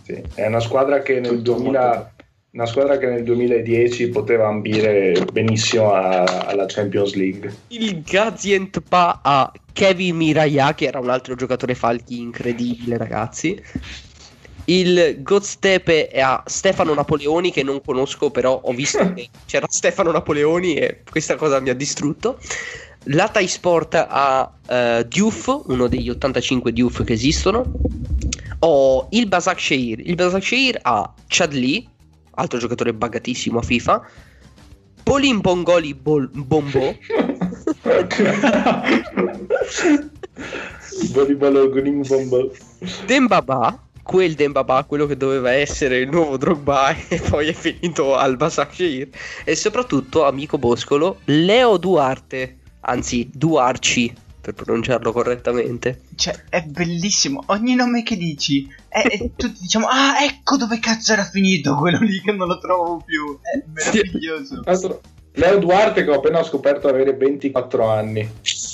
Sì, 0.04 0.22
È 0.36 0.48
una 0.48 0.62
squadra 0.62 1.02
che 1.02 1.20
nel 1.20 1.38
Tutto 1.38 1.54
2000 1.54 1.82
molto- 1.82 2.10
una 2.54 2.66
squadra 2.66 2.98
che 2.98 3.08
nel 3.08 3.24
2010 3.24 4.08
poteva 4.10 4.48
ambire 4.48 5.26
benissimo 5.32 5.94
a- 5.94 6.24
alla 6.24 6.66
Champions 6.68 7.14
League. 7.14 7.54
Il 7.70 8.02
Gaziantep 8.04 8.92
ha 8.94 9.52
Kevin 9.74 10.16
Miraya, 10.18 10.74
che 10.74 10.86
era 10.86 11.00
un 11.00 11.10
altro 11.10 11.36
giocatore 11.36 11.76
falchi 11.76 12.20
incredibile, 12.20 12.98
ragazzi. 12.98 13.62
Il 14.72 15.22
Goztepe 15.22 16.08
ha 16.16 16.44
Stefano 16.46 16.94
Napoleoni, 16.94 17.52
che 17.52 17.62
non 17.62 17.82
conosco, 17.84 18.32
però 18.32 18.62
ho 18.64 18.72
visto 18.72 19.12
che 19.14 19.28
c'era 19.46 19.66
Stefano 19.70 20.12
Napoleoni 20.12 20.76
e 20.76 21.04
questa 21.10 21.36
cosa 21.36 21.60
mi 21.60 21.70
ha 21.70 21.74
distrutto. 21.74 22.40
L'Atai 23.06 23.48
Sport 23.50 23.96
ha 23.96 24.50
eh, 24.70 25.06
Diouf, 25.10 25.64
uno 25.66 25.88
degli 25.88 26.10
85 26.10 26.72
Diouf 26.72 27.04
che 27.04 27.12
esistono. 27.12 27.74
Ho 28.60 29.08
il 29.12 29.28
Basak 29.28 29.60
Sheir. 29.60 30.00
Il 30.00 30.16
Basak 30.16 30.44
Sheir 30.44 30.80
ha 30.82 31.14
Chadli, 31.28 31.86
altro 32.36 32.58
giocatore 32.58 32.94
buggatissimo 32.94 33.60
a 33.60 33.64
FIFA. 33.64 34.08
Polin 35.04 35.42
Bongoli 35.42 35.94
Bol- 35.96 36.30
Bombo. 36.32 36.96
Volleyball 41.12 41.70
Green 41.72 42.04
Bomb. 42.08 42.52
Dembaba, 43.06 43.91
quel 44.04 44.34
Dembaba, 44.34 44.84
quello 44.84 45.06
che 45.06 45.18
doveva 45.18 45.52
essere 45.52 45.98
il 45.98 46.10
nuovo 46.10 46.38
Drogba 46.38 46.96
e 47.08 47.20
poi 47.20 47.48
è 47.48 47.54
finito 47.54 48.16
al 48.16 48.38
Basakshir 48.38 49.10
e 49.44 49.56
soprattutto, 49.56 50.26
amico 50.26 50.58
Boscolo, 50.58 51.20
Leo 51.26 51.78
Duarte, 51.78 52.58
anzi 52.82 53.30
Duarci 53.32 54.14
per 54.42 54.54
pronunciarlo 54.56 55.12
correttamente. 55.12 56.02
Cioè, 56.16 56.46
è 56.50 56.64
bellissimo. 56.64 57.44
Ogni 57.48 57.76
nome 57.76 58.02
che 58.02 58.18
dici, 58.18 58.68
è, 58.88 59.02
è- 59.02 59.30
tutti 59.36 59.60
diciamo, 59.62 59.86
ah, 59.88 60.24
ecco 60.24 60.58
dove 60.58 60.80
cazzo 60.80 61.14
era 61.14 61.24
finito 61.24 61.76
quello 61.76 62.00
lì 62.00 62.20
che 62.20 62.32
non 62.32 62.48
lo 62.48 62.58
trovo 62.58 63.04
più. 63.06 63.40
È 63.40 63.64
meraviglioso. 63.72 64.62
Tra 64.62 64.72
l'altro, 64.72 65.02
Leo 65.34 65.60
Duarte 65.60 66.04
che 66.04 66.10
ho 66.10 66.16
appena 66.16 66.44
scoperto 66.44 66.88
avere 66.88 67.14
24 67.14 67.88
anni 67.88 68.28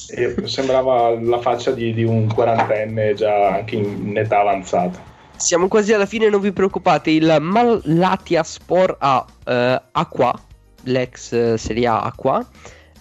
e 0.09 0.35
sembrava 0.47 1.19
la 1.19 1.39
faccia 1.39 1.71
di, 1.71 1.93
di 1.93 2.03
un 2.03 2.33
quarantenne 2.33 3.13
già 3.13 3.55
anche 3.55 3.75
in 3.75 4.17
età 4.17 4.39
avanzata. 4.39 5.15
Siamo 5.38 5.68
quasi 5.68 5.93
alla 5.93 6.07
fine, 6.07 6.30
non 6.30 6.41
vi 6.41 6.51
preoccupate, 6.51 7.11
il 7.11 7.38
Malatia 7.39 8.43
Sport 8.43 8.95
a 8.99 9.26
eh, 9.45 9.81
Aqua, 9.91 10.34
l'ex 10.84 11.31
eh, 11.31 11.57
Serie 11.57 11.88
A 11.88 12.01
Aqua, 12.01 12.45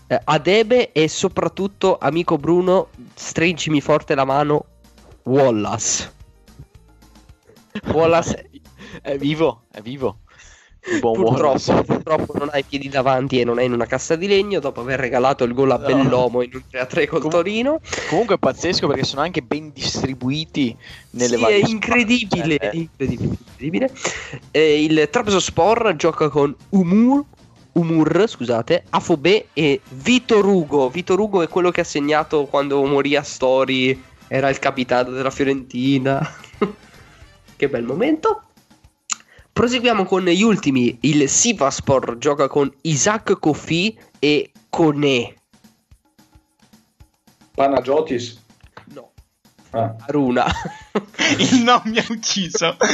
eh, 0.07 0.21
Adebe 0.23 0.93
e 0.93 1.09
soprattutto, 1.09 1.97
amico 1.99 2.37
Bruno, 2.37 2.89
stringimi 3.15 3.81
forte 3.81 4.15
la 4.15 4.25
mano, 4.25 4.67
Wallace. 5.25 6.13
Wallace 7.93 8.51
È 9.01 9.17
vivo, 9.17 9.63
è 9.73 9.81
vivo. 9.81 10.19
Buon 11.01 11.25
purtroppo, 11.25 11.83
purtroppo 11.83 12.39
non 12.39 12.49
ha 12.53 12.59
i 12.59 12.65
piedi 12.65 12.89
davanti 12.89 13.41
e 13.41 13.45
non 13.45 13.59
è 13.59 13.65
in 13.65 13.73
una 13.73 13.87
cassa 13.87 14.15
di 14.15 14.29
legno 14.29 14.61
dopo 14.61 14.81
aver 14.81 15.01
regalato 15.01 15.43
il 15.43 15.53
gol 15.53 15.73
a 15.73 15.79
No. 15.79 15.85
Bellomo 15.85 16.43
in 16.43 16.51
un 16.55 16.63
3-3 16.71 17.09
col 17.09 17.21
Com- 17.23 17.31
Torino. 17.31 17.81
Comunque 18.09 18.37
è 18.37 18.39
pazzesco 18.39 18.87
perché 18.87 19.03
sono 19.03 19.23
anche 19.23 19.43
ben 19.43 19.73
distribuiti 19.73 20.77
nelle 21.11 21.37
Sì, 21.37 21.43
varie 21.43 21.61
è 21.61 21.69
incredibile, 21.69 22.57
è 22.57 22.71
incredibile, 22.73 23.37
incredibile. 23.39 23.91
Eh, 24.53 24.85
il 24.85 25.09
Trabzonspor 25.11 25.97
gioca 25.97 26.29
con 26.29 26.55
Umur, 26.71 27.25
Umur, 27.73 28.25
scusate, 28.29 28.85
Afobe 28.91 29.49
e 29.53 29.81
Vitor 29.89 30.47
Ugo. 30.47 30.89
Vitor 30.89 31.19
Ugo 31.19 31.43
è 31.43 31.49
quello 31.49 31.71
che 31.73 31.81
ha 31.81 31.85
segnato 31.85 32.45
quando 32.47 32.83
morì 32.85 33.17
a 33.17 33.23
Story, 33.23 34.01
era 34.29 34.49
il 34.49 34.59
capitano 34.61 35.11
della 35.11 35.31
Fiorentina. 35.31 36.21
che 37.57 37.69
bel 37.69 37.85
momento. 37.85 38.43
Proseguiamo 39.57 40.05
con 40.05 40.23
gli 40.23 40.43
ultimi. 40.43 40.99
Il 41.01 41.31
Sivaspor 41.31 42.19
gioca 42.19 42.47
con 42.47 42.71
Isaac 42.83 43.39
Kofi 43.39 43.99
e 44.19 44.51
Kone. 44.69 45.35
Panagiotis? 47.55 48.45
No, 48.93 49.13
Ah. 49.71 49.97
Aruna. 50.09 50.45
Il 51.41 51.63
nome 51.63 51.83
mi 51.87 51.99
ha 51.99 52.05
ucciso. 52.11 52.77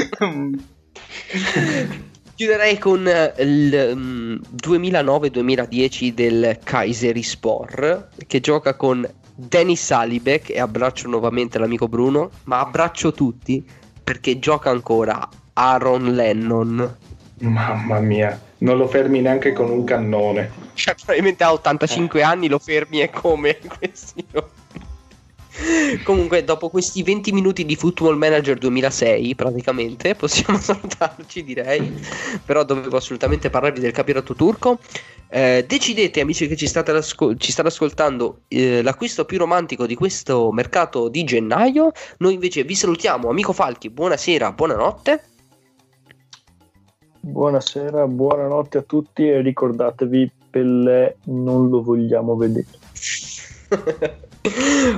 Chiuderei 2.36 2.78
con 2.78 3.08
eh, 3.08 3.34
il 3.38 3.96
mm, 3.96 4.36
2009-2010 4.64 6.14
del 6.14 6.60
Kayserispor 6.62 8.10
che 8.24 8.38
gioca 8.38 8.76
con 8.76 9.04
Denis 9.34 9.82
Salibek 9.84 10.50
e 10.50 10.60
abbraccio 10.60 11.08
nuovamente 11.08 11.58
l'amico 11.58 11.88
Bruno, 11.88 12.30
ma 12.44 12.60
abbraccio 12.60 13.10
tutti 13.10 13.68
perché 14.04 14.38
gioca 14.38 14.70
ancora 14.70 15.28
Aaron 15.54 16.14
Lennon. 16.14 16.96
Mamma 17.40 17.98
mia, 17.98 18.40
non 18.58 18.76
lo 18.76 18.86
fermi 18.86 19.20
neanche 19.20 19.52
con 19.52 19.70
un 19.70 19.84
cannone. 19.84 20.50
Cioè, 20.74 20.94
probabilmente 20.94 21.44
ha 21.44 21.52
85 21.52 22.22
anni, 22.22 22.48
lo 22.48 22.58
fermi 22.58 23.00
e 23.00 23.10
come 23.10 23.58
questi 23.78 24.24
no. 24.30 24.48
Comunque, 26.02 26.44
dopo 26.44 26.70
questi 26.70 27.02
20 27.02 27.32
minuti 27.32 27.66
di 27.66 27.76
Football 27.76 28.16
Manager 28.16 28.56
2006, 28.56 29.34
praticamente, 29.34 30.14
possiamo 30.14 30.58
salutarci, 30.58 31.44
direi. 31.44 31.92
Però 32.44 32.64
dovevo 32.64 32.96
assolutamente 32.96 33.50
parlarvi 33.50 33.80
del 33.80 33.92
campionato 33.92 34.34
turco. 34.34 34.78
Eh, 35.28 35.64
decidete, 35.66 36.20
amici 36.20 36.46
che 36.46 36.56
ci 36.56 36.66
state, 36.66 36.90
ascol- 36.92 37.38
ci 37.38 37.52
state 37.52 37.68
ascoltando, 37.68 38.42
eh, 38.48 38.82
l'acquisto 38.82 39.24
più 39.24 39.38
romantico 39.38 39.86
di 39.86 39.94
questo 39.94 40.50
mercato 40.52 41.08
di 41.08 41.24
gennaio. 41.24 41.92
Noi 42.18 42.34
invece 42.34 42.64
vi 42.64 42.74
salutiamo, 42.74 43.28
amico 43.28 43.52
Falchi. 43.52 43.90
Buonasera, 43.90 44.52
buonanotte. 44.52 45.24
Buonasera, 47.24 48.08
buonanotte 48.08 48.78
a 48.78 48.82
tutti 48.82 49.28
e 49.28 49.42
ricordatevi, 49.42 50.28
Pelle 50.50 51.18
non 51.26 51.68
lo 51.68 51.80
vogliamo 51.80 52.34
vedere. 52.34 52.66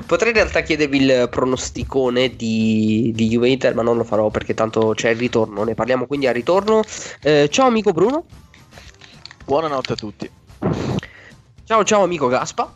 Potrei 0.06 0.30
in 0.30 0.36
realtà 0.36 0.62
chiedervi 0.62 1.02
il 1.02 1.28
pronosticone 1.30 2.34
di, 2.34 3.12
di 3.14 3.28
Juve 3.28 3.50
Inter, 3.50 3.74
ma 3.74 3.82
non 3.82 3.98
lo 3.98 4.04
farò 4.04 4.30
perché 4.30 4.54
tanto 4.54 4.94
c'è 4.94 5.10
il 5.10 5.18
ritorno. 5.18 5.64
Ne 5.64 5.74
parliamo 5.74 6.06
quindi 6.06 6.26
al 6.26 6.32
ritorno. 6.32 6.82
Eh, 7.20 7.48
ciao 7.50 7.66
amico 7.66 7.92
Bruno. 7.92 8.24
Buonanotte 9.44 9.92
a 9.92 9.96
tutti. 9.96 10.30
Ciao 11.64 11.84
ciao 11.84 12.04
amico 12.04 12.28
Gaspa. 12.28 12.74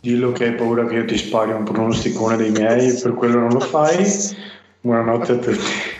Dillo 0.00 0.32
che 0.32 0.44
hai 0.44 0.54
paura 0.54 0.86
che 0.86 0.94
io 0.94 1.04
ti 1.04 1.18
spari 1.18 1.52
un 1.52 1.64
pronosticone 1.64 2.38
dei 2.38 2.50
miei, 2.50 2.98
per 3.02 3.12
quello 3.12 3.38
non 3.38 3.50
lo 3.50 3.60
fai. 3.60 4.02
Buonanotte 4.80 5.32
a 5.32 5.36
tutti. 5.36 5.95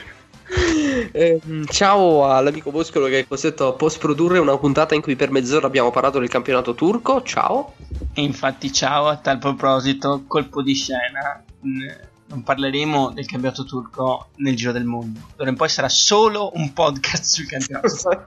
Eh, 1.17 1.41
ciao 1.69 2.31
all'amico 2.31 2.71
Boscolo 2.71 3.07
che 3.07 3.21
è 3.21 3.27
costretto 3.27 3.69
a 3.69 3.73
post 3.73 3.99
produrre 3.99 4.39
una 4.39 4.59
puntata 4.59 4.95
in 4.95 5.01
cui 5.01 5.17
per 5.17 5.31
mezz'ora 5.31 5.67
abbiamo 5.67 5.91
parlato 5.91 6.19
del 6.19 6.29
campionato 6.29 6.75
turco. 6.75 7.23
Ciao. 7.23 7.73
E 8.13 8.21
infatti, 8.23 8.71
ciao, 8.71 9.07
a 9.07 9.17
tal 9.17 9.39
proposito, 9.39 10.25
colpo 10.27 10.61
di 10.63 10.75
scena. 10.75 11.43
n- 11.63 12.01
Non 12.29 12.43
parleremo 12.43 13.13
del 13.15 13.25
campionato 13.25 13.65
turco 13.65 14.29
nel 14.37 14.57
giro 14.57 14.73
del 14.73 14.85
mondo. 14.85 15.21
D'ora 15.37 15.49
in 15.49 15.57
poi 15.57 15.71
sarà 15.71 15.89
solo 15.89 16.51
un 16.55 16.75
podcast 16.75 17.25
sul 17.25 17.47
campionato. 17.47 18.27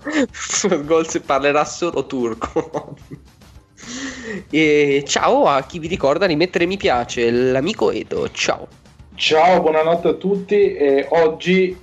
Gol 0.85 1.07
se 1.07 1.19
parlerà 1.21 1.65
solo 1.65 2.07
turco. 2.07 2.95
e 4.49 5.03
ciao 5.05 5.45
a 5.45 5.61
chi 5.61 5.77
vi 5.77 5.87
ricorda 5.87 6.25
di 6.25 6.35
mettere 6.35 6.65
mi 6.65 6.77
piace, 6.77 7.29
l'amico 7.29 7.91
Edo. 7.91 8.31
Ciao. 8.31 8.67
Ciao, 9.15 9.61
buonanotte 9.61 10.07
a 10.07 10.13
tutti. 10.13 10.55
E 10.55 11.05
oggi, 11.11 11.77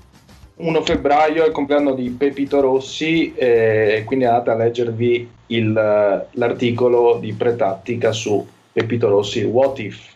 1 0.58 0.82
febbraio, 0.84 1.44
è 1.44 1.46
il 1.48 1.52
compleanno 1.52 1.92
di 1.92 2.08
Pepito 2.08 2.60
Rossi, 2.60 3.34
e 3.34 4.04
quindi 4.06 4.24
andate 4.24 4.50
a 4.50 4.56
leggervi 4.56 5.28
il- 5.48 6.26
l'articolo 6.30 7.18
di 7.20 7.34
Pretattica 7.34 8.10
su 8.12 8.46
Pepito 8.72 9.08
Rossi, 9.08 9.42
What 9.42 9.78
If? 9.80 10.14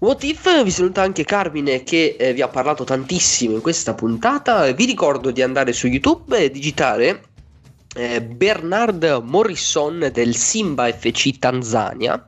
What 0.00 0.24
If 0.24 0.64
vi 0.64 0.70
saluta 0.70 1.02
anche 1.02 1.24
Carmine 1.24 1.84
che 1.84 2.16
eh, 2.18 2.32
vi 2.32 2.42
ha 2.42 2.48
parlato 2.48 2.84
tantissimo 2.84 3.54
in 3.54 3.60
questa 3.60 3.94
puntata. 3.94 4.72
Vi 4.72 4.84
ricordo 4.86 5.30
di 5.30 5.42
andare 5.42 5.72
su 5.72 5.86
YouTube 5.86 6.38
e 6.38 6.50
digitare 6.50 7.22
eh, 7.94 8.22
Bernard 8.22 9.20
Morrison 9.22 10.08
del 10.12 10.34
Simba 10.34 10.90
FC 10.90 11.38
Tanzania. 11.38 12.24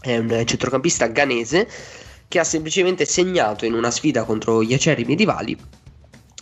È 0.00 0.16
un 0.16 0.42
centrocampista 0.44 1.06
ghanese 1.06 1.68
che 2.28 2.38
ha 2.40 2.44
semplicemente 2.44 3.04
segnato 3.04 3.64
in 3.64 3.72
una 3.72 3.90
sfida 3.90 4.24
contro 4.24 4.62
gli 4.62 4.74
acerri 4.74 5.04
medievali 5.04 5.56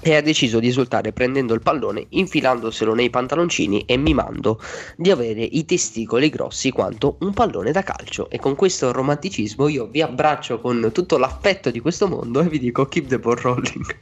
e 0.06 0.16
ha 0.16 0.20
deciso 0.20 0.60
di 0.60 0.68
esultare 0.68 1.12
prendendo 1.12 1.54
il 1.54 1.62
pallone, 1.62 2.04
infilandoselo 2.10 2.92
nei 2.92 3.08
pantaloncini 3.08 3.84
e 3.86 3.96
mimando 3.96 4.60
di 4.98 5.10
avere 5.10 5.40
i 5.40 5.64
testicoli 5.64 6.28
grossi 6.28 6.70
quanto 6.70 7.16
un 7.20 7.32
pallone 7.32 7.72
da 7.72 7.82
calcio. 7.82 8.28
E 8.28 8.38
con 8.38 8.54
questo 8.54 8.92
romanticismo 8.92 9.66
io 9.66 9.86
vi 9.86 10.02
abbraccio 10.02 10.60
con 10.60 10.90
tutto 10.92 11.16
l'affetto 11.16 11.70
di 11.70 11.80
questo 11.80 12.06
mondo 12.06 12.42
e 12.42 12.48
vi 12.48 12.58
dico 12.58 12.84
keep 12.84 13.06
the 13.06 13.18
ball 13.18 13.36
rolling. 13.36 13.96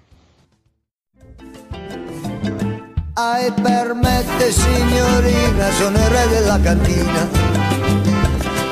Ai 3.14 3.52
permette 3.52 4.50
signorina, 4.50 5.70
sono 5.70 5.98
il 5.98 6.06
re 6.06 6.26
della 6.28 6.58
cantina. 6.60 7.28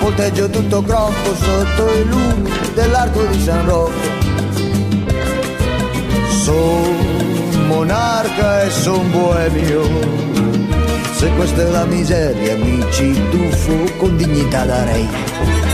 Volteggio 0.00 0.50
tutto 0.50 0.82
crocco 0.82 1.34
sotto 1.36 1.92
i 1.92 2.04
lumi 2.06 2.50
dell'arco 2.74 3.22
di 3.26 3.40
San 3.40 3.64
Rocco. 3.66 4.18
Son 6.42 7.09
monarca 7.70 8.64
e 8.64 8.70
son 8.70 9.10
boemio. 9.12 9.82
Se 11.12 11.30
questa 11.36 11.62
è 11.62 11.70
la 11.70 11.84
miseria, 11.84 12.56
mi 12.56 12.84
ci 12.90 13.12
tuffo 13.30 13.96
con 13.96 14.16
dignità 14.16 14.64
da 14.64 14.84
re. 14.84 15.69